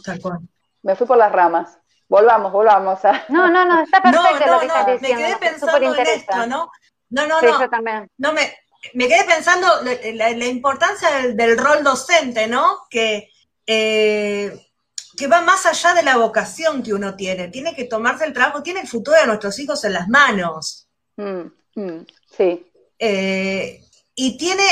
me 0.83 0.97
fui 0.97 1.07
por 1.07 1.19
las 1.19 1.31
ramas. 1.31 1.79
Volvamos, 2.09 2.51
volvamos. 2.51 3.05
A... 3.05 3.13
No, 3.29 3.49
no, 3.49 3.65
no, 3.65 3.85
está 3.85 4.03
perfecto 4.03 4.55
lo 4.55 4.59
que 4.59 4.67
estás 4.67 4.87
diciendo. 4.89 5.21
Me 5.21 5.29
quedé 5.29 5.37
pensando 5.37 5.95
en 5.95 6.01
esto, 6.01 6.47
¿no? 6.49 6.69
No, 7.11 7.27
no, 7.29 7.41
no. 7.41 8.09
No 8.19 8.33
me, 8.33 8.53
me 8.95 9.09
quedé 9.09 9.25
pensando 9.25 9.67
la, 9.83 10.31
la 10.31 10.47
importancia 10.47 11.09
del, 11.35 11.57
rol 11.59 11.85
docente, 11.85 12.47
¿no? 12.47 12.87
Que, 12.91 13.31
eh, 13.67 14.69
que 15.17 15.27
va 15.27 15.41
más 15.41 15.67
allá 15.67 15.95
de 15.95 16.03
la 16.03 16.17
vocación 16.17 16.83
que 16.83 16.93
uno 16.93 17.15
tiene. 17.15 17.49
Tiene 17.49 17.75
que 17.75 17.85
tomarse 17.85 18.25
el 18.25 18.33
trabajo, 18.33 18.63
tiene 18.63 18.81
el 18.81 18.89
futuro 18.89 19.19
de 19.19 19.27
nuestros 19.27 19.59
hijos 19.59 19.85
en 19.85 19.93
las 19.93 20.09
manos. 20.09 20.89
Mm, 21.17 21.43
mm, 21.75 22.07
sí. 22.37 22.67
Eh, 22.99 23.85
y 24.15 24.37
tiene, 24.37 24.65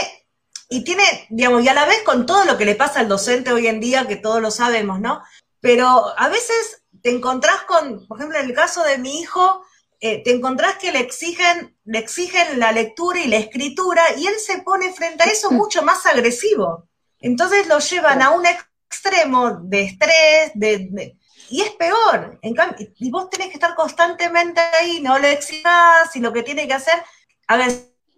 y 0.68 0.84
tiene, 0.84 1.04
digamos, 1.30 1.62
y 1.62 1.68
a 1.68 1.74
la 1.74 1.86
vez 1.86 2.02
con 2.02 2.26
todo 2.26 2.44
lo 2.44 2.58
que 2.58 2.64
le 2.64 2.74
pasa 2.74 3.00
al 3.00 3.08
docente 3.08 3.52
hoy 3.52 3.66
en 3.66 3.80
día, 3.80 4.06
que 4.06 4.16
todos 4.16 4.40
lo 4.40 4.50
sabemos, 4.50 5.00
¿no? 5.00 5.22
Pero 5.60 6.14
a 6.16 6.28
veces 6.28 6.82
te 7.02 7.10
encontrás 7.10 7.62
con, 7.62 8.06
por 8.06 8.18
ejemplo, 8.18 8.38
en 8.38 8.46
el 8.46 8.54
caso 8.54 8.82
de 8.82 8.98
mi 8.98 9.20
hijo, 9.20 9.64
eh, 10.00 10.22
te 10.22 10.32
encontrás 10.32 10.76
que 10.76 10.92
le 10.92 11.00
exigen, 11.00 11.76
le 11.84 11.98
exigen 11.98 12.58
la 12.58 12.72
lectura 12.72 13.20
y 13.20 13.28
la 13.28 13.36
escritura 13.36 14.02
y 14.16 14.26
él 14.26 14.34
se 14.38 14.62
pone 14.62 14.92
frente 14.94 15.22
a 15.22 15.26
eso 15.26 15.50
mucho 15.50 15.82
más 15.82 16.06
agresivo. 16.06 16.88
Entonces 17.20 17.66
lo 17.66 17.78
llevan 17.80 18.22
a 18.22 18.30
un 18.30 18.44
extremo 18.46 19.58
de 19.62 19.82
estrés, 19.82 20.52
de, 20.54 21.16
y 21.50 21.60
es 21.60 21.70
peor. 21.72 22.38
En 22.40 22.54
cambio, 22.54 22.88
y 22.96 23.10
vos 23.10 23.28
tenés 23.28 23.48
que 23.48 23.54
estar 23.54 23.74
constantemente 23.74 24.60
ahí, 24.60 25.00
no 25.02 25.18
le 25.18 25.32
exijas 25.32 26.14
y 26.14 26.20
lo 26.20 26.32
que 26.32 26.42
tiene 26.42 26.66
que 26.66 26.74
hacer. 26.74 27.02
A 27.48 27.58
ver, 27.58 27.70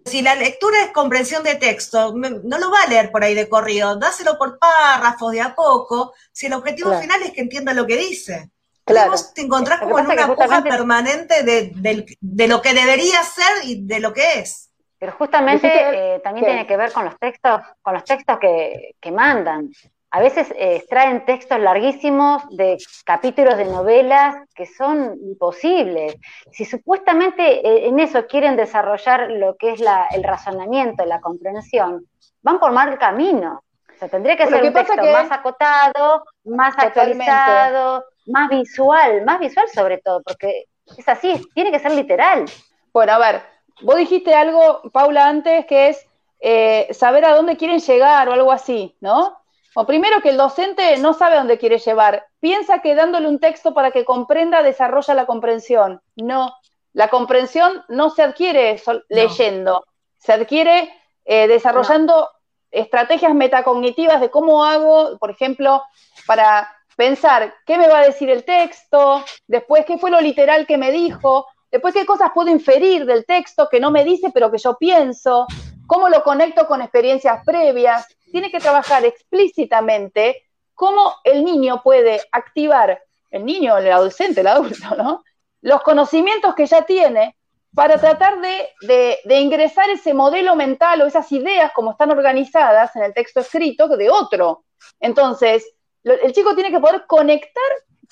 si 0.04 0.22
la 0.22 0.34
lectura 0.34 0.84
es 0.84 0.92
comprensión 0.92 1.42
de 1.42 1.56
texto, 1.56 2.14
no 2.14 2.58
lo 2.58 2.70
va 2.70 2.82
a 2.82 2.88
leer 2.88 3.10
por 3.10 3.24
ahí 3.24 3.34
de 3.34 3.48
corrido, 3.48 3.96
dáselo 3.96 4.38
por 4.38 4.58
párrafos 4.58 5.32
de 5.32 5.40
a 5.40 5.54
poco, 5.54 6.14
si 6.30 6.46
el 6.46 6.52
objetivo 6.52 6.96
final 7.00 7.22
es 7.22 7.32
que 7.32 7.40
entienda 7.40 7.74
lo 7.74 7.86
que 7.86 7.96
dice. 7.96 8.50
Claro. 8.84 9.14
te 9.34 9.42
encontrás 9.42 9.80
como 9.80 9.98
en 9.98 10.06
una 10.06 10.34
puja 10.34 10.62
permanente 10.62 11.42
de, 11.42 12.48
lo 12.48 12.60
que 12.60 12.74
debería 12.74 13.22
ser 13.22 13.64
y 13.64 13.86
de 13.86 14.00
lo 14.00 14.12
que 14.12 14.40
es. 14.40 14.70
Pero 14.98 15.12
justamente 15.12 15.68
eh, 15.68 16.20
también 16.20 16.46
tiene 16.46 16.66
que 16.66 16.76
ver 16.76 16.92
con 16.92 17.04
los 17.04 17.18
textos, 17.18 17.60
con 17.80 17.94
los 17.94 18.04
textos 18.04 18.38
que, 18.38 19.10
mandan. 19.12 19.70
A 20.10 20.20
veces 20.20 20.50
eh, 20.52 20.76
extraen 20.76 21.24
textos 21.24 21.58
larguísimos 21.58 22.42
de 22.50 22.76
capítulos 23.04 23.56
de 23.56 23.64
novelas 23.64 24.36
que 24.54 24.66
son 24.66 25.16
imposibles. 25.22 26.16
Si 26.52 26.64
supuestamente 26.64 27.66
eh, 27.66 27.88
en 27.88 27.98
eso 27.98 28.26
quieren 28.26 28.56
desarrollar 28.56 29.30
lo 29.30 29.56
que 29.56 29.72
es 29.72 29.80
el 29.80 30.22
razonamiento, 30.22 31.04
la 31.04 31.20
comprensión, 31.20 32.06
van 32.42 32.60
por 32.60 32.72
mal 32.72 32.96
camino. 32.98 33.64
sea, 33.98 34.08
tendría 34.08 34.36
que 34.36 34.46
ser 34.46 34.62
un 34.62 34.72
texto 34.72 35.02
más 35.02 35.32
acotado, 35.32 36.24
más 36.44 36.74
actualizado, 36.76 38.04
más 38.26 38.48
visual, 38.50 39.24
más 39.24 39.40
visual 39.40 39.66
sobre 39.74 39.98
todo, 39.98 40.22
porque 40.22 40.66
es 40.96 41.08
así, 41.08 41.40
tiene 41.54 41.70
que 41.70 41.78
ser 41.78 41.92
literal. 41.92 42.44
Bueno, 42.92 43.12
a 43.12 43.18
ver, 43.18 43.42
vos 43.82 43.96
dijiste 43.96 44.34
algo, 44.34 44.82
Paula, 44.92 45.28
antes, 45.28 45.66
que 45.66 45.88
es 45.88 46.06
eh, 46.40 46.88
saber 46.92 47.24
a 47.24 47.34
dónde 47.34 47.56
quieren 47.56 47.80
llegar 47.80 48.28
o 48.28 48.32
algo 48.32 48.52
así, 48.52 48.96
¿no? 49.00 49.38
O 49.74 49.86
primero 49.86 50.20
que 50.20 50.30
el 50.30 50.36
docente 50.36 50.98
no 50.98 51.14
sabe 51.14 51.36
a 51.36 51.38
dónde 51.38 51.58
quiere 51.58 51.78
llevar, 51.78 52.26
piensa 52.40 52.80
que 52.80 52.94
dándole 52.94 53.28
un 53.28 53.38
texto 53.38 53.72
para 53.72 53.90
que 53.90 54.04
comprenda 54.04 54.62
desarrolla 54.62 55.14
la 55.14 55.24
comprensión. 55.24 56.02
No, 56.16 56.54
la 56.92 57.08
comprensión 57.08 57.84
no 57.88 58.10
se 58.10 58.22
adquiere 58.22 58.80
leyendo, 59.08 59.86
se 60.18 60.32
adquiere 60.32 60.92
eh, 61.24 61.48
desarrollando 61.48 62.28
estrategias 62.70 63.34
metacognitivas 63.34 64.20
de 64.20 64.30
cómo 64.30 64.64
hago, 64.64 65.16
por 65.18 65.30
ejemplo, 65.30 65.82
para 66.26 66.68
pensar 66.96 67.54
qué 67.66 67.78
me 67.78 67.88
va 67.88 68.00
a 68.00 68.06
decir 68.06 68.30
el 68.30 68.44
texto, 68.44 69.24
después 69.46 69.84
qué 69.86 69.98
fue 69.98 70.10
lo 70.10 70.20
literal 70.20 70.66
que 70.66 70.78
me 70.78 70.92
dijo, 70.92 71.46
después 71.70 71.94
qué 71.94 72.06
cosas 72.06 72.30
puedo 72.34 72.50
inferir 72.50 73.06
del 73.06 73.24
texto 73.24 73.68
que 73.70 73.80
no 73.80 73.90
me 73.90 74.04
dice 74.04 74.30
pero 74.32 74.50
que 74.50 74.58
yo 74.58 74.76
pienso, 74.78 75.46
cómo 75.86 76.08
lo 76.08 76.22
conecto 76.22 76.66
con 76.66 76.80
experiencias 76.80 77.44
previas. 77.44 78.06
Tiene 78.30 78.50
que 78.50 78.60
trabajar 78.60 79.04
explícitamente 79.04 80.48
cómo 80.74 81.14
el 81.24 81.44
niño 81.44 81.82
puede 81.82 82.20
activar, 82.32 83.02
el 83.30 83.44
niño, 83.44 83.76
el 83.76 83.92
adolescente, 83.92 84.40
el 84.40 84.46
adulto, 84.46 84.94
¿no? 84.96 85.22
Los 85.60 85.82
conocimientos 85.82 86.54
que 86.54 86.66
ya 86.66 86.82
tiene 86.82 87.36
para 87.74 87.98
tratar 87.98 88.40
de, 88.40 89.18
ingresar 89.38 89.88
ese 89.90 90.14
modelo 90.14 90.56
mental 90.56 91.02
o 91.02 91.06
esas 91.06 91.30
ideas 91.32 91.72
como 91.74 91.92
están 91.92 92.10
organizadas 92.10 92.94
en 92.96 93.04
el 93.04 93.14
texto 93.14 93.40
escrito 93.40 93.88
de 93.88 94.10
otro. 94.10 94.64
Entonces, 95.00 95.64
el 96.04 96.32
chico 96.32 96.54
tiene 96.54 96.70
que 96.70 96.80
poder 96.80 97.04
conectar 97.06 97.62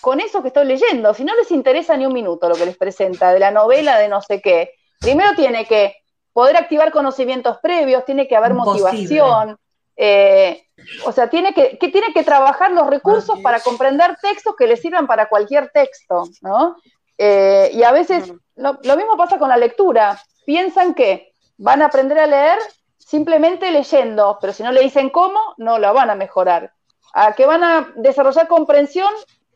con 0.00 0.20
eso 0.20 0.42
que 0.42 0.48
estoy 0.48 0.66
leyendo. 0.66 1.12
Si 1.14 1.24
no 1.24 1.34
les 1.34 1.50
interesa 1.50 1.96
ni 1.96 2.06
un 2.06 2.12
minuto 2.12 2.48
lo 2.48 2.54
que 2.54 2.66
les 2.66 2.76
presenta 2.76 3.32
de 3.32 3.38
la 3.38 3.50
novela 3.50 3.98
de 3.98 4.08
no 4.08 4.22
sé 4.22 4.40
qué, 4.40 4.72
primero 4.98 5.34
tiene 5.34 5.66
que 5.66 5.96
poder 6.32 6.56
activar 6.56 6.92
conocimientos 6.92 7.58
previos, 7.62 8.04
tiene 8.04 8.28
que 8.28 8.36
haber 8.36 8.54
motivación. 8.54 9.58
Eh, 9.96 10.64
o 11.04 11.12
sea, 11.12 11.28
tiene 11.28 11.52
que, 11.52 11.76
tiene 11.78 12.14
que 12.14 12.24
trabajar 12.24 12.72
los 12.72 12.86
recursos 12.86 13.38
para 13.40 13.60
comprender 13.60 14.16
textos 14.22 14.54
que 14.56 14.66
le 14.66 14.76
sirvan 14.76 15.06
para 15.06 15.28
cualquier 15.28 15.70
texto, 15.70 16.24
¿no? 16.40 16.76
Eh, 17.18 17.70
y 17.74 17.82
a 17.82 17.92
veces 17.92 18.32
lo, 18.56 18.96
mismo 18.96 19.16
pasa 19.18 19.38
con 19.38 19.50
la 19.50 19.58
lectura. 19.58 20.18
Piensan 20.46 20.94
que 20.94 21.32
van 21.58 21.82
a 21.82 21.86
aprender 21.86 22.18
a 22.18 22.26
leer 22.26 22.58
simplemente 22.96 23.70
leyendo, 23.70 24.38
pero 24.40 24.54
si 24.54 24.62
no 24.62 24.72
le 24.72 24.80
dicen 24.80 25.10
cómo, 25.10 25.38
no 25.58 25.78
la 25.78 25.92
van 25.92 26.08
a 26.08 26.14
mejorar. 26.14 26.72
A 27.12 27.32
que 27.32 27.46
van 27.46 27.64
a 27.64 27.92
desarrollar 27.96 28.48
comprensión 28.48 29.12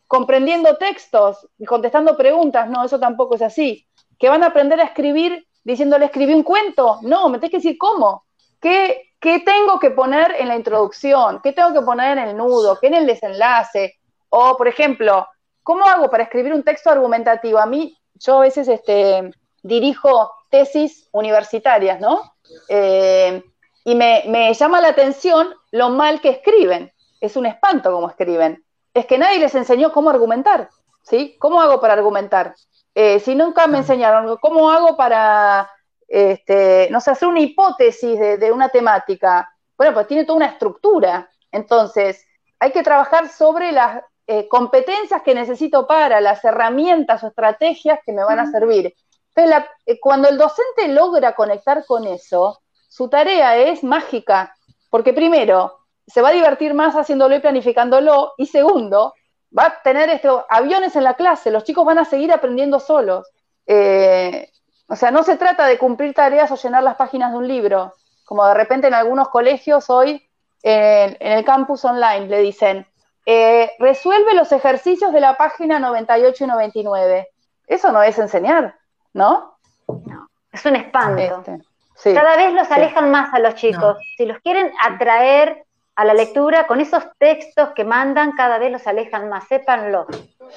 comprendiendo 0.06 0.76
textos 0.76 1.48
y 1.58 1.64
contestando 1.64 2.16
preguntas, 2.16 2.68
no, 2.68 2.84
eso 2.84 2.98
tampoco 2.98 3.36
es 3.36 3.42
así. 3.42 3.86
Que 4.18 4.28
van 4.28 4.42
a 4.42 4.48
aprender 4.48 4.80
a 4.80 4.84
escribir 4.84 5.46
diciéndole 5.64 6.06
escribí 6.06 6.34
un 6.34 6.42
cuento, 6.42 6.98
no, 7.02 7.28
me 7.28 7.38
tenés 7.38 7.50
que 7.50 7.56
decir 7.58 7.78
cómo. 7.78 8.24
¿Qué, 8.60 9.14
¿Qué 9.18 9.40
tengo 9.40 9.78
que 9.78 9.90
poner 9.90 10.34
en 10.38 10.48
la 10.48 10.56
introducción? 10.56 11.40
¿Qué 11.42 11.52
tengo 11.52 11.72
que 11.72 11.80
poner 11.80 12.18
en 12.18 12.28
el 12.28 12.36
nudo? 12.36 12.78
¿Qué 12.78 12.88
en 12.88 12.94
el 12.94 13.06
desenlace? 13.06 13.98
O, 14.28 14.56
por 14.56 14.68
ejemplo, 14.68 15.26
¿cómo 15.62 15.86
hago 15.86 16.10
para 16.10 16.24
escribir 16.24 16.52
un 16.52 16.62
texto 16.62 16.90
argumentativo? 16.90 17.58
A 17.58 17.66
mí, 17.66 17.96
yo 18.14 18.36
a 18.36 18.40
veces 18.40 18.68
este, 18.68 19.30
dirijo 19.62 20.30
tesis 20.50 21.08
universitarias, 21.12 22.00
¿no? 22.00 22.34
Eh, 22.68 23.42
y 23.84 23.94
me, 23.94 24.54
llama 24.54 24.80
la 24.80 24.88
atención 24.88 25.54
lo 25.70 25.90
mal 25.90 26.20
que 26.20 26.30
escriben. 26.30 26.92
Es 27.24 27.38
un 27.38 27.46
espanto 27.46 27.90
cómo 27.90 28.10
escriben. 28.10 28.62
Es 28.92 29.06
que 29.06 29.16
nadie 29.16 29.38
les 29.38 29.54
enseñó 29.54 29.92
cómo 29.92 30.10
argumentar, 30.10 30.68
¿sí? 31.02 31.36
¿Cómo 31.38 31.62
hago 31.62 31.80
para 31.80 31.94
argumentar? 31.94 32.54
Eh, 32.94 33.18
si 33.18 33.34
nunca 33.34 33.66
me 33.66 33.78
enseñaron 33.78 34.36
cómo 34.42 34.70
hago 34.70 34.94
para, 34.94 35.70
este, 36.06 36.88
no 36.90 37.00
sé, 37.00 37.12
hacer 37.12 37.28
una 37.28 37.40
hipótesis 37.40 38.18
de, 38.20 38.52
una 38.52 38.68
temática, 38.68 39.50
bueno, 39.78 39.94
pues 39.94 40.06
tiene 40.06 40.24
toda 40.24 40.36
una 40.36 40.48
estructura. 40.48 41.30
Entonces, 41.50 42.26
hay 42.58 42.72
que 42.72 42.82
trabajar 42.82 43.30
sobre 43.30 43.72
las 43.72 44.02
eh, 44.26 44.46
competencias 44.46 45.22
que 45.22 45.34
necesito 45.34 45.86
para, 45.86 46.20
las 46.20 46.44
herramientas 46.44 47.24
o 47.24 47.28
estrategias 47.28 48.00
que 48.04 48.12
me 48.12 48.22
van 48.22 48.38
a 48.38 48.50
servir. 48.50 48.94
Entonces, 49.34 49.64
eh, 49.86 49.98
cuando 49.98 50.28
el 50.28 50.36
docente 50.36 50.88
logra 50.88 51.34
conectar 51.34 51.86
con 51.86 52.06
eso, 52.06 52.60
su 52.86 53.08
tarea 53.08 53.56
es 53.56 53.82
mágica, 53.82 54.54
porque 54.90 55.14
primero, 55.14 55.83
se 56.06 56.22
va 56.22 56.28
a 56.28 56.32
divertir 56.32 56.74
más 56.74 56.94
haciéndolo 56.94 57.34
y 57.34 57.40
planificándolo, 57.40 58.34
y 58.36 58.46
segundo, 58.46 59.14
va 59.56 59.66
a 59.66 59.82
tener 59.82 60.10
esto, 60.10 60.46
aviones 60.48 60.96
en 60.96 61.04
la 61.04 61.14
clase, 61.14 61.50
los 61.50 61.64
chicos 61.64 61.84
van 61.84 61.98
a 61.98 62.04
seguir 62.04 62.32
aprendiendo 62.32 62.80
solos. 62.80 63.30
Eh, 63.66 64.50
o 64.88 64.96
sea, 64.96 65.10
no 65.10 65.22
se 65.22 65.36
trata 65.36 65.66
de 65.66 65.78
cumplir 65.78 66.12
tareas 66.12 66.50
o 66.50 66.56
llenar 66.56 66.82
las 66.82 66.96
páginas 66.96 67.32
de 67.32 67.38
un 67.38 67.48
libro, 67.48 67.94
como 68.24 68.46
de 68.46 68.54
repente 68.54 68.88
en 68.88 68.94
algunos 68.94 69.28
colegios 69.28 69.88
hoy 69.90 70.28
en, 70.62 71.16
el 71.20 71.44
campus 71.44 71.84
online 71.84 72.26
le 72.26 72.40
dicen, 72.40 72.86
eh, 73.26 73.70
resuelve 73.78 74.34
los 74.34 74.52
ejercicios 74.52 75.12
de 75.12 75.20
la 75.20 75.36
página 75.36 75.78
98 75.78 76.44
y 76.44 76.46
99. 76.46 77.28
Eso 77.66 77.92
no 77.92 78.02
es 78.02 78.18
enseñar, 78.18 78.76
¿no? 79.12 79.56
No, 79.88 80.28
es 80.52 80.64
un 80.66 80.76
espanto. 80.76 81.42
Este, 81.94 82.14
Cada 82.14 82.36
vez 82.36 82.52
los 82.52 82.70
alejan 82.70 83.10
más 83.10 83.32
a 83.32 83.38
los 83.38 83.54
chicos. 83.54 83.96
Si 84.16 84.26
los 84.26 84.38
quieren 84.40 84.72
atraer 84.82 85.64
a 85.96 86.04
la 86.04 86.14
lectura, 86.14 86.66
con 86.66 86.80
esos 86.80 87.02
textos 87.18 87.70
que 87.74 87.84
mandan, 87.84 88.32
cada 88.32 88.58
vez 88.58 88.70
los 88.72 88.86
alejan 88.86 89.28
más, 89.28 89.46
sépanlo. 89.48 90.06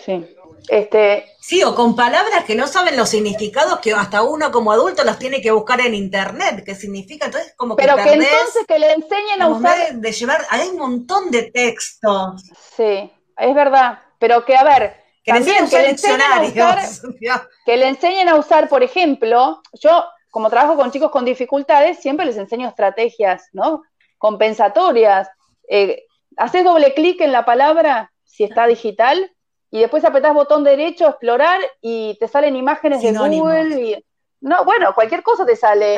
Sí. 0.06 0.36
Este, 0.68 1.26
sí, 1.40 1.64
o 1.64 1.76
con 1.76 1.96
palabras 1.96 2.44
que 2.44 2.56
no 2.56 2.68
saben 2.68 2.98
los 2.98 3.10
significados 3.10 3.80
que 3.80 3.94
hasta 3.94 4.24
uno 4.24 4.52
como 4.52 4.72
adulto 4.72 5.04
los 5.04 5.18
tiene 5.18 5.42
que 5.42 5.52
buscar 5.52 5.80
en 5.80 5.94
internet, 5.94 6.64
qué 6.66 6.76
significa, 6.76 7.28
entonces 7.28 7.54
como 7.56 7.76
que 7.76 7.84
Pero 7.84 7.96
que 7.96 8.14
entonces 8.14 8.66
que 8.68 8.80
le 8.80 8.92
enseñen 8.92 9.42
a 9.42 9.48
usar 9.50 9.94
de 9.94 10.12
llevar, 10.12 10.42
hay 10.50 10.68
un 10.68 10.78
montón 10.78 11.32
de 11.32 11.52
textos. 11.52 12.44
Sí, 12.76 13.12
es 13.38 13.56
verdad, 13.56 14.00
pero 14.20 14.44
que 14.44 14.58
a 14.58 14.64
ver, 14.64 14.98
que 15.24 15.32
también 15.32 15.70
que 15.70 15.80
le 15.80 15.90
enseñen 15.92 16.22
a 16.22 16.42
usar, 16.42 16.80
que 17.66 17.78
le 17.78 17.88
enseñen 17.88 18.30
a 18.30 18.36
usar, 18.36 18.68
por 18.68 18.84
ejemplo, 18.84 19.62
yo 19.80 20.04
como 20.32 20.50
trabajo 20.50 20.76
con 20.76 20.92
chicos 20.92 21.12
con 21.12 21.24
dificultades, 21.24 22.00
siempre 22.00 22.26
les 22.26 22.38
enseño 22.38 22.68
estrategias, 22.68 23.48
¿no? 23.54 23.84
Compensatorias. 24.18 25.30
Eh, 25.70 26.06
haces 26.38 26.64
doble 26.64 26.94
clic 26.94 27.22
en 27.22 27.32
la 27.32 27.46
palabra 27.46 28.12
si 28.24 28.44
está 28.44 28.68
digital 28.68 29.32
y 29.72 29.80
después 29.80 30.06
apretás 30.06 30.34
botón 30.34 30.64
derecho, 30.64 31.08
explorar 31.08 31.60
y 31.82 32.18
te 32.20 32.28
salen 32.28 32.56
imágenes 32.56 33.02
de 33.02 33.12
Google. 33.12 33.82
Y, 33.82 34.06
no, 34.42 34.64
bueno, 34.64 34.94
cualquier 34.94 35.24
cosa 35.24 35.46
te 35.46 35.56
sale. 35.56 35.98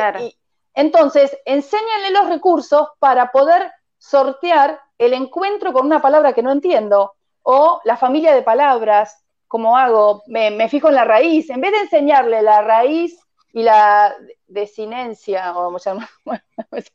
entonces, 0.73 1.37
enséñenle 1.45 2.11
los 2.11 2.29
recursos 2.29 2.87
para 2.99 3.31
poder 3.31 3.71
sortear 3.97 4.79
el 4.97 5.13
encuentro 5.13 5.73
con 5.73 5.85
una 5.85 6.01
palabra 6.01 6.33
que 6.33 6.41
no 6.41 6.51
entiendo 6.51 7.13
o 7.43 7.81
la 7.83 7.97
familia 7.97 8.33
de 8.33 8.41
palabras, 8.41 9.23
como 9.47 9.77
hago, 9.77 10.23
me, 10.27 10.51
me 10.51 10.69
fijo 10.69 10.89
en 10.89 10.95
la 10.95 11.05
raíz. 11.05 11.49
En 11.49 11.61
vez 11.61 11.71
de 11.71 11.79
enseñarle 11.79 12.41
la 12.41 12.61
raíz 12.61 13.19
y 13.51 13.63
la 13.63 14.15
desinencia, 14.47 15.57
o 15.57 15.63
vamos 15.63 15.85
a 15.87 15.91
llamar, 15.93 16.09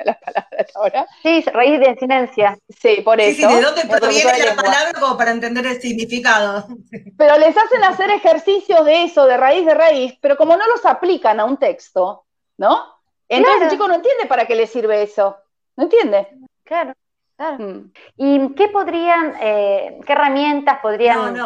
la 0.05 0.19
palabra 0.19 0.67
ahora. 0.75 1.07
Sí, 1.23 1.43
raíz 1.53 1.81
de 1.81 1.90
desinencia. 1.90 2.59
Sí, 2.69 3.01
por 3.05 3.21
eso. 3.21 3.49
Sí, 3.49 3.55
¿de 3.55 3.61
dónde 3.61 3.83
proviene 3.87 4.45
la 4.45 4.55
palabra 4.55 4.93
como 4.99 5.17
para 5.17 5.33
entender 5.33 5.67
el 5.67 5.81
significado? 5.81 6.67
Pero 7.19 7.38
les 7.38 7.57
hacen 7.57 7.83
hacer 7.83 8.11
ejercicios 8.11 8.85
de 8.85 9.05
eso, 9.05 9.27
de 9.27 9.37
raíz 9.37 9.67
de 9.67 9.75
raíz, 9.75 10.17
pero 10.21 10.37
como 10.37 10.57
no 10.57 10.67
los 10.67 10.85
aplican 10.87 11.40
a 11.40 11.45
un 11.45 11.57
texto, 11.57 12.25
¿no? 12.57 12.95
Entonces 13.29 13.62
el 13.62 13.71
chico 13.71 13.88
no 13.88 13.95
entiende 13.95 14.27
para 14.27 14.47
qué 14.47 14.55
le 14.55 14.67
sirve 14.67 15.03
eso. 15.03 15.37
¿No 15.77 15.85
entiende? 15.85 16.29
Claro, 16.62 16.95
claro. 17.37 17.59
Mm. 17.59 17.93
¿Y 18.17 18.55
qué 18.55 18.69
podrían, 18.69 19.35
eh, 19.40 19.99
qué 20.07 20.12
herramientas 20.12 20.79
podrían 20.81 21.37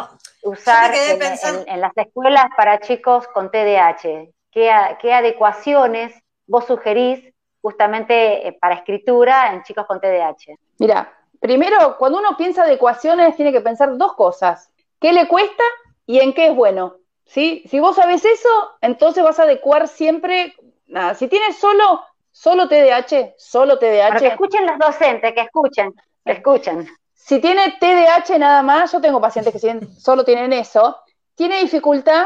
usar 0.43 0.93
en 0.93 1.81
las 1.81 1.91
escuelas 1.95 2.45
para 2.55 2.79
chicos 2.79 3.27
con 3.27 3.49
TDAH? 3.49 4.29
Qué, 4.51 4.69
adecuaciones 5.13 6.13
vos 6.47 6.65
sugerís 6.65 7.33
justamente 7.61 8.47
eh, 8.47 8.57
para 8.59 8.75
escritura 8.75 9.53
en 9.53 9.63
chicos 9.63 9.85
con 9.85 9.99
TDAH? 9.99 10.55
Mira, 10.79 11.13
primero, 11.39 11.97
cuando 11.97 12.19
uno 12.19 12.37
piensa 12.37 12.63
adecuaciones, 12.63 13.35
tiene 13.35 13.51
que 13.51 13.61
pensar 13.61 13.97
dos 13.97 14.13
cosas. 14.13 14.71
¿Qué 14.99 15.13
le 15.13 15.27
cuesta 15.27 15.63
y 16.05 16.19
en 16.19 16.33
qué 16.33 16.47
es 16.47 16.55
bueno? 16.55 16.95
¿Sí? 17.25 17.63
Si 17.69 17.79
vos 17.79 17.95
sabes 17.95 18.25
eso, 18.25 18.49
entonces 18.81 19.23
vas 19.23 19.39
a 19.39 19.43
adecuar 19.43 19.87
siempre, 19.87 20.55
nada, 20.87 21.13
si 21.13 21.27
tienes 21.27 21.57
solo, 21.57 22.01
solo 22.31 22.67
TDAH, 22.67 23.35
solo 23.37 23.77
TDAH. 23.77 24.19
que 24.19 24.27
escuchen 24.27 24.65
los 24.65 24.79
docentes, 24.79 25.33
que 25.33 25.41
escuchen, 25.41 25.93
que 26.25 26.31
escuchen. 26.31 26.87
Si 27.13 27.39
tiene 27.39 27.77
TDAH 27.79 28.39
nada 28.39 28.63
más, 28.63 28.91
yo 28.91 28.99
tengo 28.99 29.21
pacientes 29.21 29.53
que 29.53 29.79
solo 29.99 30.23
tienen 30.23 30.51
eso, 30.53 30.97
tiene 31.35 31.59
dificultad 31.59 32.25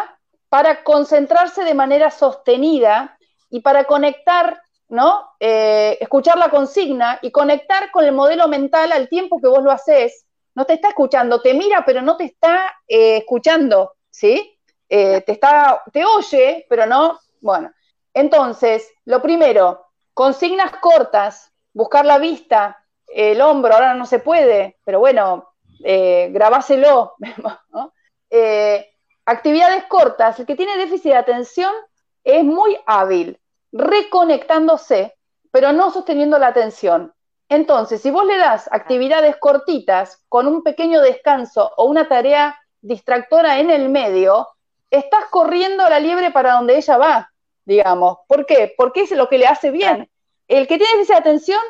para 0.54 0.84
concentrarse 0.84 1.64
de 1.64 1.74
manera 1.74 2.12
sostenida 2.12 3.18
y 3.50 3.62
para 3.62 3.86
conectar 3.86 4.62
¿no? 4.88 5.32
Eh, 5.40 5.98
escuchar 6.00 6.38
la 6.38 6.52
consigna 6.52 7.18
y 7.24 7.32
conectar 7.32 7.90
con 7.90 8.06
el 8.06 8.12
modelo 8.12 8.48
mental 8.48 8.92
al 8.92 9.10
tiempo 9.10 9.42
que 9.42 9.48
vos 9.48 9.64
lo 9.64 9.72
haces. 9.72 10.28
No 10.54 10.66
te 10.66 10.74
está 10.74 10.90
escuchando, 10.90 11.42
te 11.42 11.56
mira, 11.56 11.84
pero 11.84 12.04
no 12.04 12.18
te 12.18 12.26
está 12.26 12.72
eh, 12.88 13.18
escuchando, 13.18 13.94
¿sí? 14.12 14.56
Eh, 14.88 15.22
te, 15.22 15.32
está, 15.32 15.82
te 15.92 16.06
oye, 16.06 16.68
pero 16.70 16.86
no. 16.86 17.20
Bueno, 17.42 17.72
entonces, 18.14 18.88
lo 19.06 19.24
primero, 19.24 19.88
consignas 20.14 20.74
cortas, 20.74 21.52
buscar 21.74 22.06
la 22.06 22.20
vista, 22.20 22.78
el 23.08 23.42
hombro, 23.42 23.74
ahora 23.74 23.96
no 23.96 24.06
se 24.06 24.20
puede, 24.20 24.78
pero 24.86 25.00
bueno, 25.00 25.50
grabáselo. 25.80 27.16
actividades 29.26 29.86
cortas, 29.86 30.40
el 30.40 30.46
que 30.46 30.56
tiene 30.56 30.78
déficit 30.78 31.12
de 31.12 31.18
atención 31.18 31.74
es 32.24 32.44
muy 32.44 32.78
hábil, 32.86 33.40
reconectándose, 33.72 35.16
pero 35.52 35.72
no 35.72 35.92
sosteniendo 35.92 36.40
la 36.40 36.48
atención. 36.48 37.14
Entonces, 37.50 38.02
si 38.02 38.10
vos 38.10 38.26
le 38.26 38.38
das 38.38 38.70
actividades 38.72 39.36
cortitas 39.38 40.24
con 40.30 40.48
un 40.48 40.64
pequeño 40.64 41.02
descanso 41.02 41.72
o 41.78 41.86
una 41.86 42.08
tarea 42.08 42.60
distractora 42.82 43.60
en 43.60 43.70
el 43.70 43.90
medio, 43.90 44.48
estás 44.90 45.26
corriendo 45.30 45.88
la 45.90 46.00
liebre 46.00 46.32
para 46.32 46.54
donde 46.54 46.78
ella 46.78 46.98
va, 46.98 47.32
digamos. 47.66 48.20
¿Por 48.28 48.46
qué? 48.46 48.74
Porque 48.78 49.02
es 49.02 49.12
lo 49.12 49.30
que 49.30 49.38
le 49.38 49.48
hace 49.48 49.72
bien. 49.72 50.10
El 50.48 50.68
que 50.68 50.78
tiene 50.78 51.02
esa 51.02 51.18
atención 51.18 51.62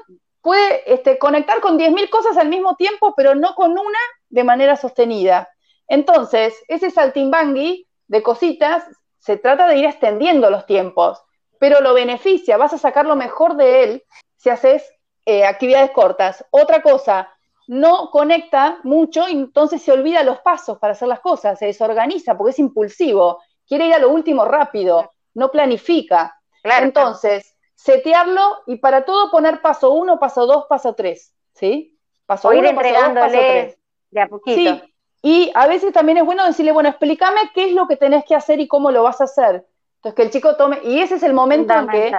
puede 0.41 0.93
este, 0.93 1.17
conectar 1.17 1.61
con 1.61 1.77
10.000 1.77 2.09
cosas 2.09 2.37
al 2.37 2.49
mismo 2.49 2.75
tiempo, 2.75 3.13
pero 3.15 3.35
no 3.35 3.55
con 3.55 3.71
una 3.71 3.99
de 4.29 4.43
manera 4.43 4.75
sostenida. 4.75 5.49
Entonces, 5.93 6.56
ese 6.67 6.89
saltimbangui 6.89 7.88
de 8.08 8.23
cositas 8.23 8.84
se 9.19 9.38
trata 9.38 9.67
de 9.67 9.77
ir 9.77 9.86
extendiendo 9.86 10.49
los 10.49 10.65
tiempos, 10.65 11.23
pero 11.60 11.82
lo 11.82 11.93
beneficia, 11.93 12.58
vas 12.58 12.73
a 12.73 12.79
sacar 12.79 13.06
lo 13.06 13.15
mejor 13.15 13.56
de 13.58 13.84
él 13.84 14.03
si 14.36 14.49
haces 14.49 14.84
eh, 15.27 15.45
actividades 15.45 15.91
cortas. 15.91 16.43
Otra 16.49 16.82
cosa, 16.82 17.29
no 17.67 18.10
conecta 18.10 18.79
mucho 18.84 19.27
y 19.27 19.34
entonces 19.34 19.84
se 19.84 19.91
olvida 19.91 20.23
los 20.23 20.39
pasos 20.39 20.79
para 20.79 20.93
hacer 20.93 21.08
las 21.08 21.19
cosas, 21.19 21.60
se 21.60 21.67
desorganiza 21.67 22.36
porque 22.36 22.53
es 22.53 22.60
impulsivo, 22.60 23.43
quiere 23.67 23.86
ir 23.86 23.93
a 23.93 23.99
lo 23.99 24.10
último 24.10 24.45
rápido, 24.45 25.12
no 25.36 25.51
planifica. 25.51 26.36
Entonces, 26.63 27.56
setearlo 27.75 28.63
y 28.65 28.77
para 28.77 29.06
todo 29.06 29.29
poner 29.29 29.62
paso 29.62 29.91
uno, 29.91 30.19
paso 30.19 30.47
dos, 30.47 30.65
paso 30.67 30.95
tres, 30.95 31.36
¿sí? 31.53 31.99
Paso 32.25 32.49
uno, 32.49 32.73
paso 32.73 32.93
dos, 32.95 33.13
paso 33.13 33.38
tres. 33.38 33.77
De 34.10 34.21
a 34.21 34.27
poquito. 34.27 34.56
Sí, 34.56 34.92
y 35.25 35.51
a 35.55 35.67
veces 35.67 35.93
también 35.93 36.17
es 36.17 36.25
bueno 36.25 36.45
decirle, 36.45 36.73
bueno, 36.73 36.89
explícame 36.89 37.39
qué 37.55 37.69
es 37.69 37.73
lo 37.73 37.88
que 37.88 37.95
tenés 37.95 38.25
que 38.25 38.36
hacer 38.36 38.59
y 38.59 38.67
cómo 38.67 38.91
lo 38.91 39.03
vas 39.03 39.21
a 39.21 39.23
hacer. 39.23 39.65
Entonces, 39.95 40.15
que 40.15 40.21
el 40.23 40.31
chico 40.31 40.57
tome, 40.57 40.81
y 40.83 40.99
ese 40.99 41.15
es 41.15 41.23
el 41.23 41.33
momento 41.33 41.73
en 41.73 41.88
que 41.88 42.12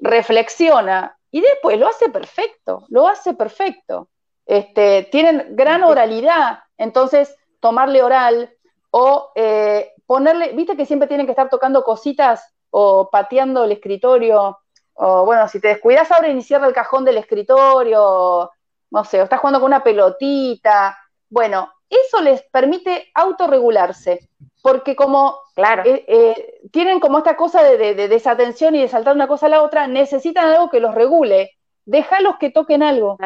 reflexiona 0.00 1.16
y 1.30 1.40
después 1.40 1.78
lo 1.78 1.88
hace 1.88 2.10
perfecto, 2.10 2.84
lo 2.90 3.08
hace 3.08 3.32
perfecto. 3.32 4.08
Este, 4.44 5.08
tienen 5.10 5.56
gran 5.56 5.82
oralidad, 5.82 6.58
entonces 6.76 7.34
tomarle 7.58 8.02
oral 8.02 8.50
o 8.90 9.30
eh, 9.34 9.92
ponerle, 10.04 10.52
viste 10.52 10.76
que 10.76 10.84
siempre 10.84 11.08
tienen 11.08 11.24
que 11.24 11.32
estar 11.32 11.48
tocando 11.48 11.82
cositas 11.82 12.52
o 12.68 13.08
pateando 13.10 13.64
el 13.64 13.72
escritorio, 13.72 14.58
o 14.92 15.24
bueno, 15.24 15.48
si 15.48 15.58
te 15.58 15.68
descuidas 15.68 16.12
abre 16.12 16.32
y 16.32 16.42
cierra 16.42 16.66
el 16.66 16.74
cajón 16.74 17.06
del 17.06 17.16
escritorio, 17.16 18.50
no 18.90 19.04
sé, 19.04 19.20
o 19.20 19.24
estás 19.24 19.40
jugando 19.40 19.58
con 19.60 19.70
una 19.70 19.82
pelotita, 19.82 20.98
bueno, 21.30 21.72
eso 21.92 22.20
les 22.22 22.42
permite 22.42 23.10
autorregularse, 23.14 24.28
porque 24.62 24.96
como 24.96 25.36
claro. 25.54 25.82
Eh, 25.84 26.04
eh, 26.08 26.60
tienen 26.70 27.00
como 27.00 27.18
esta 27.18 27.36
cosa 27.36 27.62
de, 27.62 27.94
desatención 27.94 28.74
y 28.74 28.80
de 28.80 28.88
saltar 28.88 29.14
una 29.14 29.28
cosa 29.28 29.46
a 29.46 29.50
la 29.50 29.62
otra, 29.62 29.86
necesitan 29.86 30.48
algo 30.48 30.70
que 30.70 30.80
los 30.80 30.94
regule. 30.94 31.52
Déjalos 31.84 32.36
que 32.38 32.50
toquen 32.50 32.82
algo. 32.82 33.18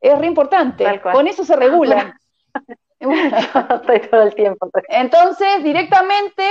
Es 0.00 0.18
re 0.18 0.26
importante. 0.26 1.00
Con 1.00 1.28
eso 1.28 1.44
se 1.44 1.56
regulan. 1.56 2.14
Estoy 3.00 4.00
todo 4.10 4.22
el 4.22 4.34
tiempo. 4.34 4.70
Entonces, 4.88 5.62
directamente, 5.62 6.42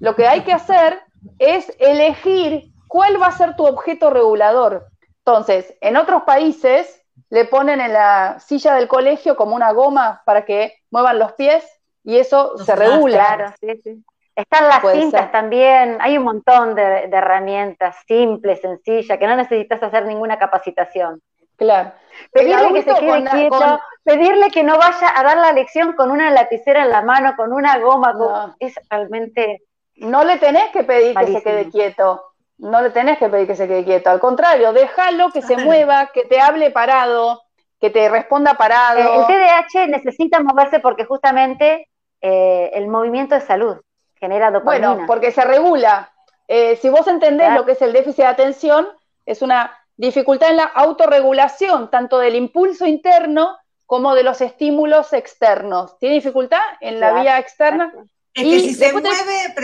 lo 0.00 0.14
que 0.14 0.26
hay 0.26 0.42
que 0.42 0.52
hacer 0.52 1.00
es 1.38 1.74
elegir 1.78 2.72
cuál 2.88 3.20
va 3.20 3.28
a 3.28 3.32
ser 3.32 3.56
tu 3.56 3.64
objeto 3.66 4.10
regulador. 4.10 4.88
Entonces, 5.18 5.74
en 5.80 5.96
otros 5.96 6.24
países 6.24 7.03
le 7.30 7.44
ponen 7.44 7.80
en 7.80 7.92
la 7.92 8.38
silla 8.40 8.74
del 8.74 8.88
colegio 8.88 9.36
como 9.36 9.56
una 9.56 9.72
goma 9.72 10.22
para 10.24 10.44
que 10.44 10.74
muevan 10.90 11.18
los 11.18 11.32
pies 11.32 11.64
y 12.04 12.18
eso 12.18 12.56
se 12.58 12.76
regula. 12.76 13.36
Claro, 13.36 13.54
sí, 13.60 13.80
sí. 13.82 14.04
Están 14.36 14.68
las 14.68 14.82
cintas 14.92 15.30
también, 15.30 15.98
hay 16.00 16.18
un 16.18 16.24
montón 16.24 16.74
de, 16.74 17.04
herramientas 17.04 17.96
simples, 18.06 18.60
sencillas, 18.60 19.16
que 19.16 19.26
no 19.28 19.36
necesitas 19.36 19.80
hacer 19.82 20.06
ninguna 20.06 20.38
capacitación. 20.38 21.22
Claro. 21.56 21.92
Pedirle 22.32 22.72
que 22.72 22.82
se 22.82 22.98
quede 22.98 23.24
quieto, 23.30 23.80
pedirle 24.02 24.50
que 24.50 24.64
no 24.64 24.76
vaya 24.76 25.12
a 25.14 25.22
dar 25.22 25.36
la 25.36 25.52
lección 25.52 25.92
con 25.92 26.10
una 26.10 26.30
lapicera 26.32 26.82
en 26.82 26.90
la 26.90 27.02
mano, 27.02 27.34
con 27.36 27.52
una 27.52 27.78
goma, 27.78 28.56
es 28.58 28.74
realmente... 28.90 29.62
No 29.96 30.24
le 30.24 30.38
tenés 30.38 30.70
que 30.72 30.82
pedir 30.82 31.16
que 31.16 31.26
se 31.26 31.42
quede 31.44 31.70
quieto, 31.70 32.33
no 32.58 32.82
le 32.82 32.90
tenés 32.90 33.18
que 33.18 33.28
pedir 33.28 33.46
que 33.46 33.56
se 33.56 33.66
quede 33.66 33.84
quieto, 33.84 34.10
al 34.10 34.20
contrario, 34.20 34.72
déjalo 34.72 35.30
que 35.30 35.42
se 35.42 35.56
mueva, 35.56 36.10
que 36.12 36.24
te 36.24 36.40
hable 36.40 36.70
parado, 36.70 37.42
que 37.80 37.90
te 37.90 38.08
responda 38.08 38.54
parado. 38.54 38.98
Eh, 38.98 39.16
el 39.16 39.26
TDAH 39.26 39.88
necesita 39.88 40.40
moverse 40.40 40.80
porque 40.80 41.04
justamente 41.04 41.88
eh, 42.20 42.70
el 42.74 42.88
movimiento 42.88 43.34
de 43.34 43.40
salud 43.40 43.76
genera 44.14 44.50
dopamina. 44.50 44.92
Bueno, 44.92 45.06
porque 45.06 45.32
se 45.32 45.44
regula. 45.44 46.12
Eh, 46.48 46.76
si 46.76 46.88
vos 46.88 47.06
entendés 47.06 47.52
lo 47.54 47.64
que 47.64 47.72
es 47.72 47.82
el 47.82 47.92
déficit 47.92 48.24
de 48.24 48.26
atención, 48.26 48.88
es 49.26 49.42
una 49.42 49.78
dificultad 49.96 50.50
en 50.50 50.56
la 50.56 50.64
autorregulación, 50.64 51.90
tanto 51.90 52.18
del 52.18 52.36
impulso 52.36 52.86
interno 52.86 53.56
como 53.86 54.14
de 54.14 54.22
los 54.22 54.40
estímulos 54.40 55.12
externos. 55.12 55.98
¿Tiene 55.98 56.16
dificultad 56.16 56.62
en 56.80 57.00
la 57.00 57.20
vía 57.20 57.38
externa? 57.38 57.92
Es 58.32 58.42
que 58.42 58.60
si 58.60 58.74
se 58.74 58.92
mueve, 58.92 59.54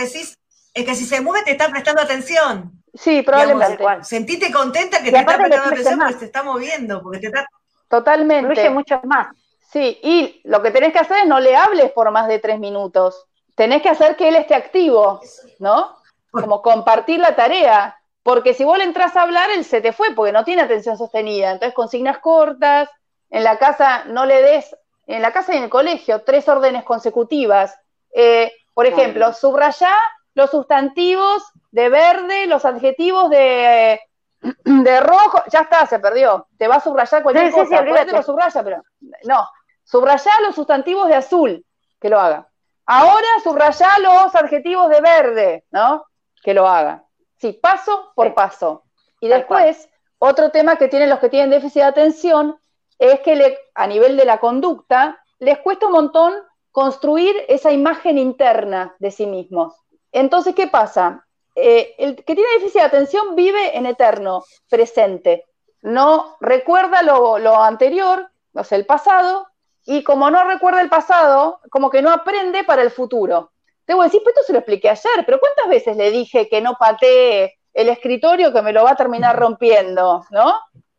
es 0.75 0.85
que 0.85 0.95
si 0.95 1.05
se 1.05 1.21
mueve 1.21 1.45
te 1.45 1.53
está 1.53 1.69
prestando 1.69 2.03
atención. 2.03 2.80
Sí, 2.95 3.23
probablemente. 3.23 3.85
sentite 4.03 4.53
contenta 4.53 5.03
que 5.03 5.11
te 5.11 5.19
está 5.19 5.37
prestando 5.37 5.67
atención 5.67 5.99
porque 5.99 6.19
se 6.19 6.25
está 6.25 6.43
moviendo, 6.43 7.03
porque 7.03 7.19
te 7.19 7.27
está... 7.29 7.47
Totalmente. 7.89 8.55
Fluye 8.55 8.71
mucho 8.71 9.01
más. 9.05 9.29
Sí, 9.71 9.99
y 10.03 10.41
lo 10.45 10.63
que 10.63 10.71
tenés 10.71 10.93
que 10.93 10.99
hacer 10.99 11.19
es 11.19 11.27
no 11.27 11.39
le 11.39 11.57
hables 11.57 11.93
por 11.93 12.11
más 12.11 12.27
de 12.29 12.39
tres 12.39 12.59
minutos. 12.59 13.27
Tenés 13.55 13.83
que 13.83 13.89
hacer 13.89 14.17
que 14.17 14.29
él 14.29 14.37
esté 14.37 14.55
activo, 14.55 15.21
¿no? 15.59 15.97
Como 16.31 16.63
compartir 16.63 17.21
la 17.21 17.37
tarea. 17.37 17.97
Porque 18.23 18.55
si 18.55 18.65
vos 18.65 18.79
le 18.79 18.85
entras 18.85 19.17
a 19.17 19.23
hablar, 19.23 19.51
él 19.51 19.65
se 19.65 19.81
te 19.81 19.93
fue 19.93 20.15
porque 20.15 20.33
no 20.33 20.45
tiene 20.45 20.63
atención 20.63 20.99
sostenida. 20.99 21.53
Entonces, 21.53 21.75
consignas 21.75 22.19
cortas, 22.19 22.89
en 23.31 23.45
la 23.45 23.59
casa 23.59 24.05
no 24.07 24.27
le 24.27 24.43
des, 24.43 24.77
en 25.07 25.23
la 25.23 25.33
casa 25.33 25.55
y 25.55 25.59
en 25.59 25.65
el 25.65 25.71
colegio, 25.71 26.23
tres 26.23 26.49
órdenes 26.49 26.85
consecutivas. 26.85 27.75
Eh, 28.13 28.53
por 28.75 28.87
ejemplo, 28.87 29.33
subrayá 29.33 29.93
los 30.35 30.51
sustantivos 30.51 31.43
de 31.71 31.89
verde, 31.89 32.47
los 32.47 32.65
adjetivos 32.65 33.31
de, 33.31 34.01
de 34.65 35.01
rojo, 35.01 35.43
ya 35.51 35.61
está, 35.61 35.87
se 35.87 35.99
perdió. 35.99 36.47
Te 36.59 36.69
va 36.69 36.77
a 36.77 36.81
subrayar 36.81 37.23
cualquier 37.23 37.51
cosa, 37.53 37.79
sí, 37.79 38.11
lo 38.13 38.23
subraya, 38.23 38.63
pero 38.63 38.83
no. 39.25 39.49
Subrayá 39.85 40.33
los 40.47 40.55
sustantivos 40.55 41.09
de 41.09 41.17
azul, 41.17 41.67
que 42.01 42.09
lo 42.09 42.21
haga. 42.21 42.49
Ahora 42.87 43.29
subrayá 43.43 43.99
los 44.01 44.35
adjetivos 44.35 44.89
de 44.89 45.01
verde, 45.01 45.65
¿no? 45.71 46.05
Que 46.43 46.55
lo 46.55 46.69
haga. 46.69 47.05
Sí, 47.39 47.53
paso 47.53 48.13
por 48.15 48.35
paso. 48.35 48.85
Y 49.21 49.29
después, 49.29 49.89
otro 50.19 50.51
tema 50.51 50.77
que 50.77 50.89
tienen 50.89 51.11
los 51.11 51.19
que 51.19 51.29
tienen 51.29 51.51
déficit 51.51 51.83
de 51.83 51.89
atención 51.89 52.59
es 52.99 53.21
que 53.21 53.37
le, 53.37 53.59
a 53.75 53.87
nivel 53.87 54.17
de 54.17 54.25
la 54.25 54.39
conducta 54.39 55.23
les 55.39 55.59
cuesta 55.59 55.87
un 55.87 55.93
montón 55.93 56.35
construir 56.71 57.35
esa 57.49 57.73
imagen 57.73 58.19
interna 58.19 58.95
de 58.99 59.11
sí 59.11 59.27
mismos. 59.27 59.75
Entonces, 60.13 60.55
¿qué 60.55 60.67
pasa? 60.67 61.27
Eh, 61.55 61.95
el 61.99 62.17
que 62.17 62.35
tiene 62.35 62.51
déficit 62.55 62.81
de 62.81 62.87
atención 62.87 63.35
vive 63.35 63.77
en 63.77 63.87
eterno, 63.87 64.45
presente. 64.69 65.47
No 65.83 66.37
recuerda 66.41 67.03
lo, 67.03 67.61
anterior, 67.61 68.31
o 68.55 68.65
sea, 68.65 68.79
el 68.79 68.87
pasado, 68.87 69.47
y 69.87 70.03
como 70.03 70.31
no 70.31 70.45
recuerda 70.45 70.81
el 70.81 70.89
pasado, 70.89 71.61
como 71.71 71.91
que 71.91 72.03
no 72.03 72.11
aprende 72.11 72.65
para 72.65 72.83
el 72.83 72.91
futuro. 72.91 73.53
Te 73.85 73.95
voy 73.95 74.03
a 74.03 74.07
decir, 74.07 74.21
pues 74.23 74.35
esto 74.37 74.47
se 74.47 74.53
lo 74.53 74.59
expliqué 74.61 74.91
ayer, 74.91 75.25
pero 75.25 75.41
¿cuántas 75.41 75.69
veces 75.69 75.97
le 75.97 76.11
dije 76.11 76.49
que 76.49 76.61
no 76.61 76.75
patee 76.79 77.59
el 77.73 77.89
escritorio 77.89 78.53
que 78.53 78.63
me 78.63 78.73
lo 78.73 78.85
va 78.85 78.93
a 78.93 78.97
terminar 78.97 79.37
rompiendo? 79.37 80.25
¿No? 80.31 80.55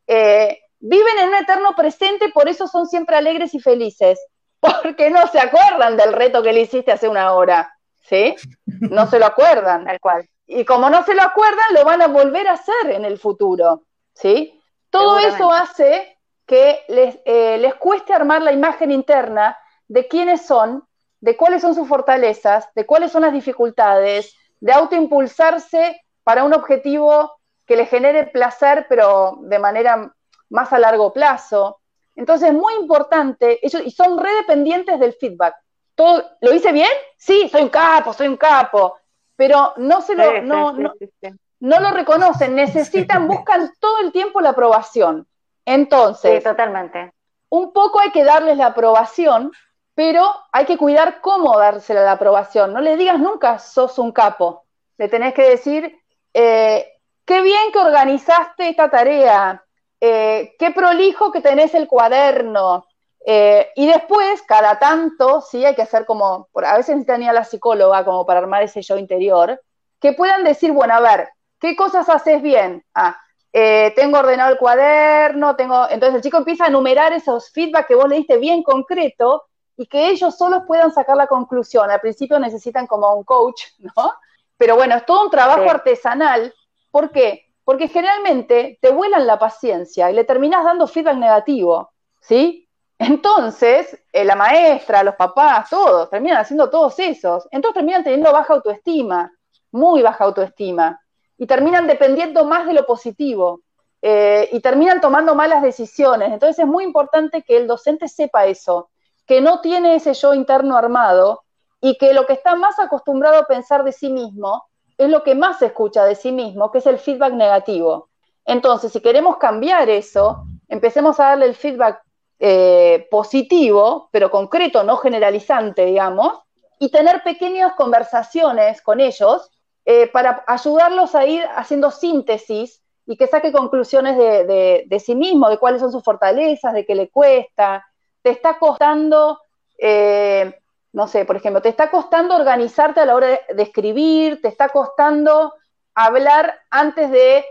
Eh, 0.07 0.59
viven 0.79 1.19
en 1.19 1.29
un 1.29 1.35
eterno 1.35 1.75
presente, 1.75 2.29
por 2.29 2.49
eso 2.49 2.67
son 2.67 2.87
siempre 2.87 3.15
alegres 3.15 3.53
y 3.53 3.59
felices, 3.59 4.19
porque 4.59 5.09
no 5.09 5.27
se 5.27 5.39
acuerdan 5.39 5.95
del 5.95 6.11
reto 6.11 6.43
que 6.43 6.53
le 6.53 6.61
hiciste 6.61 6.91
hace 6.91 7.07
una 7.07 7.33
hora. 7.33 7.71
¿sí? 8.11 8.35
No 8.65 9.07
se 9.07 9.19
lo 9.19 9.25
acuerdan. 9.25 9.85
Tal 9.85 9.99
cual. 9.99 10.29
Y 10.53 10.65
como 10.65 10.89
no 10.89 11.01
se 11.05 11.15
lo 11.15 11.21
acuerdan, 11.21 11.73
lo 11.73 11.85
van 11.85 12.01
a 12.01 12.07
volver 12.07 12.45
a 12.49 12.53
hacer 12.53 12.89
en 12.89 13.05
el 13.05 13.17
futuro, 13.17 13.83
¿sí? 14.13 14.61
Todo 14.89 15.17
eso 15.17 15.49
hace 15.49 16.17
que 16.45 16.83
les, 16.89 17.19
eh, 17.23 17.57
les 17.57 17.75
cueste 17.75 18.13
armar 18.13 18.41
la 18.41 18.51
imagen 18.51 18.91
interna 18.91 19.57
de 19.87 20.09
quiénes 20.09 20.45
son, 20.45 20.85
de 21.21 21.37
cuáles 21.37 21.61
son 21.61 21.73
sus 21.73 21.87
fortalezas, 21.87 22.67
de 22.75 22.85
cuáles 22.85 23.13
son 23.13 23.21
las 23.21 23.31
dificultades, 23.31 24.35
de 24.59 24.73
autoimpulsarse 24.73 26.01
para 26.21 26.43
un 26.43 26.53
objetivo 26.53 27.31
que 27.65 27.77
les 27.77 27.89
genere 27.89 28.25
placer, 28.25 28.87
pero 28.89 29.37
de 29.43 29.57
manera 29.57 30.13
más 30.49 30.73
a 30.73 30.79
largo 30.79 31.13
plazo. 31.13 31.79
Entonces, 32.13 32.49
es 32.49 32.53
muy 32.53 32.73
importante, 32.73 33.65
ellos, 33.65 33.83
y 33.85 33.91
son 33.91 34.17
redependientes 34.17 34.99
del 34.99 35.13
feedback. 35.13 35.55
Todo, 35.95 36.25
¿Lo 36.41 36.53
hice 36.53 36.73
bien? 36.73 36.91
Sí, 37.15 37.47
soy 37.49 37.61
un 37.61 37.69
capo, 37.69 38.11
soy 38.11 38.27
un 38.27 38.35
capo, 38.35 38.97
pero 39.41 39.73
no 39.77 40.01
se 40.01 40.13
lo, 40.13 40.43
no, 40.43 40.71
no, 40.71 41.79
lo 41.79 41.91
reconocen, 41.91 42.53
necesitan, 42.53 43.27
buscan 43.27 43.71
todo 43.79 43.97
el 44.03 44.11
tiempo 44.11 44.39
la 44.39 44.49
aprobación. 44.49 45.25
Entonces, 45.65 46.43
totalmente. 46.43 47.11
Un 47.49 47.73
poco 47.73 47.99
hay 47.99 48.11
que 48.11 48.23
darles 48.23 48.57
la 48.57 48.67
aprobación, 48.67 49.51
pero 49.95 50.31
hay 50.51 50.65
que 50.65 50.77
cuidar 50.77 51.21
cómo 51.21 51.57
dársela 51.57 52.03
la 52.03 52.11
aprobación. 52.11 52.71
No 52.71 52.81
le 52.81 52.97
digas 52.97 53.17
nunca 53.17 53.57
sos 53.57 53.97
un 53.97 54.11
capo. 54.11 54.65
Le 54.99 55.07
tenés 55.07 55.33
que 55.33 55.49
decir, 55.49 55.97
eh, 56.35 56.99
qué 57.25 57.41
bien 57.41 57.71
que 57.73 57.79
organizaste 57.79 58.69
esta 58.69 58.91
tarea, 58.91 59.65
eh, 59.99 60.53
qué 60.59 60.69
prolijo 60.69 61.31
que 61.31 61.41
tenés 61.41 61.73
el 61.73 61.87
cuaderno. 61.87 62.85
Eh, 63.25 63.69
y 63.75 63.87
después, 63.87 64.41
cada 64.43 64.79
tanto, 64.79 65.41
sí, 65.41 65.63
hay 65.63 65.75
que 65.75 65.83
hacer 65.83 66.05
como, 66.05 66.49
a 66.55 66.77
veces 66.77 66.95
necesitan 66.95 67.33
la 67.33 67.43
psicóloga 67.43 68.03
como 68.03 68.25
para 68.25 68.39
armar 68.39 68.63
ese 68.63 68.81
yo 68.81 68.97
interior, 68.97 69.61
que 69.99 70.13
puedan 70.13 70.43
decir, 70.43 70.71
bueno, 70.71 70.95
a 70.95 70.99
ver, 70.99 71.29
¿qué 71.59 71.75
cosas 71.75 72.09
haces 72.09 72.41
bien? 72.41 72.83
Ah, 72.95 73.17
tengo 73.51 74.19
ordenado 74.19 74.51
el 74.51 74.57
cuaderno, 74.57 75.55
tengo. 75.55 75.87
Entonces 75.89 76.15
el 76.15 76.21
chico 76.21 76.37
empieza 76.37 76.65
a 76.65 76.67
enumerar 76.67 77.13
esos 77.13 77.51
feedback 77.51 77.87
que 77.87 77.95
vos 77.95 78.09
le 78.09 78.17
diste 78.17 78.37
bien 78.37 78.63
concreto 78.63 79.43
y 79.77 79.87
que 79.87 80.09
ellos 80.09 80.37
solos 80.37 80.63
puedan 80.67 80.91
sacar 80.91 81.17
la 81.17 81.27
conclusión. 81.27 81.89
Al 81.89 81.99
principio 81.99 82.39
necesitan 82.39 82.87
como 82.87 83.13
un 83.13 83.23
coach, 83.23 83.63
¿no? 83.79 84.13
Pero 84.57 84.75
bueno, 84.75 84.95
es 84.95 85.05
todo 85.05 85.23
un 85.23 85.31
trabajo 85.31 85.69
artesanal. 85.69 86.53
¿Por 86.91 87.11
qué? 87.11 87.47
Porque 87.63 87.87
generalmente 87.87 88.77
te 88.81 88.91
vuelan 88.91 89.25
la 89.25 89.39
paciencia 89.39 90.11
y 90.11 90.13
le 90.13 90.23
terminas 90.23 90.63
dando 90.63 90.87
feedback 90.87 91.15
negativo, 91.15 91.91
¿sí? 92.19 92.69
Entonces, 93.03 93.99
eh, 94.13 94.23
la 94.23 94.35
maestra, 94.35 95.01
los 95.01 95.15
papás, 95.15 95.71
todos, 95.71 96.07
terminan 96.11 96.37
haciendo 96.37 96.69
todos 96.69 96.99
esos. 96.99 97.47
Entonces 97.49 97.73
terminan 97.73 98.03
teniendo 98.03 98.31
baja 98.31 98.53
autoestima, 98.53 99.31
muy 99.71 100.03
baja 100.03 100.25
autoestima, 100.25 101.01
y 101.35 101.47
terminan 101.47 101.87
dependiendo 101.87 102.45
más 102.45 102.67
de 102.67 102.73
lo 102.73 102.85
positivo, 102.85 103.61
eh, 104.03 104.47
y 104.51 104.59
terminan 104.59 105.01
tomando 105.01 105.33
malas 105.33 105.63
decisiones. 105.63 106.31
Entonces 106.31 106.59
es 106.59 106.67
muy 106.67 106.83
importante 106.83 107.41
que 107.41 107.57
el 107.57 107.65
docente 107.65 108.07
sepa 108.07 108.45
eso, 108.45 108.91
que 109.25 109.41
no 109.41 109.61
tiene 109.61 109.95
ese 109.95 110.13
yo 110.13 110.35
interno 110.35 110.77
armado 110.77 111.41
y 111.81 111.97
que 111.97 112.13
lo 112.13 112.27
que 112.27 112.33
está 112.33 112.53
más 112.55 112.77
acostumbrado 112.77 113.39
a 113.39 113.47
pensar 113.47 113.83
de 113.83 113.93
sí 113.93 114.11
mismo 114.11 114.65
es 114.99 115.09
lo 115.09 115.23
que 115.23 115.33
más 115.33 115.57
se 115.57 115.65
escucha 115.65 116.05
de 116.05 116.13
sí 116.13 116.31
mismo, 116.31 116.69
que 116.69 116.77
es 116.77 116.85
el 116.85 116.99
feedback 116.99 117.33
negativo. 117.33 118.09
Entonces, 118.45 118.91
si 118.91 119.01
queremos 119.01 119.37
cambiar 119.37 119.89
eso, 119.89 120.43
empecemos 120.67 121.19
a 121.19 121.29
darle 121.29 121.47
el 121.47 121.55
feedback 121.55 122.03
eh, 122.43 123.07
positivo, 123.11 124.09
pero 124.11 124.31
concreto, 124.31 124.83
no 124.83 124.97
generalizante, 124.97 125.85
digamos, 125.85 126.39
y 126.79 126.89
tener 126.89 127.21
pequeñas 127.21 127.73
conversaciones 127.73 128.81
con 128.81 128.99
ellos 128.99 129.51
eh, 129.85 130.07
para 130.07 130.43
ayudarlos 130.47 131.13
a 131.13 131.25
ir 131.25 131.43
haciendo 131.55 131.91
síntesis 131.91 132.81
y 133.05 133.15
que 133.15 133.27
saque 133.27 133.51
conclusiones 133.51 134.17
de 134.17 135.03
sí 135.05 135.13
mismo, 135.13 135.49
de 135.49 135.59
cuáles 135.59 135.81
son 135.81 135.91
sus 135.91 136.03
fortalezas, 136.03 136.73
de 136.73 136.85
qué 136.85 136.95
le 136.95 137.09
cuesta, 137.09 137.85
te 138.21 138.31
está 138.31 138.57
costando, 138.57 139.39
eh, 139.77 140.59
no 140.93 141.07
sé, 141.07 141.25
por 141.25 141.35
ejemplo, 141.35 141.61
te 141.61 141.69
está 141.69 141.89
costando 141.89 142.35
organizarte 142.35 142.99
a 142.99 143.05
la 143.05 143.15
hora 143.15 143.27
de, 143.27 143.63
escribir, 143.63 144.41
te 144.41 144.47
está 144.47 144.69
costando 144.69 145.53
hablar 145.95 146.59
antes 146.69 147.11
de, 147.11 147.45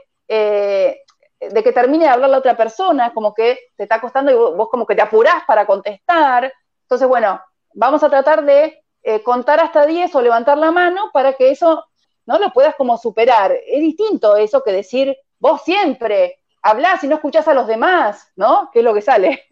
de 1.41 1.62
que 1.62 1.72
termine 1.72 2.05
de 2.05 2.11
hablar 2.11 2.30
la 2.30 2.38
otra 2.38 2.57
persona, 2.57 3.12
como 3.14 3.32
que 3.32 3.59
te 3.76 3.84
está 3.84 4.01
costando 4.01 4.30
y 4.30 4.34
vos, 4.34 4.68
como 4.68 4.86
que 4.86 4.95
te 4.95 5.03
apurás 5.03 5.45
para 5.47 5.66
contestar. 5.66 6.53
Entonces, 6.82 7.09
bueno, 7.09 7.41
vamos 7.74 8.03
a 8.03 8.11
tratar 8.11 8.45
de 8.45 8.84
eh, 9.03 9.22
contar 9.22 9.61
hasta 9.61 9.86
10 9.86 10.14
o 10.14 10.20
levantar 10.20 10.59
la 10.59 10.70
mano 10.70 11.11
para 11.12 11.32
que 11.32 11.51
eso 11.51 11.86
no 12.26 12.38
lo 12.38 12.53
puedas 12.53 12.74
como 12.74 12.99
superar. 12.99 13.53
Es 13.66 13.80
distinto 13.80 14.36
eso 14.36 14.62
que 14.62 14.72
decir, 14.72 15.16
vos 15.38 15.62
siempre 15.62 16.41
hablás 16.62 17.03
y 17.05 17.09
no 17.09 17.16
escuchás 17.16 17.49
a 17.49 17.55
los 17.55 17.66
demás, 17.66 18.30
¿no? 18.36 18.70
Que 18.72 18.80
es 18.80 18.84
lo 18.84 18.95
que 18.95 19.03
sale. 19.03 19.45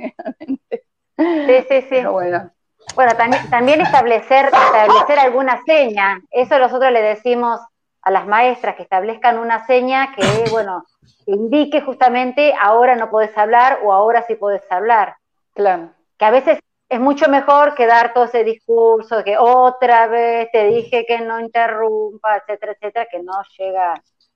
Sí, 1.17 1.65
sí, 1.69 1.83
sí. 1.89 2.05
bueno. 2.07 2.53
Bueno, 2.95 3.13
también, 3.51 3.81
establecer, 3.81 4.47
establecer 4.47 5.19
alguna 5.19 5.61
seña. 5.67 6.21
Eso 6.31 6.59
nosotros 6.59 6.93
le 6.93 7.03
decimos 7.03 7.61
a 8.09 8.11
las 8.11 8.27
maestras 8.27 8.75
que 8.75 8.85
establezcan 8.85 9.39
una 9.39 9.67
seña 9.67 10.15
que, 10.17 10.25
bueno, 10.51 10.87
indique 11.27 11.83
justamente 11.83 12.55
ahora 12.59 12.97
no 12.97 13.11
podés 13.11 13.37
hablar 13.37 13.81
o 13.85 13.93
ahora 13.93 14.23
sí 14.23 14.35
podés 14.35 14.63
hablar. 14.71 15.17
Claro. 15.53 15.91
Que 16.17 16.25
a 16.25 16.31
veces 16.31 16.59
es 16.89 17.01
mucho 17.01 17.29
mejor 17.29 17.75
que 17.75 17.85
dar 17.85 18.15
todo 18.15 18.25
ese 18.25 18.45
discurso 18.45 19.19
de 19.19 19.25
que 19.25 19.37
otra 19.37 20.07
vez 20.07 20.49
te 20.53 20.69
dije 20.69 21.05
que 21.07 21.21
no 21.21 21.39
interrumpa, 21.39 22.39
etcétera, 22.39 22.73
etcétera, 22.73 23.07
que 23.13 23.23
no 23.23 23.35
llega 23.59 23.93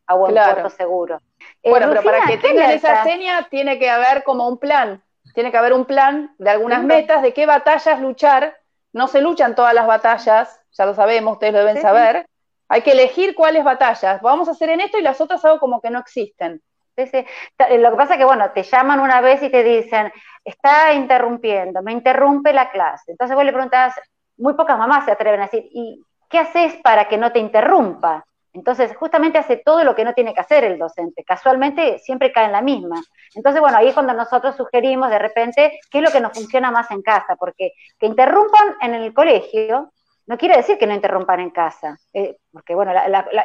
a 0.06 0.14
buen 0.16 0.34
puerto 0.34 0.68
seguro. 0.68 1.22
Bueno, 1.64 1.86
pero 1.88 2.02
para 2.02 2.26
que 2.26 2.36
tengan 2.36 2.72
esa 2.72 3.04
seña 3.04 3.48
tiene 3.48 3.78
que 3.78 3.88
haber 3.88 4.22
como 4.22 4.46
un 4.46 4.58
plan 4.58 5.02
tiene 5.34 5.50
que 5.50 5.56
haber 5.56 5.72
un 5.72 5.86
plan 5.86 6.34
de 6.36 6.50
algunas 6.50 6.84
metas, 6.84 7.22
de 7.22 7.32
qué 7.32 7.46
batallas 7.46 8.00
luchar. 8.00 8.54
No 8.92 9.08
se 9.08 9.22
luchan 9.22 9.54
todas 9.54 9.72
las 9.72 9.86
batallas, 9.86 10.60
ya 10.72 10.84
lo 10.84 10.92
sabemos, 10.92 11.32
ustedes 11.32 11.54
lo 11.54 11.60
deben 11.60 11.80
saber. 11.80 12.26
Hay 12.72 12.80
que 12.80 12.92
elegir 12.92 13.34
cuáles 13.34 13.64
batallas. 13.64 14.22
Vamos 14.22 14.48
a 14.48 14.52
hacer 14.52 14.70
en 14.70 14.80
esto 14.80 14.98
y 14.98 15.02
las 15.02 15.20
otras 15.20 15.44
algo 15.44 15.60
como 15.60 15.82
que 15.82 15.90
no 15.90 15.98
existen. 15.98 16.62
Lo 16.96 17.90
que 17.90 17.96
pasa 17.98 18.14
es 18.14 18.18
que, 18.18 18.24
bueno, 18.24 18.50
te 18.52 18.62
llaman 18.62 18.98
una 18.98 19.20
vez 19.20 19.42
y 19.42 19.50
te 19.50 19.62
dicen, 19.62 20.10
está 20.42 20.94
interrumpiendo, 20.94 21.82
me 21.82 21.92
interrumpe 21.92 22.50
la 22.54 22.70
clase. 22.70 23.12
Entonces 23.12 23.36
vos 23.36 23.44
le 23.44 23.52
preguntas, 23.52 23.94
muy 24.38 24.54
pocas 24.54 24.78
mamás 24.78 25.04
se 25.04 25.12
atreven 25.12 25.40
a 25.40 25.44
decir, 25.44 25.68
¿y 25.70 26.02
qué 26.30 26.38
haces 26.38 26.76
para 26.82 27.08
que 27.08 27.18
no 27.18 27.30
te 27.30 27.40
interrumpa? 27.40 28.24
Entonces, 28.54 28.96
justamente 28.96 29.36
hace 29.36 29.58
todo 29.58 29.84
lo 29.84 29.94
que 29.94 30.04
no 30.04 30.14
tiene 30.14 30.32
que 30.32 30.40
hacer 30.40 30.64
el 30.64 30.78
docente. 30.78 31.24
Casualmente 31.24 31.98
siempre 31.98 32.32
cae 32.32 32.46
en 32.46 32.52
la 32.52 32.62
misma. 32.62 33.02
Entonces, 33.34 33.60
bueno, 33.60 33.76
ahí 33.76 33.88
es 33.88 33.94
cuando 33.94 34.14
nosotros 34.14 34.56
sugerimos 34.56 35.10
de 35.10 35.18
repente 35.18 35.78
qué 35.90 35.98
es 35.98 36.04
lo 36.04 36.10
que 36.10 36.20
nos 36.20 36.32
funciona 36.32 36.70
más 36.70 36.90
en 36.90 37.02
casa, 37.02 37.36
porque 37.36 37.72
que 37.98 38.06
interrumpan 38.06 38.76
en 38.80 38.94
el 38.94 39.12
colegio 39.12 39.91
no 40.26 40.38
quiere 40.38 40.56
decir 40.56 40.78
que 40.78 40.86
no 40.86 40.94
interrumpan 40.94 41.40
en 41.40 41.50
casa, 41.50 41.98
eh, 42.12 42.38
porque 42.52 42.74
bueno, 42.74 42.92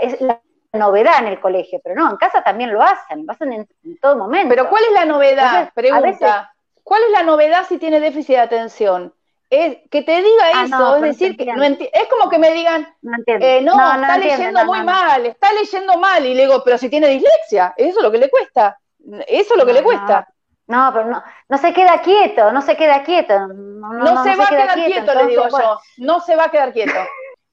es 0.01 0.21
la 0.21 0.41
novedad 0.73 1.19
en 1.19 1.27
el 1.27 1.39
colegio, 1.39 1.79
pero 1.83 1.95
no, 1.95 2.09
en 2.09 2.17
casa 2.17 2.43
también 2.43 2.73
lo 2.73 2.81
hacen, 2.81 3.25
lo 3.25 3.31
hacen 3.31 3.53
en, 3.53 3.67
todo 4.01 4.17
momento. 4.17 4.49
Pero 4.49 4.69
¿cuál 4.69 4.83
es 4.83 4.91
la 4.93 5.05
novedad? 5.05 5.71
Pregunta. 5.73 6.53
¿Cuál 6.83 7.03
es 7.03 7.11
la 7.11 7.23
novedad 7.23 7.65
si 7.67 7.77
tiene 7.77 7.99
déficit 7.99 8.35
de 8.35 8.41
atención? 8.41 9.13
es 9.49 9.77
que 9.89 10.01
te 10.01 10.17
diga 10.17 10.43
ah, 10.53 10.63
eso, 10.65 10.95
es 10.97 11.01
decir, 11.03 11.37
que 11.37 11.45
no 11.45 11.63
es 11.63 11.77
como 12.09 12.29
que 12.29 12.37
me 12.37 12.51
digan, 12.51 12.87
no, 13.01 13.17
eh, 13.27 13.59
está 13.59 14.17
leyendo 14.17 14.65
muy 14.65 14.83
mal, 14.83 15.25
está 15.25 15.53
leyendo 15.53 15.97
mal, 15.97 16.25
y 16.25 16.33
le 16.33 16.43
digo, 16.43 16.61
pero 16.65 16.77
si 16.77 16.89
tiene 16.89 17.07
dislexia, 17.07 17.73
eso 17.77 17.99
es 17.99 18.03
lo 18.03 18.11
que 18.11 18.17
le 18.17 18.29
cuesta, 18.29 18.77
eso 19.25 19.53
es 19.53 19.57
lo 19.57 19.65
que 19.65 19.73
le 19.73 19.83
cuesta. 19.83 20.27
No, 20.67 20.91
pero 20.93 21.05
no, 21.05 21.23
no 21.47 21.57
se 21.57 21.73
queda 21.73 22.01
quieto, 22.01 22.51
no 22.51 22.61
se 22.61 22.75
queda 22.75 23.03
quieto. 23.03 23.47
No, 23.47 24.23
se, 24.23 24.35
va 24.35 24.45
a 24.45 24.49
quedar 24.49 24.73
quieto, 24.73 25.13
le 25.13 25.27
digo 25.27 25.47
yo, 25.49 25.79
no 25.97 26.19
se 26.19 26.35
va 26.35 26.45
a 26.45 26.51
quedar 26.51 26.73
quieto, 26.73 26.99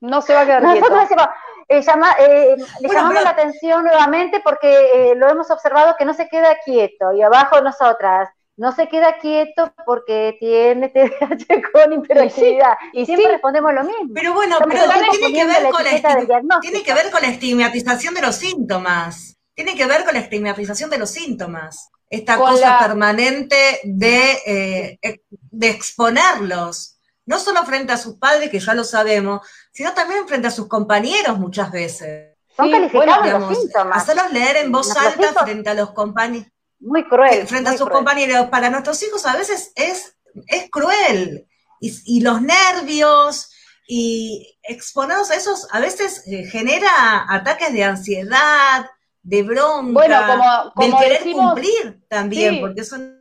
no 0.00 0.20
se 0.20 0.34
va 0.34 0.40
a 0.40 0.46
quedar 0.46 0.62
Nosotros 0.62 1.00
Decimos, 1.00 1.28
eh, 1.68 1.84
eh, 2.18 2.56
le 2.80 2.88
llamamos 2.88 3.22
la 3.22 3.30
atención 3.30 3.84
nuevamente 3.84 4.40
porque 4.40 5.14
lo 5.16 5.28
hemos 5.28 5.50
observado 5.50 5.94
que 5.96 6.04
no 6.04 6.12
se 6.12 6.28
queda 6.28 6.58
quieto, 6.64 7.12
y 7.12 7.22
abajo 7.22 7.60
nosotras, 7.60 8.28
no 8.56 8.72
se 8.72 8.88
queda 8.88 9.18
quieto 9.18 9.72
porque 9.84 10.36
tiene 10.38 10.88
TDAH 10.88 11.62
con 11.72 11.92
hiperactividad. 11.92 12.76
y 12.92 13.06
siempre 13.06 13.32
respondemos 13.32 13.74
lo 13.74 13.84
mismo. 13.84 14.14
Pero 14.14 14.34
bueno, 14.34 14.58
pero 14.68 14.82
tiene 15.10 15.32
que, 15.32 15.44
ver 15.44 15.70
con 15.70 15.84
la 15.84 16.60
tiene 16.60 16.82
que 16.82 16.94
ver 16.94 17.10
con 17.10 17.22
la 17.22 17.28
estigmatización 17.28 18.14
de 18.14 18.22
los 18.22 18.36
síntomas. 18.36 19.36
Tiene 19.54 19.74
que 19.74 19.86
ver 19.86 20.04
con 20.04 20.14
la 20.14 20.20
estigmatización 20.20 20.90
de 20.90 20.98
los 20.98 21.10
síntomas. 21.10 21.90
Esta 22.08 22.36
cosa 22.36 22.78
permanente 22.78 23.80
de, 23.84 24.98
eh, 25.02 25.20
de 25.30 25.68
exponerlos. 25.68 26.98
No 27.26 27.38
solo 27.38 27.64
frente 27.64 27.92
a 27.92 27.96
sus 27.96 28.16
padres, 28.16 28.50
que 28.50 28.60
ya 28.60 28.74
lo 28.74 28.84
sabemos, 28.84 29.46
sino 29.72 29.92
también 29.94 30.28
frente 30.28 30.48
a 30.48 30.50
sus 30.50 30.68
compañeros 30.68 31.38
muchas 31.38 31.72
veces. 31.72 32.36
Son 32.56 32.70
calificados 32.70 33.40
los 33.40 33.58
síntomas. 33.58 34.02
Hacerlos 34.02 34.32
leer 34.32 34.58
en 34.58 34.70
voz 34.70 34.94
alta 34.96 35.44
frente 35.44 35.70
a 35.70 35.74
los 35.74 35.92
compañeros 35.92 36.48
muy 36.84 37.04
cruel. 37.08 37.40
Eh, 37.40 37.46
frente 37.46 37.70
a 37.70 37.78
sus 37.78 37.88
compañeros. 37.88 38.48
Para 38.50 38.70
nuestros 38.70 39.02
hijos 39.02 39.24
a 39.26 39.36
veces 39.36 39.72
es, 39.74 40.16
es 40.46 40.70
cruel. 40.70 41.48
Y, 41.80 42.20
los 42.22 42.40
nervios 42.40 43.50
y 43.86 44.58
exponernos 44.62 45.30
a 45.30 45.34
esos 45.34 45.68
a 45.70 45.80
veces 45.80 46.22
eh, 46.26 46.44
genera 46.44 47.26
ataques 47.28 47.74
de 47.74 47.84
ansiedad, 47.84 48.86
de 49.24 49.42
bronca, 49.42 49.92
bueno, 49.92 50.16
como, 50.26 50.72
como 50.74 51.00
querer 51.00 51.22
cumplir 51.32 51.98
también, 52.08 52.60
porque 52.60 52.84
son 52.84 53.20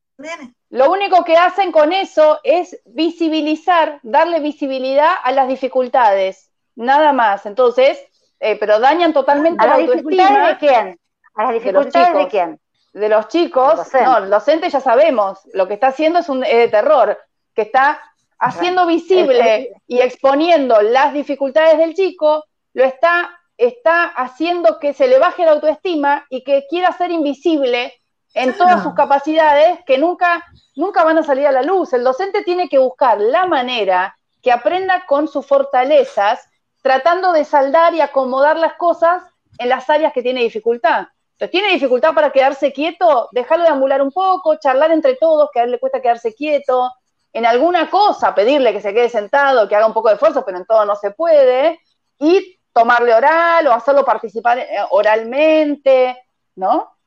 Lo 0.70 0.92
único 0.92 1.24
que 1.24 1.38
hacen 1.38 1.72
con 1.72 1.94
eso 1.94 2.40
es 2.44 2.80
visibilizar, 2.86 4.00
darle 4.04 4.42
visibilidad 4.42 5.14
a 5.24 5.32
las 5.32 5.48
dificultades, 5.48 6.52
nada 6.76 7.14
más. 7.14 7.46
Entonces, 7.46 8.00
eh, 8.40 8.58
pero 8.60 8.80
dañan 8.80 9.14
totalmente 9.14 9.66
la, 9.66 9.78
la 9.78 9.84
autoestima. 9.84 10.48
de 10.50 10.58
quién? 10.58 11.00
¿A 11.36 11.44
las 11.46 11.54
dificultades 11.54 12.14
de, 12.14 12.28
quién? 12.28 12.60
De 12.92 13.10
los 13.10 13.30
chicos. 13.30 13.80
no, 13.94 14.18
el 14.18 14.30
docente 14.30 14.70
ya 14.70 14.82
sabemos, 14.82 15.40
lo 15.54 15.68
que 15.68 15.76
está 15.76 15.88
haciendo 15.88 16.20
es 16.20 16.28
un 16.28 16.42
de 16.42 16.68
terror, 16.68 17.18
que 17.56 17.62
está 17.62 18.02
haciendo 18.40 18.86
visible 18.86 19.74
y 19.88 20.00
exponiendo 20.00 20.82
las 20.82 21.14
dificultades 21.14 21.78
del 21.78 21.94
chico, 21.94 22.44
lo 22.74 22.84
está, 22.84 23.30
está 23.58 24.06
haciendo 24.06 24.80
que 24.80 24.94
se 24.94 25.08
le 25.08 25.20
baje 25.20 25.46
la 25.46 25.52
autoestima 25.52 26.26
y 26.30 26.44
que 26.44 26.66
quiera 26.70 26.92
ser 26.92 27.12
invisible 27.12 27.94
en 28.34 28.58
todas 28.58 28.82
sus 28.82 28.94
capacidades 28.96 29.80
que 29.86 29.98
nunca, 29.98 30.44
nunca 30.76 31.04
van 31.04 31.20
a 31.20 31.24
salir 31.24 31.46
a 31.46 31.52
la 31.52 31.62
luz. 31.62 31.94
El 31.94 32.04
docente 32.04 32.44
tiene 32.44 32.68
que 32.68 32.80
buscar 32.80 33.20
la 33.20 33.46
manera 33.46 34.18
que 34.42 34.52
aprenda 34.52 35.06
con 35.06 35.28
sus 35.28 35.46
fortalezas, 35.46 36.40
tratando 36.82 37.32
de 37.32 37.46
saldar 37.46 37.94
y 37.94 38.02
acomodar 38.02 38.58
las 38.58 38.74
cosas 38.74 39.24
en 39.58 39.70
las 39.70 39.90
áreas 39.90 40.14
que 40.14 40.24
tiene 40.24 40.42
dificultad. 40.42 41.08
Entonces, 41.34 41.52
tiene 41.52 41.74
dificultad 41.74 42.14
para 42.14 42.32
quedarse 42.32 42.74
quieto, 42.74 43.30
dejarlo 43.32 43.66
de 43.66 43.72
amular 43.72 44.02
un 44.02 44.12
poco, 44.12 44.56
charlar 44.56 44.92
entre 44.92 45.16
todos, 45.16 45.50
que 45.54 45.60
a 45.60 45.64
él 45.64 45.72
le 45.72 45.80
cuesta 45.80 46.02
quedarse 46.02 46.34
quieto, 46.34 46.92
en 47.32 47.46
alguna 47.46 47.90
cosa 47.90 48.36
pedirle 48.36 48.74
que 48.74 48.82
se 48.82 48.94
quede 48.94 49.10
sentado, 49.10 49.68
que 49.68 49.76
haga 49.76 49.88
un 49.88 49.94
poco 49.94 50.10
de 50.10 50.16
esfuerzo, 50.16 50.44
pero 50.46 50.58
en 50.58 50.66
todo 50.66 50.86
no 50.86 50.96
se 50.96 51.12
puede, 51.12 51.80
y 52.20 52.60
tomarle 52.74 53.14
oral 53.14 53.68
o 53.68 53.74
hacerlo 53.74 54.04
participar 54.04 54.58
eh, 54.60 54.68
oralmente, 54.90 56.18
¿no? 56.56 56.98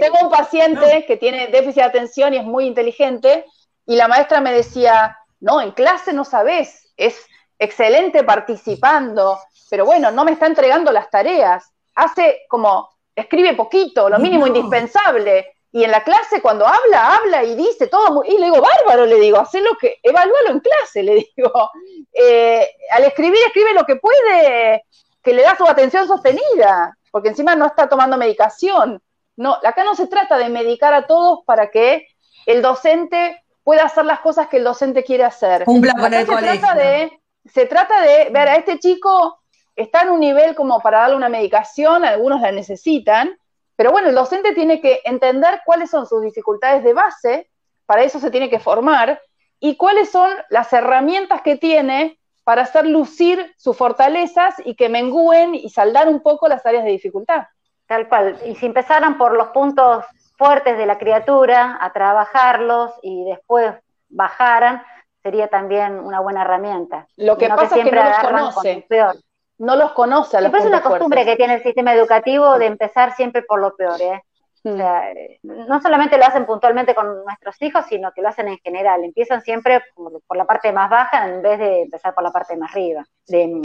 tengo 0.00 0.18
un 0.22 0.30
paciente 0.30 1.04
que 1.06 1.16
tiene 1.16 1.48
déficit 1.48 1.76
de 1.76 1.82
atención 1.82 2.34
y 2.34 2.38
es 2.38 2.44
muy 2.44 2.66
inteligente, 2.66 3.44
y 3.86 3.96
la 3.96 4.08
maestra 4.08 4.40
me 4.40 4.52
decía, 4.52 5.16
no, 5.40 5.60
en 5.60 5.70
clase 5.72 6.12
no 6.12 6.24
sabes, 6.24 6.92
es 6.96 7.26
excelente 7.58 8.24
participando, 8.24 9.38
pero 9.70 9.84
bueno, 9.84 10.10
no 10.10 10.24
me 10.24 10.32
está 10.32 10.46
entregando 10.46 10.92
las 10.92 11.10
tareas, 11.10 11.72
hace 11.94 12.42
como, 12.48 12.88
escribe 13.14 13.54
poquito, 13.54 14.08
lo 14.08 14.18
mínimo 14.18 14.46
indispensable, 14.46 15.54
y 15.70 15.84
en 15.84 15.90
la 15.90 16.02
clase 16.02 16.40
cuando 16.40 16.66
habla, 16.66 17.16
habla 17.16 17.44
y 17.44 17.54
dice 17.54 17.88
todo, 17.88 18.12
muy, 18.12 18.28
y 18.28 18.38
le 18.38 18.46
digo, 18.46 18.60
bárbaro, 18.60 19.04
le 19.04 19.20
digo, 19.20 19.38
haz 19.38 19.52
lo 19.54 19.76
que, 19.76 19.98
evalúalo 20.02 20.50
en 20.50 20.60
clase, 20.60 21.02
le 21.02 21.14
digo, 21.36 21.70
eh, 22.12 22.66
al 22.90 23.04
escribir, 23.04 23.38
escribe 23.46 23.74
lo 23.74 23.84
que 23.84 23.96
puede, 23.96 24.84
que 25.22 25.32
le 25.32 25.42
da 25.42 25.56
su 25.56 25.66
atención 25.66 26.06
sostenida, 26.06 26.96
porque 27.10 27.28
encima 27.28 27.54
no 27.54 27.66
está 27.66 27.88
tomando 27.88 28.16
medicación. 28.16 29.02
No, 29.36 29.56
acá 29.62 29.84
no 29.84 29.94
se 29.94 30.08
trata 30.08 30.36
de 30.36 30.48
medicar 30.48 30.94
a 30.94 31.06
todos 31.06 31.40
para 31.44 31.70
que 31.70 32.08
el 32.46 32.62
docente 32.62 33.40
pueda 33.62 33.84
hacer 33.84 34.04
las 34.04 34.20
cosas 34.20 34.48
que 34.48 34.56
el 34.56 34.64
docente 34.64 35.04
quiere 35.04 35.24
hacer. 35.24 35.64
Un 35.66 35.80
plan 35.80 36.12
el 36.12 36.26
se 36.26 36.36
Trata 36.36 36.74
de, 36.74 37.20
se 37.44 37.66
trata 37.66 38.00
de 38.00 38.30
ver 38.30 38.48
a 38.48 38.56
este 38.56 38.78
chico, 38.78 39.40
está 39.76 40.02
en 40.02 40.10
un 40.10 40.20
nivel 40.20 40.54
como 40.54 40.80
para 40.80 41.00
darle 41.00 41.16
una 41.16 41.28
medicación, 41.28 42.04
algunos 42.04 42.40
la 42.40 42.50
necesitan, 42.50 43.38
pero 43.78 43.92
bueno, 43.92 44.08
el 44.08 44.14
docente 44.16 44.54
tiene 44.54 44.80
que 44.80 45.02
entender 45.04 45.60
cuáles 45.64 45.88
son 45.88 46.04
sus 46.04 46.20
dificultades 46.20 46.82
de 46.82 46.94
base, 46.94 47.48
para 47.86 48.02
eso 48.02 48.18
se 48.18 48.32
tiene 48.32 48.50
que 48.50 48.58
formar, 48.58 49.22
y 49.60 49.76
cuáles 49.76 50.10
son 50.10 50.32
las 50.50 50.72
herramientas 50.72 51.42
que 51.42 51.54
tiene 51.54 52.18
para 52.42 52.62
hacer 52.62 52.86
lucir 52.86 53.54
sus 53.56 53.76
fortalezas 53.76 54.56
y 54.64 54.74
que 54.74 54.88
mengúen 54.88 55.54
y 55.54 55.70
saldar 55.70 56.08
un 56.08 56.20
poco 56.22 56.48
las 56.48 56.66
áreas 56.66 56.82
de 56.82 56.90
dificultad. 56.90 57.46
Tal 57.86 58.08
cual. 58.08 58.40
Y 58.46 58.56
si 58.56 58.66
empezaran 58.66 59.16
por 59.16 59.36
los 59.36 59.50
puntos 59.50 60.04
fuertes 60.36 60.76
de 60.76 60.84
la 60.84 60.98
criatura, 60.98 61.78
a 61.80 61.92
trabajarlos 61.92 62.94
y 63.00 63.26
después 63.26 63.74
bajaran, 64.08 64.82
sería 65.22 65.46
también 65.46 66.00
una 66.00 66.18
buena 66.18 66.42
herramienta. 66.42 67.06
Lo 67.14 67.38
que 67.38 67.48
pasa 67.48 67.76
es 67.76 67.84
que 67.84 67.92
no 67.92 68.02
los 68.02 68.18
conoce. 68.18 68.86
Peor. 68.88 69.14
No 69.58 69.76
los 69.76 69.92
conoce 69.92 70.36
a 70.36 70.40
los 70.40 70.54
es 70.54 70.64
una 70.64 70.82
costumbre 70.82 71.24
que 71.24 71.36
tiene 71.36 71.54
el 71.54 71.62
sistema 71.62 71.92
educativo 71.92 72.58
de 72.58 72.66
empezar 72.66 73.14
siempre 73.14 73.42
por 73.42 73.60
lo 73.60 73.74
peor. 73.76 74.00
¿eh? 74.00 74.22
Mm. 74.64 75.66
no 75.68 75.80
solamente 75.80 76.18
lo 76.18 76.24
hacen 76.24 76.44
puntualmente 76.44 76.94
con 76.94 77.24
nuestros 77.24 77.60
hijos, 77.62 77.84
sino 77.88 78.12
que 78.12 78.22
lo 78.22 78.28
hacen 78.28 78.48
en 78.48 78.58
general. 78.58 79.04
Empiezan 79.04 79.42
siempre 79.42 79.82
por, 79.94 80.36
la 80.36 80.44
parte 80.44 80.72
más 80.72 80.90
baja 80.90 81.28
en 81.28 81.42
vez 81.42 81.58
de 81.58 81.82
empezar 81.82 82.14
por 82.14 82.24
la 82.24 82.30
parte 82.30 82.56
más 82.56 82.70
arriba, 82.72 83.04
de, 83.26 83.60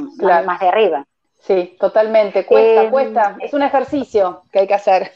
más 0.46 0.60
de 0.60 0.68
arriba. 0.68 1.06
Sí, 1.40 1.76
totalmente. 1.80 2.46
Cuesta, 2.46 2.84
eh, 2.84 2.90
cuesta. 2.90 3.36
Es 3.40 3.54
un 3.54 3.64
ejercicio 3.64 4.44
que 4.52 4.60
hay 4.60 4.68
que 4.68 4.76
hacer. 4.76 5.12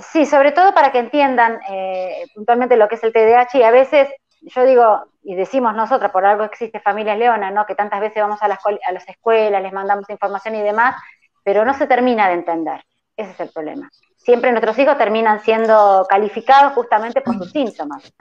Sí, 0.00 0.26
sobre 0.26 0.52
todo 0.52 0.74
para 0.74 0.90
que 0.90 0.98
entiendan 0.98 1.60
eh, 1.70 2.24
puntualmente 2.34 2.76
lo 2.76 2.88
que 2.88 2.96
es 2.96 3.04
el 3.04 3.12
TDAH 3.12 3.58
y 3.58 3.62
a 3.62 3.70
veces 3.70 4.08
yo 4.40 4.64
digo, 4.64 5.04
y 5.22 5.34
decimos 5.34 5.74
nosotras, 5.74 6.10
por 6.10 6.24
algo 6.24 6.44
existe 6.44 6.80
Familias 6.80 7.18
Leona, 7.18 7.50
¿no? 7.50 7.66
Que 7.66 7.74
tantas 7.74 8.00
veces 8.00 8.22
vamos 8.22 8.42
a 8.42 8.48
las, 8.48 8.58
a 8.64 8.92
las 8.92 9.08
escuelas, 9.08 9.62
les 9.62 9.72
mandamos 9.72 10.08
información 10.08 10.54
y 10.54 10.62
demás, 10.62 10.96
pero 11.44 11.64
no 11.64 11.74
se 11.74 11.86
termina 11.86 12.28
de 12.28 12.34
entender. 12.34 12.84
Ese 13.16 13.32
es 13.32 13.40
el 13.40 13.50
problema. 13.50 13.90
Siempre 14.16 14.50
nuestros 14.50 14.78
hijos 14.78 14.96
terminan 14.96 15.40
siendo 15.40 16.06
calificados 16.08 16.72
justamente 16.74 17.20
por 17.20 17.36
sus 17.36 17.50
síntomas. 17.50 18.12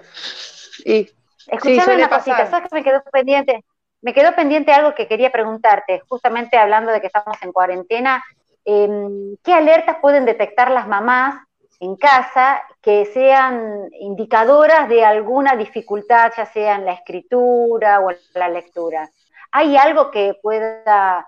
Y, 0.86 1.10
Escuchame 1.48 1.96
una 1.96 2.10
cosita, 2.10 2.46
¿sabes 2.48 2.70
que 2.70 2.76
me 2.76 2.84
quedó 2.84 3.02
pendiente? 3.12 3.66
Me 4.02 4.14
quedó 4.14 4.34
pendiente 4.36 4.72
algo 4.72 4.94
que 4.94 5.08
quería 5.08 5.32
preguntarte, 5.32 6.02
justamente 6.08 6.58
hablando 6.58 6.92
de 6.92 7.02
que 7.02 7.08
estamos 7.08 7.38
en 7.42 7.52
cuarentena. 7.52 8.24
Em, 8.66 9.36
¿Qué 9.44 9.54
alertas 9.54 9.98
pueden 10.02 10.26
detectar 10.26 10.70
las 10.72 10.88
mamás 10.88 11.44
en 11.80 11.96
casa 11.96 12.62
que 12.82 13.06
sean 13.06 13.90
indicadoras 14.00 14.90
de 14.90 15.06
alguna 15.06 15.56
dificultad, 15.56 16.32
ya 16.36 16.46
sea 16.46 16.76
en 16.76 16.86
la 16.86 16.94
escritura 16.94 18.00
o 18.00 18.12
en 18.12 18.18
la 18.34 18.50
lectura. 18.50 19.10
¿Hay 19.52 19.78
algo 19.78 20.12
que 20.12 20.36
pueda, 20.42 21.28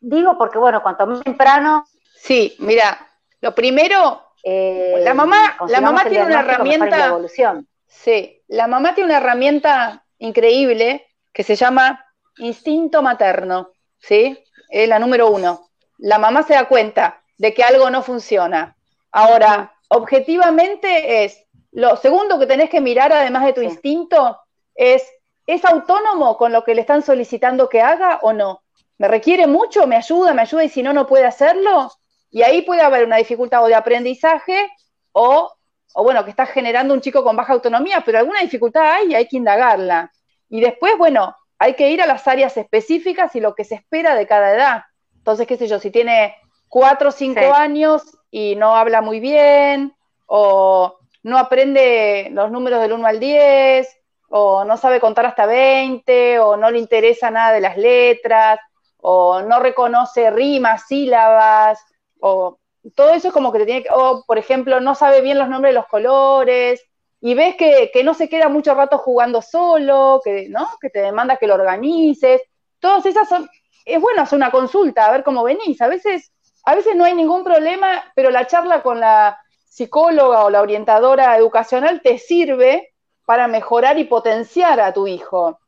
digo 0.00 0.36
porque 0.38 0.58
bueno, 0.58 0.82
cuanto 0.82 1.06
más 1.06 1.22
temprano... 1.22 1.84
Sí, 2.14 2.56
mira, 2.58 3.08
lo 3.40 3.54
primero, 3.54 4.22
eh, 4.42 4.96
la 5.00 5.14
mamá, 5.14 5.56
la 5.68 5.80
mamá 5.80 6.04
tiene 6.04 6.26
una 6.26 6.40
herramienta... 6.40 7.06
evolución. 7.06 7.66
Sí, 7.86 8.42
la 8.48 8.66
mamá 8.66 8.94
tiene 8.94 9.10
una 9.10 9.18
herramienta 9.18 10.04
increíble 10.18 11.06
que 11.32 11.42
se 11.42 11.56
llama 11.56 12.04
instinto 12.38 13.02
materno, 13.02 13.70
¿sí? 13.98 14.42
Es 14.68 14.88
la 14.88 14.98
número 14.98 15.28
uno. 15.28 15.68
La 15.98 16.18
mamá 16.18 16.42
se 16.42 16.54
da 16.54 16.66
cuenta 16.66 17.22
de 17.38 17.54
que 17.54 17.62
algo 17.62 17.90
no 17.90 18.02
funciona 18.02 18.73
Ahora, 19.16 19.72
objetivamente 19.90 21.22
es, 21.24 21.46
lo 21.70 21.96
segundo 21.96 22.36
que 22.36 22.48
tenés 22.48 22.68
que 22.68 22.80
mirar, 22.80 23.12
además 23.12 23.44
de 23.44 23.52
tu 23.52 23.60
instinto, 23.60 24.40
es, 24.74 25.08
¿es 25.46 25.64
autónomo 25.64 26.36
con 26.36 26.50
lo 26.50 26.64
que 26.64 26.74
le 26.74 26.80
están 26.80 27.00
solicitando 27.00 27.68
que 27.68 27.80
haga 27.80 28.18
o 28.22 28.32
no? 28.32 28.64
¿Me 28.98 29.06
requiere 29.06 29.46
mucho? 29.46 29.86
¿Me 29.86 29.94
ayuda? 29.94 30.34
¿Me 30.34 30.42
ayuda? 30.42 30.64
Y 30.64 30.68
si 30.68 30.82
no, 30.82 30.92
no 30.92 31.06
puede 31.06 31.26
hacerlo. 31.26 31.92
Y 32.28 32.42
ahí 32.42 32.62
puede 32.62 32.82
haber 32.82 33.04
una 33.04 33.18
dificultad 33.18 33.62
o 33.62 33.68
de 33.68 33.76
aprendizaje 33.76 34.68
o, 35.12 35.54
o 35.94 36.02
bueno, 36.02 36.24
que 36.24 36.30
está 36.30 36.46
generando 36.46 36.92
un 36.92 37.00
chico 37.00 37.22
con 37.22 37.36
baja 37.36 37.52
autonomía, 37.52 38.02
pero 38.04 38.18
alguna 38.18 38.40
dificultad 38.40 38.94
hay 38.94 39.12
y 39.12 39.14
hay 39.14 39.28
que 39.28 39.36
indagarla. 39.36 40.10
Y 40.48 40.60
después, 40.60 40.98
bueno, 40.98 41.36
hay 41.60 41.74
que 41.74 41.88
ir 41.88 42.02
a 42.02 42.06
las 42.06 42.26
áreas 42.26 42.56
específicas 42.56 43.36
y 43.36 43.40
lo 43.40 43.54
que 43.54 43.62
se 43.62 43.76
espera 43.76 44.16
de 44.16 44.26
cada 44.26 44.52
edad. 44.52 44.82
Entonces, 45.18 45.46
qué 45.46 45.56
sé 45.56 45.68
yo, 45.68 45.78
si 45.78 45.92
tiene 45.92 46.34
cuatro 46.68 47.10
o 47.10 47.12
cinco 47.12 47.54
años 47.54 48.02
y 48.36 48.56
no 48.56 48.74
habla 48.74 49.00
muy 49.00 49.20
bien, 49.20 49.94
o 50.26 50.98
no 51.22 51.38
aprende 51.38 52.30
los 52.32 52.50
números 52.50 52.80
del 52.80 52.92
1 52.92 53.06
al 53.06 53.20
10, 53.20 53.86
o 54.28 54.64
no 54.64 54.76
sabe 54.76 54.98
contar 54.98 55.24
hasta 55.26 55.46
20, 55.46 56.40
o 56.40 56.56
no 56.56 56.68
le 56.72 56.80
interesa 56.80 57.30
nada 57.30 57.52
de 57.52 57.60
las 57.60 57.76
letras, 57.76 58.58
o 58.96 59.40
no 59.42 59.60
reconoce 59.60 60.32
rimas, 60.32 60.88
sílabas, 60.88 61.78
o 62.18 62.58
todo 62.96 63.10
eso 63.10 63.28
es 63.28 63.32
como 63.32 63.52
que 63.52 63.60
te 63.60 63.66
tiene 63.66 63.82
que, 63.84 63.90
o 63.92 64.24
por 64.26 64.36
ejemplo, 64.36 64.80
no 64.80 64.96
sabe 64.96 65.20
bien 65.20 65.38
los 65.38 65.48
nombres 65.48 65.72
de 65.72 65.78
los 65.78 65.86
colores, 65.86 66.84
y 67.20 67.34
ves 67.34 67.54
que, 67.54 67.92
que 67.92 68.02
no 68.02 68.14
se 68.14 68.28
queda 68.28 68.48
mucho 68.48 68.74
rato 68.74 68.98
jugando 68.98 69.42
solo, 69.42 70.20
que, 70.24 70.48
¿no? 70.48 70.66
que 70.80 70.90
te 70.90 71.02
demanda 71.02 71.36
que 71.36 71.46
lo 71.46 71.54
organices, 71.54 72.42
todas 72.80 73.06
esas 73.06 73.28
son, 73.28 73.48
es 73.84 74.00
bueno 74.00 74.22
hacer 74.22 74.36
una 74.38 74.50
consulta, 74.50 75.06
a 75.06 75.12
ver 75.12 75.22
cómo 75.22 75.44
venís, 75.44 75.80
a 75.80 75.86
veces 75.86 76.32
a 76.64 76.74
veces 76.74 76.96
no 76.96 77.04
hay 77.04 77.14
ningún 77.14 77.44
problema, 77.44 78.04
pero 78.14 78.30
la 78.30 78.46
charla 78.46 78.82
con 78.82 79.00
la 79.00 79.38
psicóloga 79.64 80.44
o 80.44 80.50
la 80.50 80.62
orientadora 80.62 81.36
educacional 81.36 82.00
te 82.02 82.18
sirve 82.18 82.94
para 83.24 83.48
mejorar 83.48 83.98
y 83.98 84.04
potenciar 84.04 84.80
a 84.80 84.92
tu 84.92 85.06
hijo. 85.06 85.58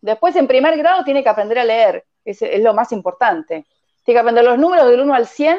Después, 0.00 0.36
en 0.36 0.46
primer 0.46 0.76
grado, 0.76 1.02
tiene 1.02 1.22
que 1.22 1.28
aprender 1.28 1.58
a 1.58 1.64
leer, 1.64 2.04
es, 2.24 2.42
es, 2.42 2.62
lo 2.62 2.74
más 2.74 2.92
importante. 2.92 3.66
Tiene 4.04 4.16
que 4.16 4.20
aprender 4.20 4.44
los 4.44 4.58
números 4.58 4.88
del 4.88 5.00
1 5.00 5.14
al 5.14 5.26
100, 5.26 5.58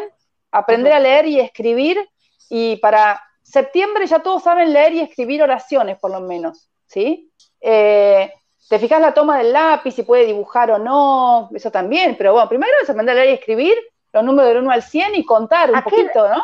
aprender 0.51 0.93
a 0.93 0.99
leer 0.99 1.25
y 1.25 1.39
escribir, 1.39 2.09
y 2.49 2.77
para 2.77 3.21
septiembre 3.43 4.05
ya 4.05 4.19
todos 4.19 4.43
saben 4.43 4.71
leer 4.71 4.93
y 4.93 5.01
escribir 5.01 5.43
oraciones, 5.43 5.97
por 5.99 6.11
lo 6.11 6.21
menos, 6.21 6.69
¿sí? 6.85 7.31
Eh, 7.59 8.31
te 8.69 8.79
fijas 8.79 9.01
la 9.01 9.13
toma 9.13 9.39
del 9.39 9.51
lápiz, 9.51 9.91
si 9.91 10.03
puede 10.03 10.25
dibujar 10.25 10.71
o 10.71 10.77
no, 10.77 11.49
eso 11.53 11.71
también, 11.71 12.15
pero 12.17 12.33
bueno, 12.33 12.47
primero 12.47 12.71
es 12.81 12.89
aprender 12.89 13.17
a 13.17 13.21
leer 13.21 13.31
y 13.31 13.39
escribir, 13.39 13.75
los 14.11 14.23
números 14.23 14.49
del 14.49 14.63
1 14.63 14.71
al 14.71 14.83
100 14.83 15.15
y 15.15 15.25
contar 15.25 15.71
un 15.71 15.81
poquito, 15.81 16.27
¿no? 16.27 16.43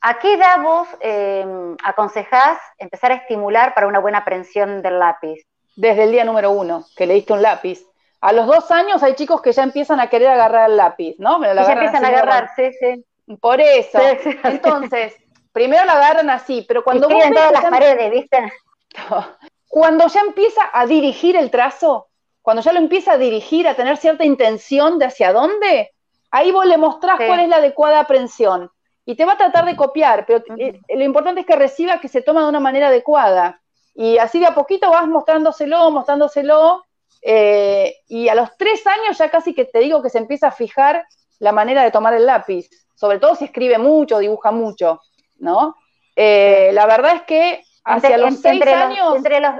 ¿A 0.00 0.18
qué 0.18 0.34
edad 0.34 0.60
vos 0.62 0.88
em, 1.00 1.76
aconsejás 1.82 2.58
empezar 2.78 3.12
a 3.12 3.16
estimular 3.16 3.74
para 3.74 3.86
una 3.86 3.98
buena 3.98 4.18
aprensión 4.18 4.82
del 4.82 4.98
lápiz? 4.98 5.42
Desde 5.74 6.04
el 6.04 6.12
día 6.12 6.24
número 6.24 6.50
uno, 6.50 6.84
que 6.96 7.06
le 7.06 7.14
diste 7.14 7.32
un 7.32 7.42
lápiz. 7.42 7.84
A 8.20 8.32
los 8.32 8.46
dos 8.46 8.70
años 8.70 9.02
hay 9.02 9.14
chicos 9.14 9.42
que 9.42 9.52
ya 9.52 9.62
empiezan 9.62 10.00
a 10.00 10.08
querer 10.08 10.28
agarrar 10.28 10.70
el 10.70 10.76
lápiz, 10.76 11.16
¿no? 11.18 11.42
ya 11.42 11.72
empiezan 11.72 12.04
a 12.04 12.08
agarrar, 12.08 12.50
sí, 12.56 12.70
sí. 12.78 13.04
Por 13.40 13.60
eso. 13.60 13.98
Entonces, 14.44 15.14
primero 15.52 15.84
la 15.84 15.94
agarran 15.94 16.30
así, 16.30 16.64
pero 16.68 16.84
cuando 16.84 17.08
vos 17.08 17.22
todas 17.28 17.52
las 17.52 17.64
paredes, 17.64 18.10
¿viste? 18.10 18.52
Cuando 19.68 20.06
ya 20.06 20.20
empieza 20.20 20.70
a 20.72 20.86
dirigir 20.86 21.36
el 21.36 21.50
trazo, 21.50 22.08
cuando 22.40 22.62
ya 22.62 22.72
lo 22.72 22.78
empieza 22.78 23.12
a 23.12 23.18
dirigir, 23.18 23.66
a 23.68 23.74
tener 23.74 23.96
cierta 23.96 24.24
intención 24.24 24.98
de 24.98 25.06
hacia 25.06 25.32
dónde, 25.32 25.90
ahí 26.36 26.52
vos 26.52 26.66
le 26.66 26.76
mostrás 26.76 27.16
cuál 27.16 27.40
es 27.40 27.48
la 27.48 27.56
adecuada 27.56 28.00
aprensión. 28.00 28.70
Y 29.04 29.14
te 29.14 29.24
va 29.24 29.34
a 29.34 29.38
tratar 29.38 29.64
de 29.64 29.76
copiar, 29.76 30.26
pero 30.26 30.42
eh, 30.58 30.80
lo 30.88 31.04
importante 31.04 31.40
es 31.40 31.46
que 31.46 31.54
reciba 31.54 32.00
que 32.00 32.08
se 32.08 32.22
toma 32.22 32.42
de 32.42 32.48
una 32.48 32.60
manera 32.60 32.88
adecuada. 32.88 33.60
Y 33.94 34.18
así 34.18 34.40
de 34.40 34.46
a 34.46 34.54
poquito 34.54 34.90
vas 34.90 35.06
mostrándoselo, 35.06 35.90
mostrándoselo, 35.90 36.84
eh, 37.22 37.96
y 38.08 38.28
a 38.28 38.34
los 38.34 38.56
tres 38.56 38.86
años 38.86 39.18
ya 39.18 39.30
casi 39.30 39.54
que 39.54 39.64
te 39.64 39.78
digo 39.78 40.02
que 40.02 40.10
se 40.10 40.18
empieza 40.18 40.48
a 40.48 40.52
fijar 40.52 41.06
la 41.38 41.52
manera 41.52 41.82
de 41.82 41.90
tomar 41.90 42.14
el 42.14 42.26
lápiz, 42.26 42.68
sobre 42.94 43.18
todo 43.18 43.34
si 43.34 43.44
escribe 43.44 43.78
mucho, 43.78 44.18
dibuja 44.18 44.50
mucho, 44.50 45.00
¿no? 45.38 45.76
Eh, 46.14 46.70
la 46.72 46.86
verdad 46.86 47.16
es 47.16 47.22
que 47.22 47.62
hacia 47.84 48.18
los 48.18 48.40
seis 48.40 48.64
años, 48.66 49.16
entre 49.16 49.40
los, 49.40 49.54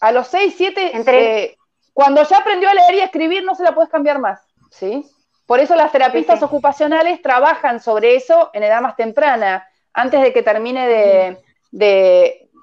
a 0.00 0.12
los 0.12 0.26
seis, 0.28 0.54
siete, 0.56 0.92
eh, 0.94 1.56
cuando 1.92 2.22
ya 2.22 2.38
aprendió 2.38 2.68
a 2.68 2.74
leer 2.74 2.94
y 2.94 3.00
a 3.00 3.04
escribir 3.04 3.44
no 3.44 3.54
se 3.54 3.62
la 3.62 3.74
puedes 3.74 3.90
cambiar 3.90 4.18
más, 4.18 4.40
¿sí? 4.70 5.04
Por 5.46 5.60
eso 5.60 5.76
las 5.76 5.92
terapistas 5.92 6.42
ocupacionales 6.42 7.22
trabajan 7.22 7.80
sobre 7.80 8.16
eso 8.16 8.50
en 8.52 8.64
edad 8.64 8.80
más 8.82 8.96
temprana, 8.96 9.66
antes 9.92 10.20
de 10.20 10.32
que 10.32 10.42
termine 10.42 10.88
de, 10.88 11.38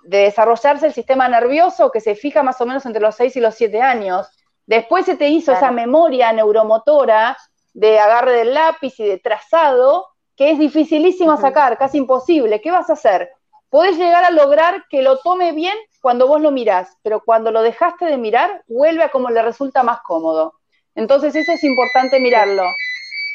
de 0.03 0.17
desarrollarse 0.17 0.87
el 0.87 0.93
sistema 0.93 1.27
nervioso 1.27 1.91
que 1.91 2.01
se 2.01 2.15
fija 2.15 2.43
más 2.43 2.59
o 2.61 2.65
menos 2.65 2.85
entre 2.85 3.01
los 3.01 3.15
6 3.15 3.35
y 3.37 3.39
los 3.39 3.55
7 3.55 3.81
años. 3.81 4.27
Después 4.65 5.05
se 5.05 5.15
te 5.15 5.29
hizo 5.29 5.51
esa 5.53 5.71
memoria 5.71 6.31
neuromotora 6.31 7.37
de 7.73 7.99
agarre 7.99 8.33
del 8.33 8.53
lápiz 8.53 8.99
y 8.99 9.05
de 9.05 9.17
trazado, 9.17 10.07
que 10.35 10.51
es 10.51 10.59
dificilísimo 10.59 11.37
sacar, 11.37 11.77
casi 11.77 11.97
imposible. 11.97 12.61
¿Qué 12.61 12.71
vas 12.71 12.89
a 12.89 12.93
hacer? 12.93 13.29
Podés 13.69 13.97
llegar 13.97 14.23
a 14.23 14.31
lograr 14.31 14.85
que 14.89 15.01
lo 15.01 15.17
tome 15.19 15.51
bien 15.51 15.75
cuando 16.01 16.27
vos 16.27 16.41
lo 16.41 16.51
mirás, 16.51 16.97
pero 17.01 17.21
cuando 17.21 17.51
lo 17.51 17.61
dejaste 17.61 18.05
de 18.05 18.17
mirar, 18.17 18.63
vuelve 18.67 19.03
a 19.03 19.09
como 19.09 19.29
le 19.29 19.41
resulta 19.41 19.83
más 19.83 20.01
cómodo. 20.01 20.59
Entonces 20.95 21.35
eso 21.35 21.51
es 21.51 21.63
importante 21.63 22.19
mirarlo. 22.19 22.65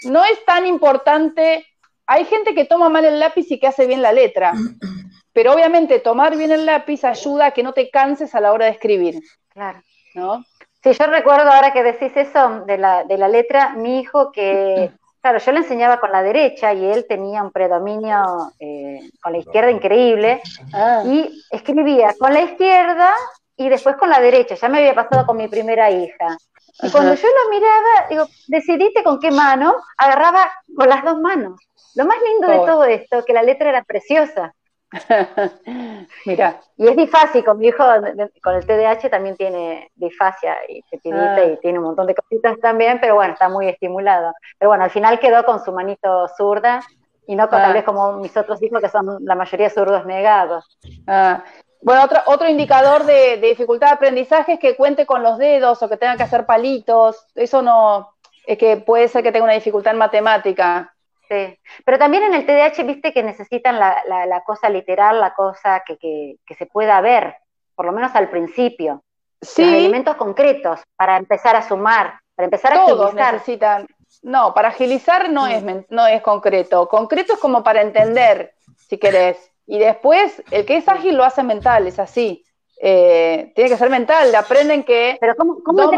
No 0.04 0.24
es 0.24 0.44
tan 0.44 0.66
importante, 0.66 1.66
hay 2.06 2.24
gente 2.24 2.54
que 2.54 2.64
toma 2.64 2.88
mal 2.88 3.04
el 3.04 3.18
lápiz 3.18 3.50
y 3.50 3.58
que 3.58 3.66
hace 3.66 3.86
bien 3.86 4.02
la 4.02 4.12
letra. 4.12 4.52
Pero 5.32 5.52
obviamente 5.52 6.00
tomar 6.00 6.36
bien 6.36 6.50
el 6.50 6.66
lápiz 6.66 7.04
ayuda 7.04 7.46
a 7.46 7.50
que 7.52 7.62
no 7.62 7.72
te 7.72 7.90
canses 7.90 8.34
a 8.34 8.40
la 8.40 8.52
hora 8.52 8.66
de 8.66 8.72
escribir. 8.72 9.20
Claro. 9.50 9.82
¿No? 10.14 10.44
Sí, 10.82 10.92
yo 10.92 11.06
recuerdo 11.06 11.50
ahora 11.50 11.72
que 11.72 11.82
decís 11.82 12.12
eso 12.16 12.64
de 12.66 12.78
la, 12.78 13.04
de 13.04 13.18
la 13.18 13.28
letra, 13.28 13.70
mi 13.74 14.00
hijo 14.00 14.32
que, 14.32 14.90
claro, 15.20 15.38
yo 15.38 15.52
le 15.52 15.58
enseñaba 15.58 16.00
con 16.00 16.12
la 16.12 16.22
derecha 16.22 16.72
y 16.72 16.84
él 16.84 17.06
tenía 17.08 17.42
un 17.42 17.50
predominio 17.50 18.52
eh, 18.58 19.00
con 19.20 19.32
la 19.32 19.38
izquierda 19.38 19.70
increíble 19.70 20.40
ah. 20.72 21.02
y 21.04 21.30
escribía 21.50 22.14
con 22.18 22.32
la 22.32 22.42
izquierda 22.42 23.12
y 23.56 23.68
después 23.68 23.96
con 23.96 24.08
la 24.08 24.20
derecha. 24.20 24.54
Ya 24.54 24.68
me 24.68 24.78
había 24.78 24.94
pasado 24.94 25.26
con 25.26 25.36
mi 25.36 25.48
primera 25.48 25.90
hija. 25.90 26.38
Y 26.82 26.90
cuando 26.90 27.14
yo 27.14 27.26
lo 27.26 27.50
miraba, 27.50 28.08
digo, 28.08 28.26
decidiste 28.46 29.02
con 29.02 29.18
qué 29.18 29.30
mano, 29.30 29.74
agarraba 29.96 30.50
con 30.76 30.88
las 30.88 31.04
dos 31.04 31.18
manos. 31.18 31.60
Lo 31.94 32.06
más 32.06 32.18
lindo 32.22 32.48
de 32.48 32.66
todo 32.66 32.84
esto, 32.84 33.24
que 33.24 33.32
la 33.32 33.42
letra 33.42 33.70
era 33.70 33.82
preciosa. 33.82 34.54
Mira. 36.26 36.60
Y 36.76 36.88
es 36.88 36.96
difácil, 36.96 37.44
mi 37.56 37.68
hijo 37.68 37.84
con 38.42 38.54
el 38.54 38.66
TDAH 38.66 39.10
también 39.10 39.36
tiene 39.36 39.90
disfasia 39.96 40.56
y 40.68 40.82
ah. 41.12 41.44
y 41.44 41.56
tiene 41.58 41.78
un 41.78 41.86
montón 41.86 42.06
de 42.06 42.14
cositas 42.14 42.58
también, 42.60 42.98
pero 43.00 43.16
bueno, 43.16 43.34
está 43.34 43.48
muy 43.48 43.68
estimulado. 43.68 44.32
Pero 44.58 44.70
bueno, 44.70 44.84
al 44.84 44.90
final 44.90 45.18
quedó 45.18 45.44
con 45.44 45.62
su 45.62 45.72
manito 45.72 46.28
zurda 46.36 46.80
y 47.26 47.36
no 47.36 47.48
con, 47.50 47.60
tal 47.60 47.70
ah. 47.70 47.74
vez 47.74 47.84
como 47.84 48.12
mis 48.14 48.34
otros 48.36 48.62
hijos 48.62 48.80
que 48.80 48.88
son 48.88 49.18
la 49.24 49.34
mayoría 49.34 49.68
zurdos 49.68 50.06
negados. 50.06 50.78
Ah. 51.06 51.44
Bueno, 51.80 52.04
otro, 52.04 52.20
otro 52.26 52.48
indicador 52.48 53.04
de, 53.04 53.38
de, 53.38 53.48
dificultad 53.48 53.88
de 53.88 53.94
aprendizaje 53.94 54.54
es 54.54 54.58
que 54.58 54.76
cuente 54.76 55.06
con 55.06 55.22
los 55.22 55.38
dedos 55.38 55.82
o 55.82 55.88
que 55.88 55.96
tenga 55.96 56.16
que 56.16 56.24
hacer 56.24 56.44
palitos. 56.44 57.26
Eso 57.34 57.62
no, 57.62 58.14
es 58.48 58.56
que 58.56 58.78
puede 58.78 59.08
ser 59.08 59.22
que 59.22 59.30
tenga 59.30 59.44
una 59.44 59.52
dificultad 59.52 59.92
en 59.92 59.98
matemática. 59.98 60.94
Sí, 61.28 61.58
pero 61.84 61.98
también 61.98 62.22
en 62.22 62.32
el 62.32 62.46
TDAH 62.46 62.82
viste 62.84 63.12
que 63.12 63.22
necesitan 63.22 63.78
la, 63.78 64.42
cosa 64.46 64.70
literal, 64.70 65.20
la 65.20 65.34
cosa 65.34 65.84
que, 65.86 66.38
se 66.56 66.66
pueda 66.66 66.98
ver, 67.02 67.36
por 67.74 67.84
lo 67.84 67.92
menos 67.92 68.14
al 68.14 68.30
principio. 68.30 69.02
Sí. 69.40 69.62
elementos 69.62 70.16
concretos 70.16 70.80
para 70.96 71.18
empezar 71.18 71.54
a 71.54 71.62
sumar, 71.62 72.18
para 72.34 72.44
empezar 72.44 72.72
a 72.72 72.86
Todos 72.86 73.14
necesitan. 73.14 73.86
No, 74.22 74.54
para 74.54 74.68
agilizar 74.68 75.28
no, 75.28 75.46
es, 75.46 75.62
no 75.90 76.06
es 76.06 76.22
concreto. 76.22 76.88
Concreto 76.88 77.34
es 77.34 77.38
como 77.38 77.62
para 77.62 77.82
entender, 77.82 78.54
si 78.76 78.96
querés. 78.96 79.36
Y 79.68 79.78
después, 79.78 80.42
el 80.50 80.66
que 80.66 80.78
es 80.78 80.88
ágil 80.88 81.16
lo 81.16 81.24
hace 81.24 81.44
mental, 81.44 81.86
es 81.86 82.00
así. 82.00 82.44
Eh, 82.80 83.52
tiene 83.54 83.70
que 83.70 83.76
ser 83.76 83.90
mental, 83.90 84.34
aprenden 84.34 84.82
que. 84.82 85.16
Pero 85.20 85.36
¿cómo, 85.36 85.62
cómo, 85.62 85.90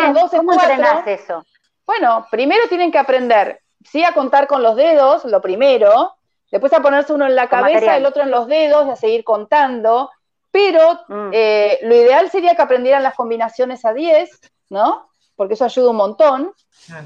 eso? 1.07 1.45
Bueno, 1.87 2.27
primero 2.31 2.69
tienen 2.69 2.91
que 2.91 2.99
aprender 2.99 3.61
sí 3.85 4.05
a 4.05 4.13
contar 4.13 4.47
con 4.47 4.63
los 4.63 4.77
dedos, 4.77 5.25
lo 5.25 5.41
primero, 5.41 6.15
después 6.51 6.73
a 6.73 6.83
ponerse 6.83 7.13
uno 7.13 7.27
en 7.27 7.35
la 7.35 7.49
cabeza, 7.49 7.97
el 7.97 8.07
otro 8.07 8.23
en 8.23 8.31
los 8.31 8.47
dedos 8.47 8.87
y 8.87 8.91
a 8.91 8.97
seguir 8.97 9.25
contando, 9.25 10.11
pero 10.51 11.01
mm. 11.09 11.31
eh, 11.33 11.79
lo 11.83 11.95
ideal 11.95 12.31
sería 12.31 12.55
que 12.55 12.63
aprendieran 12.63 13.03
las 13.03 13.15
combinaciones 13.15 13.85
a 13.85 13.93
10, 13.93 14.31
¿no? 14.71 15.09
Porque 15.37 15.55
eso 15.55 15.65
ayuda 15.65 15.91
un 15.91 15.97
montón, 15.97 16.53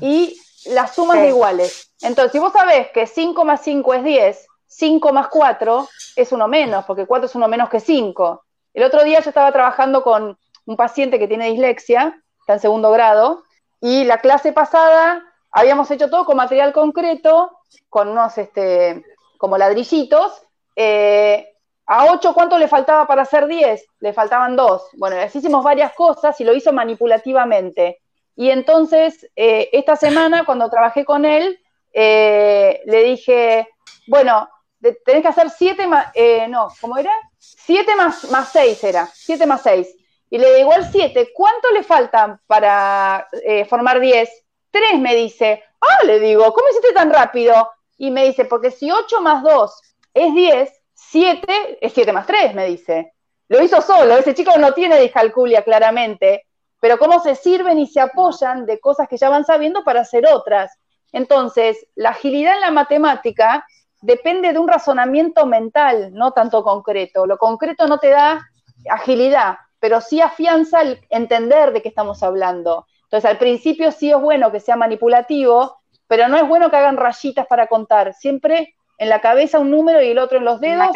y 0.00 0.36
las 0.66 0.94
sumas 0.94 1.18
de 1.18 1.28
iguales. 1.28 1.94
Entonces, 2.00 2.32
si 2.32 2.38
vos 2.38 2.52
sabés 2.52 2.88
que 2.90 3.06
5 3.06 3.44
más 3.44 3.62
5 3.62 3.94
es 3.94 4.04
10, 4.04 4.46
5 4.76 5.12
más 5.12 5.28
4 5.28 5.88
es 6.16 6.32
uno 6.32 6.48
menos, 6.48 6.84
porque 6.84 7.06
4 7.06 7.26
es 7.26 7.34
uno 7.34 7.46
menos 7.46 7.68
que 7.68 7.80
5. 7.80 8.44
El 8.74 8.82
otro 8.82 9.04
día 9.04 9.20
yo 9.20 9.30
estaba 9.30 9.52
trabajando 9.52 10.02
con 10.02 10.36
un 10.66 10.76
paciente 10.76 11.18
que 11.18 11.28
tiene 11.28 11.50
dislexia, 11.50 12.20
está 12.40 12.54
en 12.54 12.60
segundo 12.60 12.90
grado, 12.90 13.44
y 13.80 14.04
la 14.04 14.18
clase 14.18 14.52
pasada 14.52 15.22
habíamos 15.52 15.90
hecho 15.90 16.10
todo 16.10 16.24
con 16.24 16.36
material 16.36 16.72
concreto, 16.72 17.58
con 17.88 18.08
unos 18.08 18.36
este, 18.38 19.04
como 19.38 19.56
ladrillitos. 19.58 20.42
Eh, 20.74 21.48
a 21.86 22.06
8, 22.12 22.34
¿cuánto 22.34 22.58
le 22.58 22.66
faltaba 22.66 23.06
para 23.06 23.22
hacer 23.22 23.46
10? 23.46 23.86
Le 24.00 24.12
faltaban 24.12 24.56
2. 24.56 24.88
Bueno, 24.96 25.16
le 25.16 25.26
hicimos 25.26 25.62
varias 25.62 25.92
cosas 25.92 26.40
y 26.40 26.44
lo 26.44 26.54
hizo 26.54 26.72
manipulativamente. 26.72 28.00
Y 28.34 28.50
entonces, 28.50 29.30
eh, 29.36 29.68
esta 29.72 29.94
semana, 29.94 30.44
cuando 30.44 30.68
trabajé 30.68 31.04
con 31.04 31.24
él, 31.24 31.60
eh, 31.92 32.80
le 32.86 33.04
dije, 33.04 33.68
bueno, 34.08 34.48
tenés 34.92 35.22
que 35.22 35.28
hacer 35.28 35.50
7 35.50 35.86
más, 35.86 36.12
no, 36.48 36.68
¿cómo 36.80 36.98
era? 36.98 37.12
7 37.38 37.96
más, 37.96 38.30
más 38.30 38.50
6 38.52 38.84
era, 38.84 39.08
7 39.12 39.46
más 39.46 39.62
6. 39.62 39.96
Y 40.30 40.38
le 40.38 40.54
digo 40.54 40.72
al 40.72 40.90
7, 40.90 41.30
¿cuánto 41.34 41.70
le 41.70 41.82
faltan 41.82 42.40
para 42.46 43.28
formar 43.68 44.00
10? 44.00 44.28
Tres 44.70 44.98
me 44.98 45.14
dice, 45.14 45.62
ah, 45.80 46.04
le 46.04 46.18
digo, 46.18 46.52
¿cómo 46.52 46.68
hiciste 46.68 46.92
tan 46.92 47.12
rápido? 47.12 47.70
Y 47.96 48.10
me 48.10 48.24
dice, 48.24 48.44
porque 48.44 48.70
si 48.70 48.90
8 48.90 49.20
más 49.20 49.42
2 49.42 49.80
es 50.14 50.34
10, 50.34 50.72
7 50.94 51.78
es 51.80 51.92
7 51.92 52.12
más 52.12 52.26
3, 52.26 52.54
me 52.54 52.66
dice. 52.66 53.12
Lo 53.48 53.62
hizo 53.62 53.80
solo, 53.82 54.16
ese 54.16 54.34
chico 54.34 54.56
no 54.58 54.72
tiene 54.72 54.98
discalculia 54.98 55.62
claramente, 55.62 56.46
pero 56.80 56.98
cómo 56.98 57.20
se 57.20 57.34
sirven 57.34 57.78
y 57.78 57.86
se 57.86 58.00
apoyan 58.00 58.66
de 58.66 58.80
cosas 58.80 59.08
que 59.08 59.16
ya 59.16 59.28
van 59.28 59.44
sabiendo 59.44 59.84
para 59.84 60.00
hacer 60.00 60.26
otras. 60.26 60.76
Entonces, 61.12 61.86
la 61.94 62.10
agilidad 62.10 62.54
en 62.54 62.60
la 62.60 62.70
matemática 62.70 63.64
depende 64.04 64.52
de 64.52 64.58
un 64.58 64.68
razonamiento 64.68 65.46
mental, 65.46 66.12
no 66.12 66.32
tanto 66.32 66.62
concreto. 66.62 67.26
Lo 67.26 67.38
concreto 67.38 67.86
no 67.86 67.98
te 67.98 68.10
da 68.10 68.46
agilidad, 68.90 69.56
pero 69.80 70.02
sí 70.02 70.20
afianza 70.20 70.82
el 70.82 71.00
entender 71.08 71.72
de 71.72 71.80
qué 71.80 71.88
estamos 71.88 72.22
hablando. 72.22 72.86
Entonces, 73.04 73.30
al 73.30 73.38
principio 73.38 73.92
sí 73.92 74.10
es 74.10 74.20
bueno 74.20 74.52
que 74.52 74.60
sea 74.60 74.76
manipulativo, 74.76 75.78
pero 76.06 76.28
no 76.28 76.36
es 76.36 76.46
bueno 76.46 76.70
que 76.70 76.76
hagan 76.76 76.98
rayitas 76.98 77.46
para 77.46 77.66
contar. 77.66 78.12
Siempre 78.12 78.74
en 78.98 79.08
la 79.08 79.22
cabeza 79.22 79.58
un 79.58 79.70
número 79.70 80.02
y 80.02 80.10
el 80.10 80.18
otro 80.18 80.36
en 80.36 80.44
los 80.44 80.60
dedos, 80.60 80.88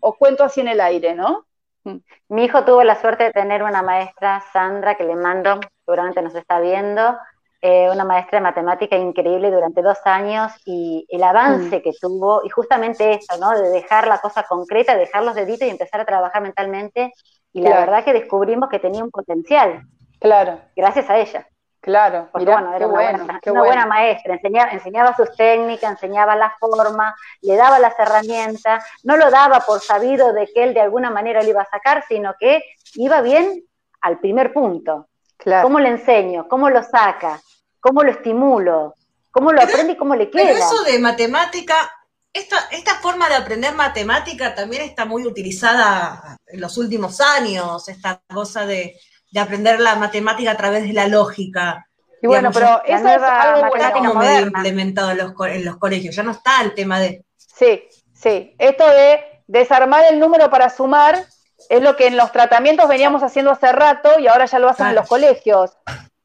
o, 0.00 0.14
cuento 0.14 0.42
así 0.42 0.62
en 0.62 0.68
el 0.68 0.80
aire, 0.80 1.14
¿no? 1.14 1.44
Mm. 1.84 1.98
Mi 2.28 2.44
hijo 2.44 2.64
tuvo 2.64 2.82
la 2.82 2.98
suerte 2.98 3.24
de 3.24 3.32
tener 3.32 3.62
una 3.62 3.82
maestra, 3.82 4.42
Sandra, 4.52 4.94
que 4.94 5.04
le 5.04 5.16
mando, 5.16 5.60
seguramente 5.84 6.22
nos 6.22 6.34
está 6.34 6.60
viendo, 6.60 7.18
eh, 7.64 7.88
una 7.88 8.04
maestra 8.04 8.40
de 8.40 8.42
matemática 8.42 8.96
increíble 8.96 9.48
durante 9.52 9.82
dos 9.82 9.98
años 10.04 10.50
y 10.64 11.06
el 11.08 11.22
avance 11.22 11.78
mm. 11.78 11.82
que 11.82 11.92
tuvo, 12.00 12.42
y 12.44 12.48
justamente 12.48 13.14
eso, 13.14 13.38
¿no? 13.38 13.50
De 13.52 13.70
dejar 13.70 14.08
la 14.08 14.18
cosa 14.18 14.42
concreta, 14.42 14.96
dejar 14.96 15.22
los 15.22 15.36
deditos 15.36 15.68
y 15.68 15.70
empezar 15.70 16.00
a 16.00 16.04
trabajar 16.04 16.42
mentalmente. 16.42 17.12
Y 17.52 17.62
la 17.62 17.78
verdad 17.78 18.04
que 18.04 18.14
descubrimos 18.14 18.68
que 18.68 18.80
tenía 18.80 19.04
un 19.04 19.12
potencial. 19.12 19.82
Claro. 20.18 20.58
Gracias 20.74 21.08
a 21.08 21.18
ella. 21.18 21.46
Claro, 21.80 22.28
Porque, 22.32 22.46
bueno, 22.46 22.74
era 22.74 22.86
una, 22.86 23.60
buena, 23.60 23.86
maestra, 23.86 24.34
enseñaba, 24.34 24.70
enseñaba 24.70 25.16
sus 25.16 25.34
técnicas, 25.36 25.90
enseñaba 25.90 26.34
la 26.36 26.54
forma, 26.58 27.14
le 27.42 27.56
daba 27.56 27.80
las 27.80 27.98
herramientas, 27.98 28.84
no 29.02 29.16
lo 29.16 29.30
daba 29.30 29.60
por 29.60 29.80
sabido 29.80 30.32
de 30.32 30.48
que 30.52 30.62
él 30.62 30.74
de 30.74 30.80
alguna 30.80 31.10
manera 31.10 31.42
lo 31.42 31.48
iba 31.48 31.62
a 31.62 31.68
sacar, 31.68 32.04
sino 32.08 32.34
que 32.38 32.62
iba 32.94 33.20
bien 33.20 33.64
al 34.00 34.18
primer 34.18 34.52
punto. 34.52 35.08
Claro. 35.36 35.64
¿Cómo 35.64 35.80
le 35.80 35.88
enseño? 35.88 36.46
¿Cómo 36.48 36.70
lo 36.70 36.84
saca? 36.84 37.40
¿Cómo 37.82 38.02
lo 38.02 38.10
estimulo? 38.10 38.94
cómo 39.32 39.50
lo 39.50 39.60
aprende 39.60 39.94
y 39.94 39.96
cómo 39.96 40.14
le 40.14 40.30
queda. 40.30 40.44
Pero 40.44 40.58
eso 40.58 40.84
de 40.84 40.98
matemática, 41.00 41.90
esta, 42.32 42.56
esta 42.70 42.94
forma 42.96 43.28
de 43.28 43.34
aprender 43.34 43.74
matemática 43.74 44.54
también 44.54 44.82
está 44.82 45.04
muy 45.04 45.26
utilizada 45.26 46.36
en 46.46 46.60
los 46.60 46.78
últimos 46.78 47.20
años, 47.20 47.88
esta 47.88 48.22
cosa 48.32 48.64
de, 48.64 48.94
aprender 49.36 49.80
la 49.80 49.96
matemática 49.96 50.52
a 50.52 50.56
través 50.56 50.84
de 50.84 50.92
la 50.92 51.08
lógica. 51.08 51.88
Y 52.20 52.26
bueno, 52.26 52.50
pero 52.52 52.82
eso 52.84 53.08
es 53.08 53.22
algo 53.22 53.72
como 53.94 54.14
medio 54.14 54.46
implementado 54.46 55.10
en 55.10 55.18
los, 55.18 55.32
en 55.48 55.64
los 55.64 55.78
colegios, 55.78 56.14
ya 56.14 56.22
no 56.22 56.30
está 56.30 56.62
el 56.62 56.74
tema 56.74 57.00
de... 57.00 57.24
Sí, 57.36 57.82
sí, 58.12 58.54
esto 58.58 58.86
de 58.86 59.42
desarmar 59.46 60.04
el 60.04 60.20
número 60.20 60.50
para 60.50 60.70
sumar 60.70 61.24
es 61.68 61.82
lo 61.82 61.96
que 61.96 62.06
en 62.06 62.16
los 62.16 62.30
tratamientos 62.30 62.88
veníamos 62.88 63.22
haciendo 63.22 63.50
hace 63.50 63.72
rato 63.72 64.20
y 64.20 64.28
ahora 64.28 64.44
ya 64.44 64.58
lo 64.58 64.68
hacen 64.68 64.88
en 64.88 64.94
los 64.94 65.08
colegios. 65.08 65.76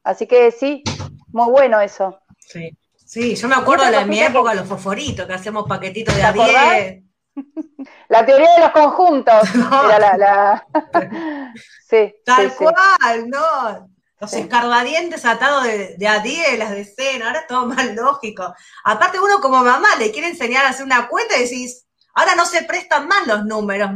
Así 0.04 0.26
que 0.26 0.50
sí, 0.52 0.84
muy 1.32 1.50
bueno 1.50 1.80
eso. 1.80 2.20
Sí, 2.38 2.76
sí 2.96 3.34
yo 3.34 3.48
me 3.48 3.56
acuerdo 3.56 3.84
de 3.84 3.92
la, 3.92 4.04
mi 4.04 4.20
época, 4.20 4.54
los 4.54 4.66
fosforitos, 4.66 5.26
que 5.26 5.32
hacemos 5.32 5.66
paquetitos 5.68 6.14
de 6.14 6.22
a 6.22 6.32
10. 6.32 7.02
La 8.08 8.26
teoría 8.26 8.48
de 8.54 8.60
los 8.60 8.70
conjuntos. 8.70 9.48
Era 9.94 10.16
la, 10.16 10.66
sí, 11.88 12.14
Tal 12.24 12.54
cual, 12.54 13.28
¿no? 13.28 13.90
Los 14.20 14.32
escarbadientes 14.32 15.24
atados 15.24 15.62
de, 15.62 15.94
de, 15.96 16.08
a 16.08 16.18
10, 16.18 16.58
las 16.58 16.70
decenas, 16.70 17.28
ahora 17.28 17.40
es 17.40 17.46
todo 17.46 17.66
más 17.66 17.94
lógico. 17.94 18.52
Aparte, 18.82 19.20
uno 19.20 19.40
como 19.40 19.62
mamá 19.62 19.88
le 19.96 20.10
quiere 20.10 20.26
enseñar 20.26 20.64
a 20.64 20.70
hacer 20.70 20.84
una 20.84 21.06
cuenta 21.06 21.36
y 21.36 21.42
decís, 21.42 21.86
ahora 22.14 22.34
no 22.34 22.44
se 22.44 22.64
prestan 22.64 23.06
más 23.06 23.28
los 23.28 23.44
números, 23.44 23.90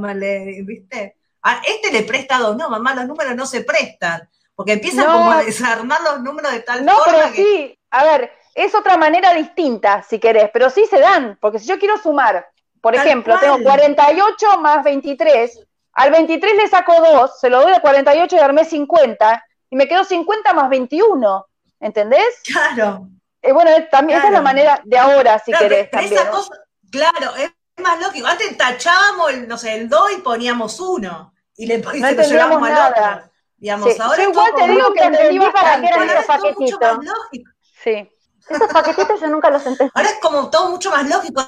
¿viste? 0.65 1.17
este 1.67 1.91
le 1.91 2.05
presta 2.05 2.39
dos, 2.39 2.57
no, 2.57 2.71
mamá, 2.71 2.95
los 2.95 3.07
números 3.07 3.35
no 3.35 3.47
se 3.47 3.65
prestan, 3.65 4.29
porque 4.55 4.73
empiezan 4.73 5.07
como 5.07 5.33
a 5.33 5.43
desarmar 5.43 6.01
los 6.03 6.21
números 6.21 6.53
de 6.53 6.61
tal 6.61 6.85
no, 6.85 6.93
forma. 6.93 7.13
No, 7.13 7.19
pero 7.23 7.35
sí, 7.35 7.79
a 7.91 8.05
ver, 8.05 8.33
es 8.55 8.75
otra 8.75 8.97
manera 8.97 9.33
distinta, 9.35 10.03
si 10.03 10.19
querés, 10.19 10.51
pero 10.53 10.71
sí 10.71 10.87
se 10.89 10.99
dan, 10.99 11.39
porque 11.41 11.59
si 11.59 11.67
yo 11.67 11.79
quiero 11.79 11.99
sumar, 11.99 12.47
por 12.81 12.95
ejemplo, 12.95 13.39
tengo 13.39 13.63
48 13.63 14.59
más 14.59 14.83
23, 14.85 15.67
al 15.95 16.11
23 16.11 16.57
le 16.57 16.69
saco 16.69 16.95
2, 17.01 17.41
se 17.41 17.49
lo 17.49 17.63
doy 17.63 17.73
a 17.73 17.81
48 17.81 18.37
y 18.37 18.39
armé 18.39 18.65
50, 18.65 19.45
y 19.71 19.77
me 19.77 19.89
quedo 19.89 20.05
50 20.05 20.53
más 20.53 20.69
21, 20.69 21.47
¿entendés? 21.81 22.43
Claro. 22.45 23.09
Eh, 23.41 23.53
bueno, 23.53 23.71
también 23.91 24.19
esa 24.19 24.29
es 24.29 24.33
la 24.35 24.43
manera 24.43 24.81
de 24.85 24.99
ahora, 24.99 25.39
si 25.39 25.53
querés. 25.53 25.91
También, 25.91 26.23
claro, 26.91 27.35
es 27.37 27.51
más 27.83 28.01
lógico. 28.01 28.27
Antes 28.27 28.57
tachábamos 28.57 29.31
el, 29.33 29.49
no 29.49 29.59
sé, 29.59 29.75
el 29.75 29.89
2 29.89 30.13
y 30.19 30.21
poníamos 30.21 30.79
1 30.79 31.35
y 31.57 31.67
le 31.67 31.79
no 31.79 31.93
entendíamos 31.93 32.61
nada. 32.61 33.32
Digamos, 33.63 34.01
ahora 34.01 34.25
yo 34.25 34.31
igual 34.31 34.53
te 34.57 34.67
digo 34.67 34.93
que 34.93 35.05
entendí 35.05 35.39
para 35.39 35.81
qué 35.81 35.87
eran 35.87 36.11
esos 36.11 36.25
paquetitos. 36.25 36.99
Sí. 37.81 38.11
Esos 38.49 38.73
paquetitos 38.73 39.21
yo 39.21 39.29
nunca 39.29 39.51
los 39.51 39.65
entendí. 39.65 39.93
Ahora 39.95 40.09
es 40.09 40.19
como 40.19 40.51
todo 40.51 40.71
mucho 40.71 40.91
más 40.91 41.09
lógico. 41.09 41.45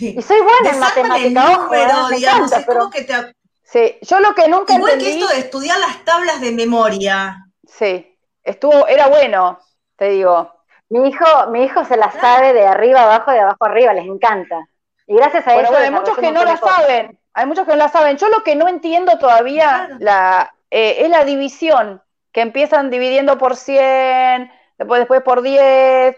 Y 0.00 0.20
soy 0.20 0.40
buena 0.40 0.70
en 0.72 0.80
matemática, 0.80 1.50
ojo, 1.52 1.68
pero, 1.70 2.10
¿eh? 2.10 2.16
digamos, 2.16 2.50
es 2.50 2.66
como 2.66 2.90
que 2.90 3.02
te... 3.02 3.36
Sí, 3.62 3.98
yo 4.02 4.18
lo 4.18 4.34
que 4.34 4.48
nunca 4.48 4.74
Igual 4.74 4.94
entendí... 4.94 5.04
que 5.04 5.20
esto 5.20 5.32
de 5.32 5.38
estudiar 5.38 5.78
las 5.78 6.04
tablas 6.04 6.40
de 6.40 6.50
memoria. 6.50 7.36
Sí, 7.62 8.18
estuvo, 8.42 8.88
era 8.88 9.06
bueno, 9.06 9.60
te 9.94 10.08
digo. 10.08 10.52
Mi 10.88 11.08
hijo, 11.08 11.46
mi 11.50 11.62
hijo 11.62 11.84
se 11.84 11.96
la 11.96 12.10
sabe 12.10 12.52
de 12.52 12.66
arriba 12.66 13.04
abajo, 13.04 13.30
de 13.30 13.40
abajo 13.40 13.64
arriba, 13.64 13.92
les 13.92 14.06
encanta. 14.06 14.58
Y 15.06 15.14
gracias 15.14 15.46
a 15.46 15.54
eso. 15.54 15.70
Bueno, 15.70 15.84
hay 15.84 15.90
muchos 15.92 16.18
que 16.18 16.32
no 16.32 16.44
la 16.44 16.56
saben. 16.56 17.16
Hay 17.32 17.46
muchos 17.46 17.64
que 17.64 17.72
no 17.72 17.76
la 17.76 17.88
saben. 17.90 18.16
Yo 18.16 18.28
lo 18.28 18.42
que 18.42 18.56
no 18.56 18.66
entiendo 18.66 19.18
todavía 19.18 19.90
la, 20.00 20.52
eh, 20.70 20.96
es 21.00 21.10
la 21.10 21.24
división, 21.24 22.02
que 22.32 22.40
empiezan 22.40 22.90
dividiendo 22.90 23.38
por 23.38 23.56
100, 23.56 24.50
después, 24.78 25.00
después 25.00 25.22
por 25.22 25.42
10. 25.42 26.16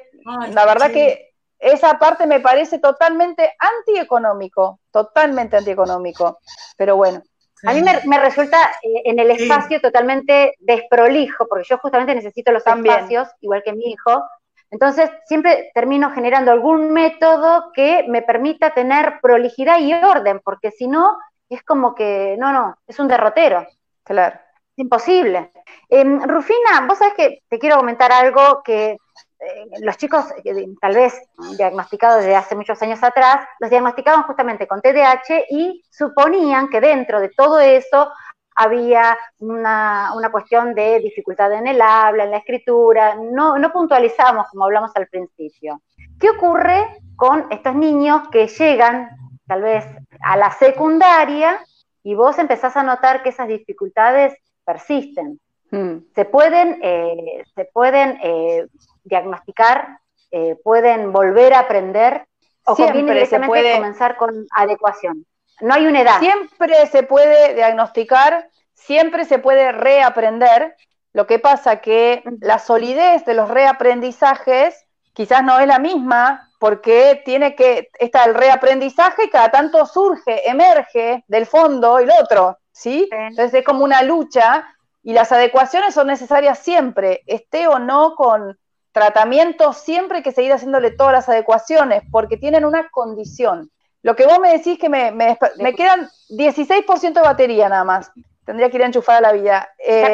la 0.53 0.67
verdad 0.67 0.91
que 0.91 1.33
esa 1.59 1.99
parte 1.99 2.27
me 2.27 2.41
parece 2.41 2.79
totalmente 2.79 3.55
antieconómico, 3.59 4.81
totalmente 4.91 5.57
antieconómico. 5.57 6.39
Pero 6.77 6.97
bueno. 6.97 7.23
A 7.67 7.73
mí 7.73 7.83
me, 7.83 8.19
resulta 8.21 8.57
eh, 8.85 9.03
en 9.07 9.19
el 9.19 9.33
espacio 9.33 9.81
totalmente 9.81 10.55
desprolijo, 10.61 11.49
porque 11.49 11.67
yo 11.69 11.79
justamente 11.79 12.15
necesito 12.15 12.53
los 12.53 12.65
espacios, 12.65 13.27
igual 13.41 13.65
que 13.65 13.73
mi 13.73 13.91
hijo, 13.91 14.23
entonces, 14.71 15.11
siempre 15.25 15.71
termino 15.75 16.11
generando 16.11 16.53
algún 16.53 16.93
método 16.93 17.73
que 17.73 18.05
me 18.09 18.23
permita 18.23 18.75
tener 18.75 19.21
prolijidad 19.23 19.79
y 19.81 19.95
orden, 19.95 20.41
porque 20.45 20.71
si 20.71 20.87
no, 20.87 21.17
es 21.49 21.63
como 21.63 21.95
que, 21.95 22.37
no, 22.39 22.53
no, 22.53 22.77
es 22.87 22.99
un 22.99 23.09
derrotero. 23.09 23.67
Claro. 24.09 24.39
Imposible. 24.77 25.53
Em, 25.91 26.21
Rufina, 26.23 26.87
vos 26.89 26.99
sabés 26.99 27.15
que 27.15 27.43
te 27.47 27.59
quiero 27.59 27.77
comentar 27.77 28.11
algo 28.11 28.63
que 28.63 28.93
eh, 28.93 29.67
los 29.83 29.99
chicos, 29.99 30.25
eh, 30.45 30.67
tal 30.81 30.95
vez 30.95 31.21
diagnosticados 31.59 32.19
desde 32.19 32.35
hace 32.35 32.57
muchos 32.57 32.81
años 32.81 33.03
atrás, 33.03 33.47
los 33.61 33.69
diagnosticaban 33.69 34.23
justamente 34.23 34.67
con 34.67 34.81
TDAH 34.81 35.45
y 35.51 35.85
suponían 35.91 36.69
que 36.69 36.81
dentro 36.81 37.21
de 37.21 37.29
todo 37.29 37.61
eso 37.61 38.11
había 38.57 39.19
una, 39.41 40.11
cuestión 40.33 40.75
de 40.75 41.01
dificultad 41.01 41.53
en 41.53 41.67
el 41.67 41.83
habla, 41.83 42.25
en 42.25 42.31
la 42.31 42.39
escritura, 42.39 43.15
no 43.15 43.73
puntualizamos 43.73 44.49
como 44.49 44.65
hablamos 44.65 44.91
al 44.97 45.07
principio. 45.09 45.83
¿Qué 46.19 46.31
ocurre 46.31 46.99
con 47.15 47.47
estos 47.51 47.75
niños 47.75 48.29
que 48.31 48.49
llegan 48.49 49.11
tal 49.47 49.63
vez 49.63 49.85
a 50.23 50.37
la 50.37 50.51
secundaria 50.53 51.61
y 52.09 52.15
vos 52.15 52.39
empezás 52.39 52.75
a 52.75 52.83
notar 52.83 53.23
que 53.23 53.29
esas 53.29 53.49
dificultades 53.49 54.35
persisten? 54.65 55.39
Hmm. 55.71 55.99
Se 56.15 56.25
pueden, 56.25 56.81
eh, 56.83 57.45
se 57.55 57.67
pueden 57.67 58.19
eh, 58.23 58.67
diagnosticar, 59.05 59.99
eh, 60.31 60.57
pueden 60.65 61.13
volver 61.13 61.53
a 61.53 61.59
aprender 61.59 62.27
o 62.65 62.75
Siempre 62.77 63.27
se 63.27 63.41
puede 63.41 63.75
comenzar 63.75 64.17
con 64.17 64.47
adecuación. 64.57 65.27
No 65.61 65.75
hay 65.75 65.87
una 65.87 66.01
edad. 66.01 66.19
Siempre 66.19 66.87
se 66.87 67.03
puede 67.03 67.55
diagnosticar, 67.55 68.49
siempre 68.73 69.27
se 69.27 69.39
puede 69.39 69.73
reaprender. 69.73 70.77
Lo 71.13 71.27
que 71.27 71.39
pasa 71.39 71.83
que 71.83 72.23
la 72.41 72.59
solidez 72.59 73.27
de 73.27 73.35
los 73.35 73.51
reaprendizajes 73.51 74.88
quizás 75.19 75.43
no 75.43 75.59
es 75.59 75.67
la 75.67 75.81
misma 75.81 76.49
porque 76.61 77.23
tiene 77.25 77.57
que 77.57 77.91
está 77.99 78.23
el 78.23 78.37
reaprendizaje 78.37 79.25
y 79.25 79.31
cada 79.31 79.51
tanto 79.51 79.85
surge, 79.85 80.49
emerge 80.49 81.25
del 81.27 81.45
fondo 81.45 81.99
el 81.99 82.09
otro, 82.23 82.57
¿sí? 82.71 83.09
Entonces 83.11 83.53
es 83.53 83.65
como 83.65 83.83
una 83.83 84.03
lucha 84.03 84.65
y 85.03 85.15
las 85.15 85.33
adecuaciones 85.33 85.95
son 85.95 86.07
necesarias 86.07 86.61
siempre, 86.61 87.25
esté 87.27 87.67
o 87.67 87.81
no 87.81 88.15
con 88.15 88.57
tratamiento, 88.93 89.73
siempre 89.73 90.19
hay 90.19 90.23
que 90.23 90.31
seguir 90.31 90.53
haciéndole 90.53 90.93
todas 90.93 91.13
las 91.13 91.29
adecuaciones 91.29 92.05
porque 92.13 92.37
tienen 92.37 92.65
una 92.65 92.89
condición. 92.89 93.73
Lo 94.03 94.15
que 94.15 94.25
vos 94.25 94.39
me 94.39 94.53
decís 94.53 94.79
que 94.79 94.89
me, 94.89 95.11
me, 95.11 95.37
quedan 95.75 96.09
16% 96.31 97.13
de 97.13 97.21
batería 97.21 97.69
nada 97.69 97.83
más. 97.83 98.13
Tendría 98.45 98.71
que 98.71 98.77
ir 98.77 98.85
a 98.85 98.87
enchufar 98.87 99.17
a 99.17 99.21
la 99.21 99.33
vida. 99.33 99.69
Eh, 99.85 100.13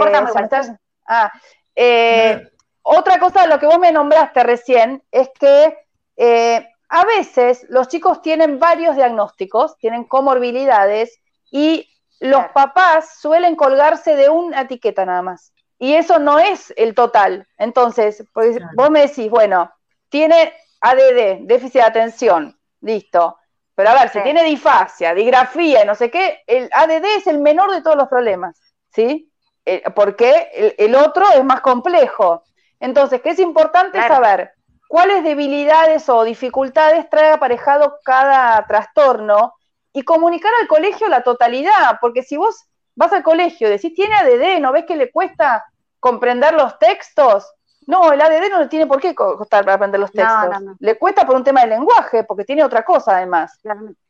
ah, 1.06 1.30
eh, 1.76 2.48
otra 2.84 3.18
cosa 3.18 3.42
de 3.42 3.48
lo 3.48 3.58
que 3.58 3.66
vos 3.66 3.78
me 3.78 3.92
nombraste 3.92 4.42
recién 4.44 5.02
es 5.10 5.28
que 5.38 5.76
eh, 6.16 6.68
a 6.88 7.04
veces 7.04 7.66
los 7.68 7.88
chicos 7.88 8.22
tienen 8.22 8.60
varios 8.60 8.94
diagnósticos, 8.94 9.76
tienen 9.78 10.04
comorbilidades 10.04 11.20
y 11.50 11.90
los 12.20 12.44
papás 12.54 13.18
suelen 13.20 13.56
colgarse 13.56 14.14
de 14.14 14.28
una 14.28 14.62
etiqueta 14.62 15.04
nada 15.04 15.22
más. 15.22 15.52
Y 15.78 15.94
eso 15.94 16.18
no 16.18 16.38
es 16.38 16.72
el 16.76 16.94
total. 16.94 17.48
Entonces, 17.58 18.24
pues, 18.32 18.58
vos 18.76 18.90
me 18.90 19.00
decís, 19.00 19.28
bueno, 19.28 19.72
tiene 20.08 20.54
ADD, 20.80 21.40
déficit 21.40 21.80
de 21.80 21.82
atención, 21.82 22.58
listo. 22.80 23.38
Pero 23.74 23.90
a 23.90 23.94
ver, 23.94 24.08
si 24.10 24.20
tiene 24.22 24.44
disfasia, 24.44 25.14
digrafía 25.14 25.82
y 25.82 25.86
no 25.86 25.94
sé 25.94 26.10
qué, 26.10 26.42
el 26.46 26.70
ADD 26.72 27.04
es 27.16 27.26
el 27.26 27.40
menor 27.40 27.72
de 27.72 27.82
todos 27.82 27.96
los 27.96 28.08
problemas, 28.08 28.60
¿sí? 28.90 29.32
Eh, 29.66 29.82
porque 29.96 30.74
el, 30.78 30.94
otro 30.94 31.24
es 31.30 31.42
más 31.44 31.60
complejo. 31.60 32.44
Entonces, 32.84 33.22
¿qué 33.22 33.30
es 33.30 33.38
importante 33.38 33.98
saber? 34.06 34.52
¿Cuáles 34.88 35.24
debilidades 35.24 36.06
o 36.10 36.22
dificultades 36.22 37.08
trae 37.08 37.30
aparejado 37.30 37.96
cada 38.04 38.62
trastorno? 38.66 39.54
Y 39.94 40.02
comunicar 40.02 40.52
al 40.60 40.68
colegio 40.68 41.08
la 41.08 41.22
totalidad, 41.22 41.98
porque 41.98 42.22
si 42.22 42.36
vos 42.36 42.66
vas 42.94 43.10
al 43.14 43.22
colegio 43.22 43.68
y 43.68 43.70
decís, 43.70 43.94
tiene 43.94 44.16
ADD, 44.16 44.60
¿no 44.60 44.70
ves 44.70 44.84
que 44.84 44.96
le 44.96 45.10
cuesta 45.10 45.64
comprender 45.98 46.52
los 46.52 46.78
textos? 46.78 47.50
No, 47.86 48.12
el 48.12 48.20
ADD 48.20 48.50
no 48.50 48.58
le 48.58 48.68
tiene 48.68 48.86
por 48.86 49.00
qué 49.00 49.14
costar 49.14 49.64
para 49.64 49.76
aprender 49.76 50.00
los 50.00 50.12
textos. 50.12 50.54
Le 50.78 50.98
cuesta 50.98 51.24
por 51.24 51.36
un 51.36 51.44
tema 51.44 51.62
de 51.62 51.68
lenguaje, 51.68 52.24
porque 52.24 52.44
tiene 52.44 52.64
otra 52.64 52.84
cosa 52.84 53.16
además. 53.16 53.60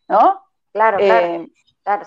¿No? 0.09 0.43
Claro, 0.73 0.99
eh, 0.99 1.49
claro. 1.85 2.07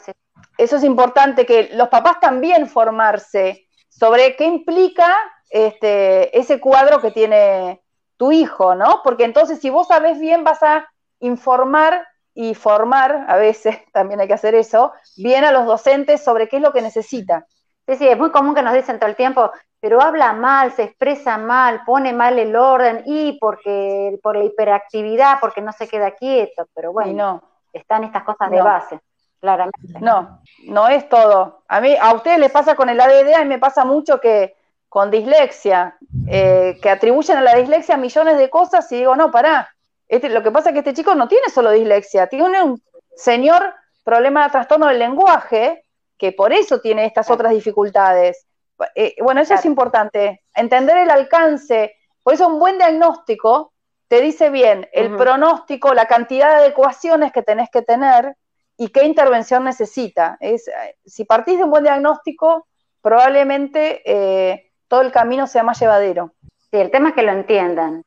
Eso 0.58 0.76
es 0.76 0.84
importante 0.84 1.46
que 1.46 1.70
los 1.76 1.88
papás 1.88 2.20
también 2.20 2.68
formarse 2.68 3.70
sobre 3.88 4.36
qué 4.36 4.44
implica 4.44 5.16
este, 5.50 6.38
ese 6.38 6.60
cuadro 6.60 7.00
que 7.00 7.12
tiene 7.12 7.82
tu 8.18 8.32
hijo, 8.32 8.76
¿no? 8.76 9.02
Porque 9.04 9.24
entonces 9.24 9.60
si 9.60 9.70
vos 9.70 9.88
sabés 9.88 10.20
bien 10.20 10.44
vas 10.44 10.62
a 10.64 10.88
informar 11.20 12.06
y 12.34 12.54
formar, 12.56 13.26
a 13.28 13.38
veces 13.38 13.78
también 13.94 14.20
hay 14.20 14.28
que 14.28 14.34
hacer 14.34 14.56
eso, 14.56 14.94
bien 15.16 15.44
a 15.44 15.52
los 15.52 15.66
docentes 15.66 16.24
sobre 16.24 16.48
qué 16.48 16.58
es 16.58 16.62
lo 16.62 16.74
que 16.74 16.82
necesita. 16.82 17.46
Sí, 17.88 17.96
sí, 17.96 18.08
es 18.08 18.18
muy 18.18 18.32
común 18.32 18.54
que 18.54 18.62
nos 18.62 18.74
dicen 18.74 19.00
todo 19.00 19.10
el 19.10 19.16
tiempo, 19.16 19.50
pero 19.80 20.02
habla 20.02 20.34
mal, 20.34 20.72
se 20.74 20.84
expresa 20.84 21.38
mal, 21.38 21.84
pone 21.86 22.12
mal 22.12 22.38
el 22.38 22.56
orden 22.56 23.04
y 23.06 23.38
porque 23.40 24.20
por 24.22 24.36
la 24.36 24.44
hiperactividad, 24.44 25.40
porque 25.40 25.62
no 25.62 25.72
se 25.72 25.88
queda 25.88 26.12
quieto, 26.12 26.68
pero 26.74 26.92
bueno, 26.92 27.14
no. 27.14 27.44
están 27.72 28.04
estas 28.04 28.24
cosas 28.24 28.52
de 28.52 28.62
base, 28.62 29.00
claramente. 29.40 30.00
No, 30.02 30.42
no 30.66 30.88
es 30.90 31.08
todo. 31.08 31.64
A 31.70 31.80
mí, 31.80 31.96
a 31.96 32.14
ustedes 32.14 32.40
les 32.40 32.52
pasa 32.52 32.76
con 32.76 32.90
el 32.90 33.00
ADD, 33.00 33.42
y 33.42 33.46
me 33.46 33.60
pasa 33.60 33.86
mucho 33.86 34.20
que 34.20 34.57
con 34.98 35.12
dislexia, 35.12 35.96
eh, 36.28 36.80
que 36.82 36.90
atribuyen 36.90 37.38
a 37.38 37.42
la 37.44 37.56
dislexia 37.56 37.98
millones 37.98 38.36
de 38.40 38.50
cosas 38.50 38.92
y 38.92 38.96
digo, 38.96 39.16
no, 39.16 39.30
pará. 39.30 39.70
Este, 40.08 40.28
lo 40.28 40.42
que 40.42 40.50
pasa 40.50 40.70
es 40.70 40.74
que 40.74 40.80
este 40.80 40.96
chico 40.96 41.14
no 41.14 41.28
tiene 41.28 41.50
solo 41.50 41.70
dislexia, 41.70 42.26
tiene 42.26 42.64
un 42.64 42.82
señor 43.16 43.76
problema 44.04 44.46
de 44.46 44.50
trastorno 44.54 44.88
del 44.88 44.98
lenguaje 44.98 45.84
que 46.18 46.32
por 46.32 46.52
eso 46.52 46.82
tiene 46.82 47.06
estas 47.06 47.30
otras 47.30 47.54
dificultades. 47.54 48.48
Eh, 48.96 49.14
bueno, 49.22 49.40
eso 49.42 49.54
es 49.54 49.66
importante, 49.66 50.42
entender 50.56 50.98
el 50.98 51.12
alcance. 51.12 51.94
Por 52.24 52.34
eso 52.34 52.48
un 52.48 52.58
buen 52.60 52.80
diagnóstico 52.80 53.74
te 54.08 54.20
dice 54.20 54.50
bien 54.50 54.90
el 54.94 55.16
pronóstico, 55.16 55.94
la 55.94 56.08
cantidad 56.08 56.60
de 56.60 56.70
ecuaciones 56.70 57.32
que 57.32 57.44
tenés 57.44 57.70
que 57.70 57.84
tener 57.84 58.36
y 58.76 58.88
qué 58.88 59.06
intervención 59.06 59.64
necesita. 59.64 60.38
Es, 60.40 60.68
eh, 60.68 60.96
si 61.06 61.24
partís 61.24 61.60
de 61.60 61.66
un 61.66 61.70
buen 61.70 61.84
diagnóstico, 61.84 62.66
probablemente 63.00 64.02
eh, 64.04 64.67
todo 64.88 65.02
el 65.02 65.12
camino 65.12 65.48
sea 65.48 65.64
más 65.64 65.80
llevadero. 65.80 66.34
Sí, 66.72 66.78
el 66.78 66.92
tema 66.92 67.10
es 67.10 67.16
que 67.16 67.24
lo 67.24 67.32
entiendan. 67.32 68.04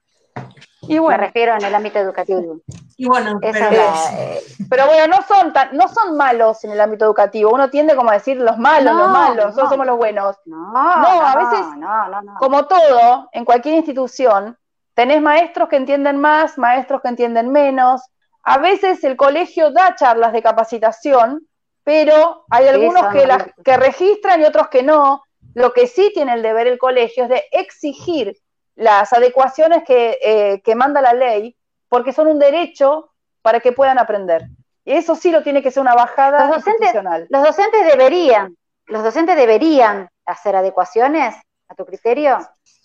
Y 0.83 0.99
bueno, 0.99 1.19
Me 1.19 1.27
refiero 1.27 1.55
en 1.55 1.65
el 1.65 1.75
ámbito 1.75 1.99
educativo. 1.99 2.61
Y 2.97 3.07
bueno, 3.07 3.39
eh, 3.43 4.43
pero, 4.69 4.87
bueno, 4.87 5.07
no 5.07 5.23
son 5.23 5.53
no 5.73 5.89
son 5.89 6.17
malos 6.17 6.65
en 6.65 6.73
el 6.73 6.81
ámbito 6.81 7.05
educativo. 7.05 7.51
Uno 7.53 7.71
tiende 7.71 7.95
como 7.95 8.11
a 8.11 8.15
decir 8.15 8.37
los 8.37 8.59
malos, 8.59 8.95
los 8.95 9.11
malos, 9.11 9.47
nosotros 9.47 9.71
somos 9.71 9.87
los 9.87 9.97
buenos. 9.97 10.37
No, 10.47 10.73
no 10.73 11.27
a 11.27 11.37
veces, 11.37 11.67
como 12.39 12.67
todo, 12.67 13.29
en 13.33 13.45
cualquier 13.45 13.77
institución, 13.77 14.59
tenés 14.95 15.23
maestros 15.23 15.69
que 15.69 15.77
entienden 15.77 16.21
más, 16.21 16.59
maestros 16.59 17.01
que 17.03 17.09
entienden 17.09 17.53
menos. 17.53 18.03
A 18.43 18.59
veces 18.59 19.05
el 19.05 19.17
colegio 19.17 19.71
da 19.71 19.95
charlas 19.97 20.33
de 20.33 20.43
capacitación, 20.43 21.47
pero 21.85 22.45
hay 22.51 22.69
algunos 22.69 23.07
que, 23.09 23.27
las, 23.27 23.45
que 23.65 23.77
registran 23.77 24.41
y 24.41 24.45
otros 24.45 24.69
que 24.69 24.83
no. 24.83 25.23
Lo 25.61 25.73
que 25.73 25.87
sí 25.87 26.11
tiene 26.15 26.35
el 26.35 26.43
deber 26.43 26.67
el 26.67 26.79
colegio 26.79 27.25
es 27.25 27.31
de 27.31 27.45
exigir 27.53 28.37
las 28.75 29.13
adecuaciones 29.13 29.85
que, 29.85 30.19
eh, 30.23 30.61
que 30.65 30.75
manda 30.75 31.01
la 31.01 31.13
ley, 31.13 31.57
porque 31.89 32.13
son 32.13 32.29
un 32.29 32.39
derecho 32.39 33.13
para 33.43 33.61
que 33.61 33.73
puedan 33.73 33.99
aprender. 33.99 34.47
Y 34.85 34.93
eso 34.93 35.15
sí 35.15 35.31
lo 35.31 35.43
tiene 35.43 35.63
que 35.63 35.71
ser 35.71 35.83
una 35.83 35.95
bajada 35.95 36.47
los 36.47 36.57
docentes, 36.57 36.95
Los 37.29 37.45
docentes 37.45 37.87
deberían, 37.87 38.57
los 38.87 39.03
docentes 39.03 39.37
deberían 39.37 40.09
hacer 40.25 40.57
adecuaciones 40.57 41.35
a 41.69 41.75
tu 41.75 41.85
criterio. 41.85 42.39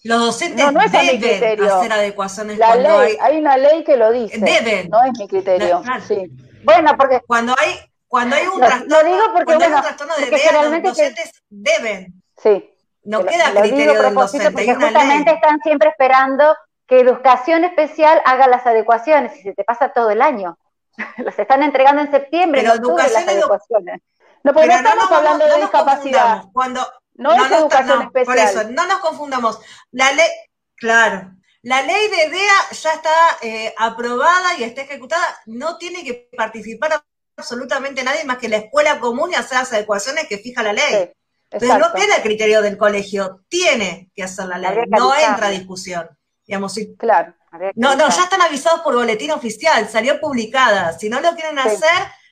Los 0.03 0.19
docentes 0.19 0.71
no, 0.71 0.79
deben 0.79 1.63
hacer 1.63 1.91
adecuaciones 1.91 2.57
la 2.59 2.75
ley, 2.75 3.17
hay... 3.19 3.37
una 3.39 3.57
ley 3.57 3.83
que 3.83 3.97
lo 3.97 4.11
dice. 4.11 4.37
Deben. 4.37 4.89
No 4.89 5.03
es 5.03 5.17
mi 5.17 5.27
criterio. 5.27 5.81
Sí. 6.07 6.27
Bueno, 6.63 6.95
porque 6.97 7.21
cuando 7.25 7.55
hay 7.59 7.79
cuando 8.07 8.35
hay 8.35 8.45
un 8.47 8.59
trastorno, 8.59 9.01
lo 9.01 9.03
digo 9.03 9.23
porque, 9.33 9.55
bueno, 9.55 9.81
de 9.81 10.69
los 10.69 10.83
docentes 10.83 11.31
deben. 11.49 12.21
Sí. 12.37 12.71
No 13.03 13.23
queda 13.23 13.51
criterio 13.51 14.01
del 14.01 14.13
docente. 14.13 14.51
Porque 14.51 14.75
justamente 14.75 15.31
están 15.31 15.59
siempre 15.61 15.89
esperando 15.89 16.55
que 16.87 16.99
educación 16.99 17.63
especial 17.63 18.21
haga 18.25 18.47
las 18.47 18.65
adecuaciones 18.65 19.37
y 19.37 19.43
se 19.43 19.53
te 19.53 19.63
pasa 19.63 19.89
todo 19.89 20.11
el 20.11 20.21
año. 20.21 20.57
Las 21.17 21.37
están 21.37 21.63
entregando 21.63 22.01
en 22.01 22.11
septiembre. 22.11 22.61
Pero 22.61 22.95
las 22.95 23.15
adecuaciones. 23.15 24.01
No, 24.43 24.53
porque 24.53 24.67
no 24.67 24.75
estamos 24.75 25.11
hablando 25.11 25.45
de 25.45 25.57
discapacidad. 25.57 26.43
Cuando, 26.53 26.87
no, 27.15 27.33
es 27.33 27.51
educación 27.51 28.03
especial. 28.03 28.25
Por 28.25 28.37
eso, 28.37 28.71
no 28.71 28.85
nos 28.85 28.99
confundamos. 28.99 29.59
La 29.91 30.11
ley, 30.11 30.27
claro, 30.75 31.31
la 31.63 31.81
ley 31.81 32.07
de 32.09 32.29
DEA 32.29 32.69
ya 32.71 32.93
está 32.93 33.11
eh, 33.41 33.73
aprobada 33.75 34.55
y 34.59 34.63
está 34.63 34.81
ejecutada. 34.81 35.25
No 35.47 35.77
tiene 35.79 36.03
que 36.03 36.29
participar 36.37 37.03
absolutamente 37.35 38.03
nadie 38.03 38.23
más 38.23 38.37
que 38.37 38.49
la 38.49 38.57
escuela 38.57 38.99
común 38.99 39.31
y 39.31 39.35
hacer 39.35 39.57
las 39.57 39.73
adecuaciones 39.73 40.27
que 40.27 40.37
fija 40.37 40.61
la 40.61 40.73
ley. 40.73 41.11
Entonces 41.55 41.79
no 41.79 41.93
queda 41.93 42.17
el 42.17 42.21
criterio 42.21 42.61
del 42.61 42.77
colegio, 42.77 43.45
tiene 43.47 44.11
que 44.13 44.23
hacer 44.23 44.47
la 44.47 44.57
ley, 44.57 44.71
no 44.89 45.15
entra 45.15 45.47
a 45.47 45.51
discusión. 45.51 46.09
Digamos, 46.45 46.73
sí. 46.73 46.95
Claro. 46.97 47.33
No, 47.75 47.95
no, 47.95 48.09
ya 48.09 48.23
están 48.23 48.41
avisados 48.41 48.81
por 48.81 48.95
boletín 48.95 49.31
oficial, 49.31 49.87
salió 49.87 50.19
publicada. 50.19 50.97
Si 50.99 51.07
no 51.07 51.21
lo 51.21 51.33
quieren 51.33 51.57
hacer, 51.57 51.89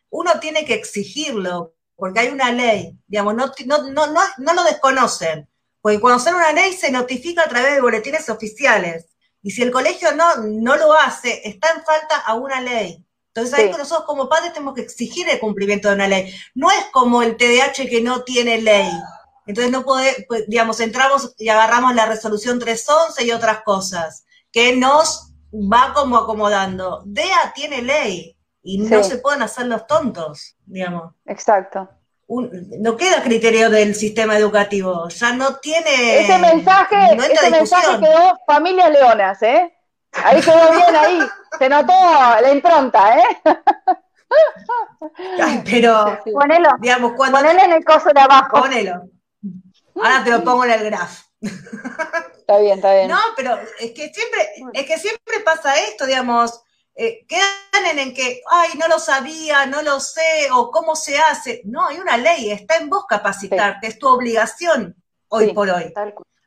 uno 0.10 0.40
tiene 0.42 0.66
que 0.66 0.74
exigirlo, 0.74 1.74
porque 1.96 2.20
hay 2.20 2.28
una 2.28 2.52
ley. 2.52 2.98
Digamos, 3.08 3.34
no, 3.36 3.50
no, 3.66 3.92
no, 3.92 4.22
no, 4.38 4.54
lo 4.54 4.64
desconocen. 4.66 5.50
Porque 5.80 6.02
cuando 6.02 6.20
sale 6.20 6.36
una 6.36 6.52
ley 6.52 6.74
se 6.74 6.92
notifica 6.92 7.44
a 7.44 7.50
través 7.50 7.76
de 7.76 7.82
boletines 7.82 8.30
oficiales. 8.30 9.08
Y 9.42 9.52
si 9.52 9.62
el 9.62 9.72
colegio 9.72 10.12
no, 10.14 10.36
no 10.36 10.76
lo 10.76 10.92
hace, 10.94 11.48
está 11.48 11.72
en 11.72 11.84
falta 11.84 12.18
a 12.26 12.34
una 12.34 12.60
ley. 12.60 13.06
Entonces 13.36 13.58
ahí 13.58 13.72
nosotros 13.72 14.06
como 14.06 14.30
padres 14.30 14.54
tenemos 14.54 14.76
que 14.76 14.82
exigir 14.82 15.28
el 15.28 15.40
cumplimiento 15.40 15.88
de 15.88 15.96
una 15.96 16.08
ley. 16.08 16.34
No 16.54 16.70
es 16.70 16.86
como 16.92 17.24
el 17.24 17.36
TDAH 17.36 17.90
que 17.90 18.02
no 18.02 18.24
tiene 18.24 18.62
ley. 18.62 18.92
Entonces 19.46 19.72
no 19.72 19.84
podemos, 19.84 20.16
pues, 20.28 20.48
digamos, 20.48 20.80
entramos 20.80 21.34
y 21.38 21.50
agarramos 21.50 21.96
la 21.96 22.06
resolución 22.06 22.60
311 22.60 23.26
y 23.26 23.32
otras 23.32 23.64
cosas, 23.64 24.26
que 24.52 24.76
nos 24.76 25.34
va 25.54 25.94
como 25.94 26.18
acomodando. 26.18 27.02
DEA 27.06 27.52
tiene 27.54 27.82
ley 27.82 28.38
y 28.62 28.78
no 28.78 29.04
se 29.04 29.18
pueden 29.18 29.42
hacer 29.42 29.68
los 29.68 29.86
tontos, 29.88 30.56
digamos. 30.66 31.14
Exacto. 31.26 31.90
no 32.28 32.98
queda 32.98 33.22
criterio 33.22 33.70
del 33.70 33.94
sistema 33.96 34.38
educativo, 34.38 35.10
ya 35.10 35.34
no 35.34 35.58
tiene... 35.58 36.22
Ese 36.22 36.38
mensaje, 36.38 36.96
ese 37.16 37.50
mensaje 37.50 38.00
quedó 38.00 38.40
familia 38.48 38.90
leonas, 38.90 39.42
¿eh? 39.44 39.74
Ahí 40.24 40.42
quedó 40.42 40.72
bien, 40.72 40.96
ahí. 40.96 41.20
Se 41.58 41.70
notó 41.70 41.94
la 41.94 42.52
impronta, 42.52 43.18
¿eh? 43.18 43.24
pero, 45.66 46.20
ponelo, 46.34 46.70
digamos, 46.80 47.14
cuando. 47.14 47.38
Ponelo 47.38 47.60
en 47.64 47.72
el 47.74 47.84
coso 47.84 48.10
de 48.14 48.22
abajo. 48.22 48.62
Ponelo. 48.62 49.04
Ahora 49.96 50.24
te 50.24 50.32
lo 50.32 50.44
pongo 50.44 50.66
en 50.66 50.72
el 50.72 50.84
graph. 50.86 51.20
Está 51.42 52.58
bien, 52.60 52.76
está 52.76 52.94
bien. 52.94 53.10
No, 53.10 53.20
pero 53.36 53.58
es 53.80 53.92
que 53.92 54.14
siempre, 54.14 54.50
es 54.74 54.86
que 54.86 54.98
siempre 54.98 55.40
pasa 55.46 55.80
esto, 55.80 56.06
digamos. 56.06 56.62
Eh, 56.96 57.26
quedan 57.28 57.98
en, 57.98 58.14
que, 58.14 58.42
ay, 58.52 58.72
no 58.78 58.88
lo 58.88 59.00
sabía, 59.00 59.66
no 59.66 59.82
lo 59.82 60.00
sé, 60.00 60.50
o 60.52 60.70
cómo 60.70 60.96
se 60.96 61.18
hace. 61.18 61.62
No, 61.66 61.88
hay 61.88 62.00
una 62.00 62.18
ley, 62.18 62.52
está 62.52 62.78
en 62.78 62.90
vos 62.90 63.06
capacitarte, 63.08 63.88
es 63.88 63.98
tu 63.98 64.08
obligación 64.08 64.96
hoy 65.30 65.54
por 65.54 65.70
hoy. 65.70 65.92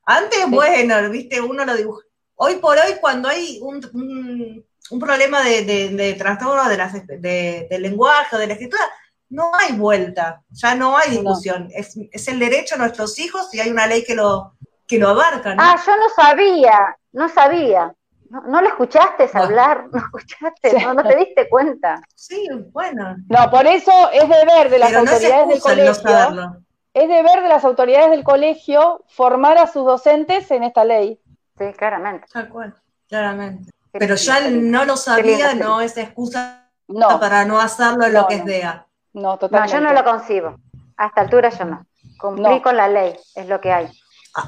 Antes, 0.05 0.49
bueno, 0.49 1.11
viste, 1.11 1.40
uno 1.40 1.64
lo 1.64 1.74
dibuja 1.74 2.07
hoy 2.36 2.57
por 2.57 2.78
hoy, 2.78 2.94
cuando 3.01 3.28
hay 3.28 3.59
un, 3.61 3.80
problema 5.01 5.42
de, 5.42 6.14
trastorno 6.18 6.68
de 6.68 7.66
del 7.68 7.82
lenguaje 7.82 8.36
o 8.36 8.38
de 8.38 8.47
la 8.47 8.53
escritura, 8.53 8.82
no 9.29 9.51
hay 9.55 9.77
vuelta, 9.77 10.43
ya 10.51 10.74
no 10.74 10.97
hay 10.97 11.11
discusión. 11.11 11.68
Es, 11.72 11.97
el 12.29 12.39
derecho 12.39 12.77
de 12.77 12.81
nuestros 12.81 13.18
hijos 13.18 13.53
y 13.53 13.61
hay 13.61 13.70
una 13.70 13.87
ley 13.87 14.05
que 14.05 14.14
lo, 14.14 14.55
que 14.87 14.99
lo 14.99 15.09
abarca. 15.09 15.55
Ah, 15.59 15.77
yo 15.85 15.97
no 15.97 16.09
sabía, 16.14 16.97
no 17.12 17.29
sabía. 17.29 17.95
No, 18.29 18.61
lo 18.61 18.66
escuchaste 18.66 19.31
hablar, 19.35 19.87
no 19.93 19.99
escuchaste, 19.99 20.85
no, 20.85 21.03
te 21.03 21.16
diste 21.16 21.49
cuenta. 21.49 22.01
Sí, 22.14 22.49
bueno. 22.72 23.16
No, 23.29 23.51
por 23.51 23.66
eso 23.66 23.93
es 24.12 24.29
deber 24.29 24.70
de 24.70 24.79
las 24.79 24.95
autoridades 24.95 25.49
del 25.49 25.61
colegio. 25.61 26.62
es 26.95 27.09
deber 27.09 27.43
de 27.43 27.49
las 27.49 27.64
autoridades 27.64 28.11
del 28.11 28.24
colegio 28.24 29.05
formar 29.09 29.59
a 29.59 29.66
sus 29.66 29.85
docentes 29.85 30.51
en 30.51 30.64
esta 30.64 30.85
ley. 30.85 31.20
Sí, 31.59 31.72
claramente. 31.77 32.27
Tal 32.33 32.49
cual, 32.49 32.74
claramente. 33.09 33.72
Pero 33.93 34.14
ya 34.16 34.51
no 34.51 34.85
lo 34.85 34.97
sabía, 34.97 35.55
no 35.55 35.81
es 35.81 35.97
excusa 35.97 36.68
para 37.20 37.45
no 37.45 37.61
hacerlo 37.61 38.05
en 38.07 38.12
lo 38.12 38.27
que 38.27 38.37
es 38.37 38.45
DEA. 38.45 38.87
No, 39.17 39.39
totalmente. 39.39 39.75
No, 39.75 39.81
yo 39.81 39.87
no 39.87 39.95
lo 39.95 40.05
concibo. 40.05 40.57
A 40.99 41.07
esta 41.07 41.23
altura 41.23 41.49
yo 41.49 41.64
no. 41.64 41.87
Cumplí 42.19 42.61
con 42.61 42.77
la 42.77 42.87
ley, 42.87 43.17
es 43.35 43.49
lo 43.49 43.61
que 43.61 43.73
hay. 43.73 43.91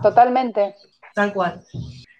Totalmente. 0.02 0.76
Tal 1.14 1.32
cual. 1.32 1.64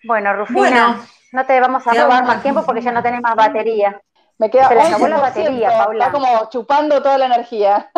Bueno, 0.04 0.32
Rufina, 0.32 0.98
no 1.32 1.46
te 1.46 1.60
vamos 1.60 1.86
a 1.86 1.92
robar 1.92 2.24
más 2.24 2.42
tiempo 2.42 2.64
porque 2.64 2.80
ya 2.80 2.90
no 2.92 3.02
tenemos 3.02 3.22
más 3.22 3.36
batería. 3.36 4.00
Me 4.38 4.48
queda 4.50 4.68
Se 4.68 4.80
acabó 4.80 5.08
la 5.08 5.18
batería, 5.18 5.68
Paula. 5.70 6.06
Está 6.06 6.12
como 6.12 6.48
chupando 6.48 7.02
toda 7.02 7.18
la 7.18 7.26
energía. 7.26 7.90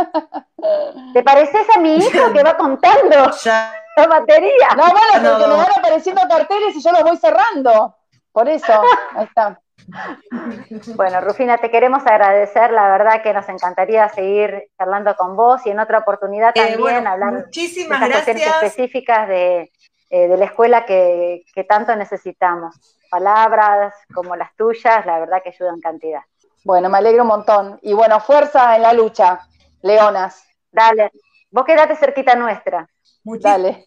¿Te 1.12 1.22
pareces 1.22 1.66
a 1.76 1.78
mi 1.78 1.96
hijo 1.96 2.32
que 2.32 2.42
va 2.42 2.56
contando? 2.56 3.30
Ya 3.44 3.72
la 3.96 4.06
batería. 4.06 4.68
No, 4.76 4.84
bueno, 4.84 5.30
porque 5.30 5.46
me 5.46 5.56
van 5.56 5.78
apareciendo 5.78 6.22
carteles 6.28 6.74
y 6.74 6.82
yo 6.82 6.92
los 6.92 7.02
voy 7.02 7.16
cerrando. 7.18 7.96
Por 8.32 8.48
eso, 8.48 8.82
ahí 9.14 9.24
está. 9.26 9.60
Bueno, 10.96 11.20
Rufina, 11.20 11.58
te 11.58 11.70
queremos 11.70 12.06
agradecer, 12.06 12.70
la 12.70 12.90
verdad 12.90 13.22
que 13.22 13.32
nos 13.32 13.48
encantaría 13.48 14.08
seguir 14.08 14.68
charlando 14.78 15.14
con 15.16 15.36
vos 15.36 15.60
y 15.66 15.70
en 15.70 15.80
otra 15.80 15.98
oportunidad 15.98 16.52
eh, 16.54 16.74
también 16.74 17.06
hablar 17.06 17.32
muchísimas 17.32 18.00
de 18.00 18.10
cuestiones 18.10 18.46
específicas 18.46 19.28
de, 19.28 19.72
eh, 20.10 20.28
de 20.28 20.36
la 20.36 20.44
escuela 20.44 20.84
que, 20.84 21.44
que, 21.54 21.64
tanto 21.64 21.94
necesitamos. 21.96 22.76
Palabras 23.10 23.94
como 24.14 24.36
las 24.36 24.54
tuyas, 24.56 25.04
la 25.06 25.18
verdad 25.18 25.42
que 25.42 25.50
ayudan 25.50 25.80
cantidad. 25.80 26.22
Bueno, 26.64 26.88
me 26.88 26.98
alegro 26.98 27.22
un 27.22 27.28
montón. 27.28 27.78
Y 27.82 27.92
bueno, 27.92 28.20
fuerza 28.20 28.76
en 28.76 28.82
la 28.82 28.92
lucha, 28.92 29.40
Leonas. 29.82 30.44
Dale, 30.70 31.10
Vos 31.50 31.64
quedate 31.64 31.96
cerquita 31.96 32.36
nuestra. 32.36 32.88
Dale. 33.24 33.86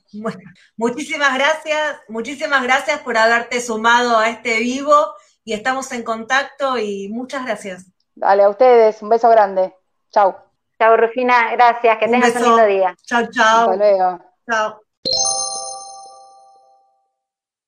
Muchísimas 0.76 1.34
gracias, 1.34 2.02
muchísimas 2.08 2.62
gracias 2.62 3.00
por 3.00 3.18
haberte 3.18 3.62
sumado 3.62 4.18
a 4.18 4.30
este 4.30 4.60
vivo 4.60 5.14
y 5.44 5.54
estamos 5.54 5.92
en 5.92 6.04
contacto 6.04 6.78
y 6.78 7.10
muchas 7.10 7.46
gracias. 7.46 7.86
Dale, 8.16 8.44
a 8.44 8.50
ustedes, 8.50 9.02
un 9.02 9.10
beso 9.10 9.30
grande. 9.30 9.74
Chau. 10.12 10.36
Chau, 10.80 10.98
Rufina, 10.98 11.52
gracias, 11.54 11.98
que 11.98 12.08
tengas 12.08 12.36
un 12.36 12.44
lindo 12.44 12.66
día. 12.66 12.96
Chau, 13.04 13.28
chau. 13.32 13.72
Hasta 13.72 13.76
luego. 13.76 14.20
Chao. 14.50 14.80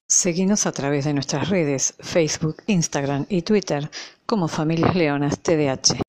Seguimos 0.08 0.66
a 0.66 0.72
través 0.72 1.06
de 1.06 1.14
nuestras 1.14 1.50
redes, 1.50 1.96
Facebook, 2.00 2.58
Instagram 2.68 3.26
y 3.28 3.42
Twitter 3.42 3.90
como 4.26 4.48
Familias 4.48 4.96
Leonas 4.96 5.40
TDH. 5.40 6.05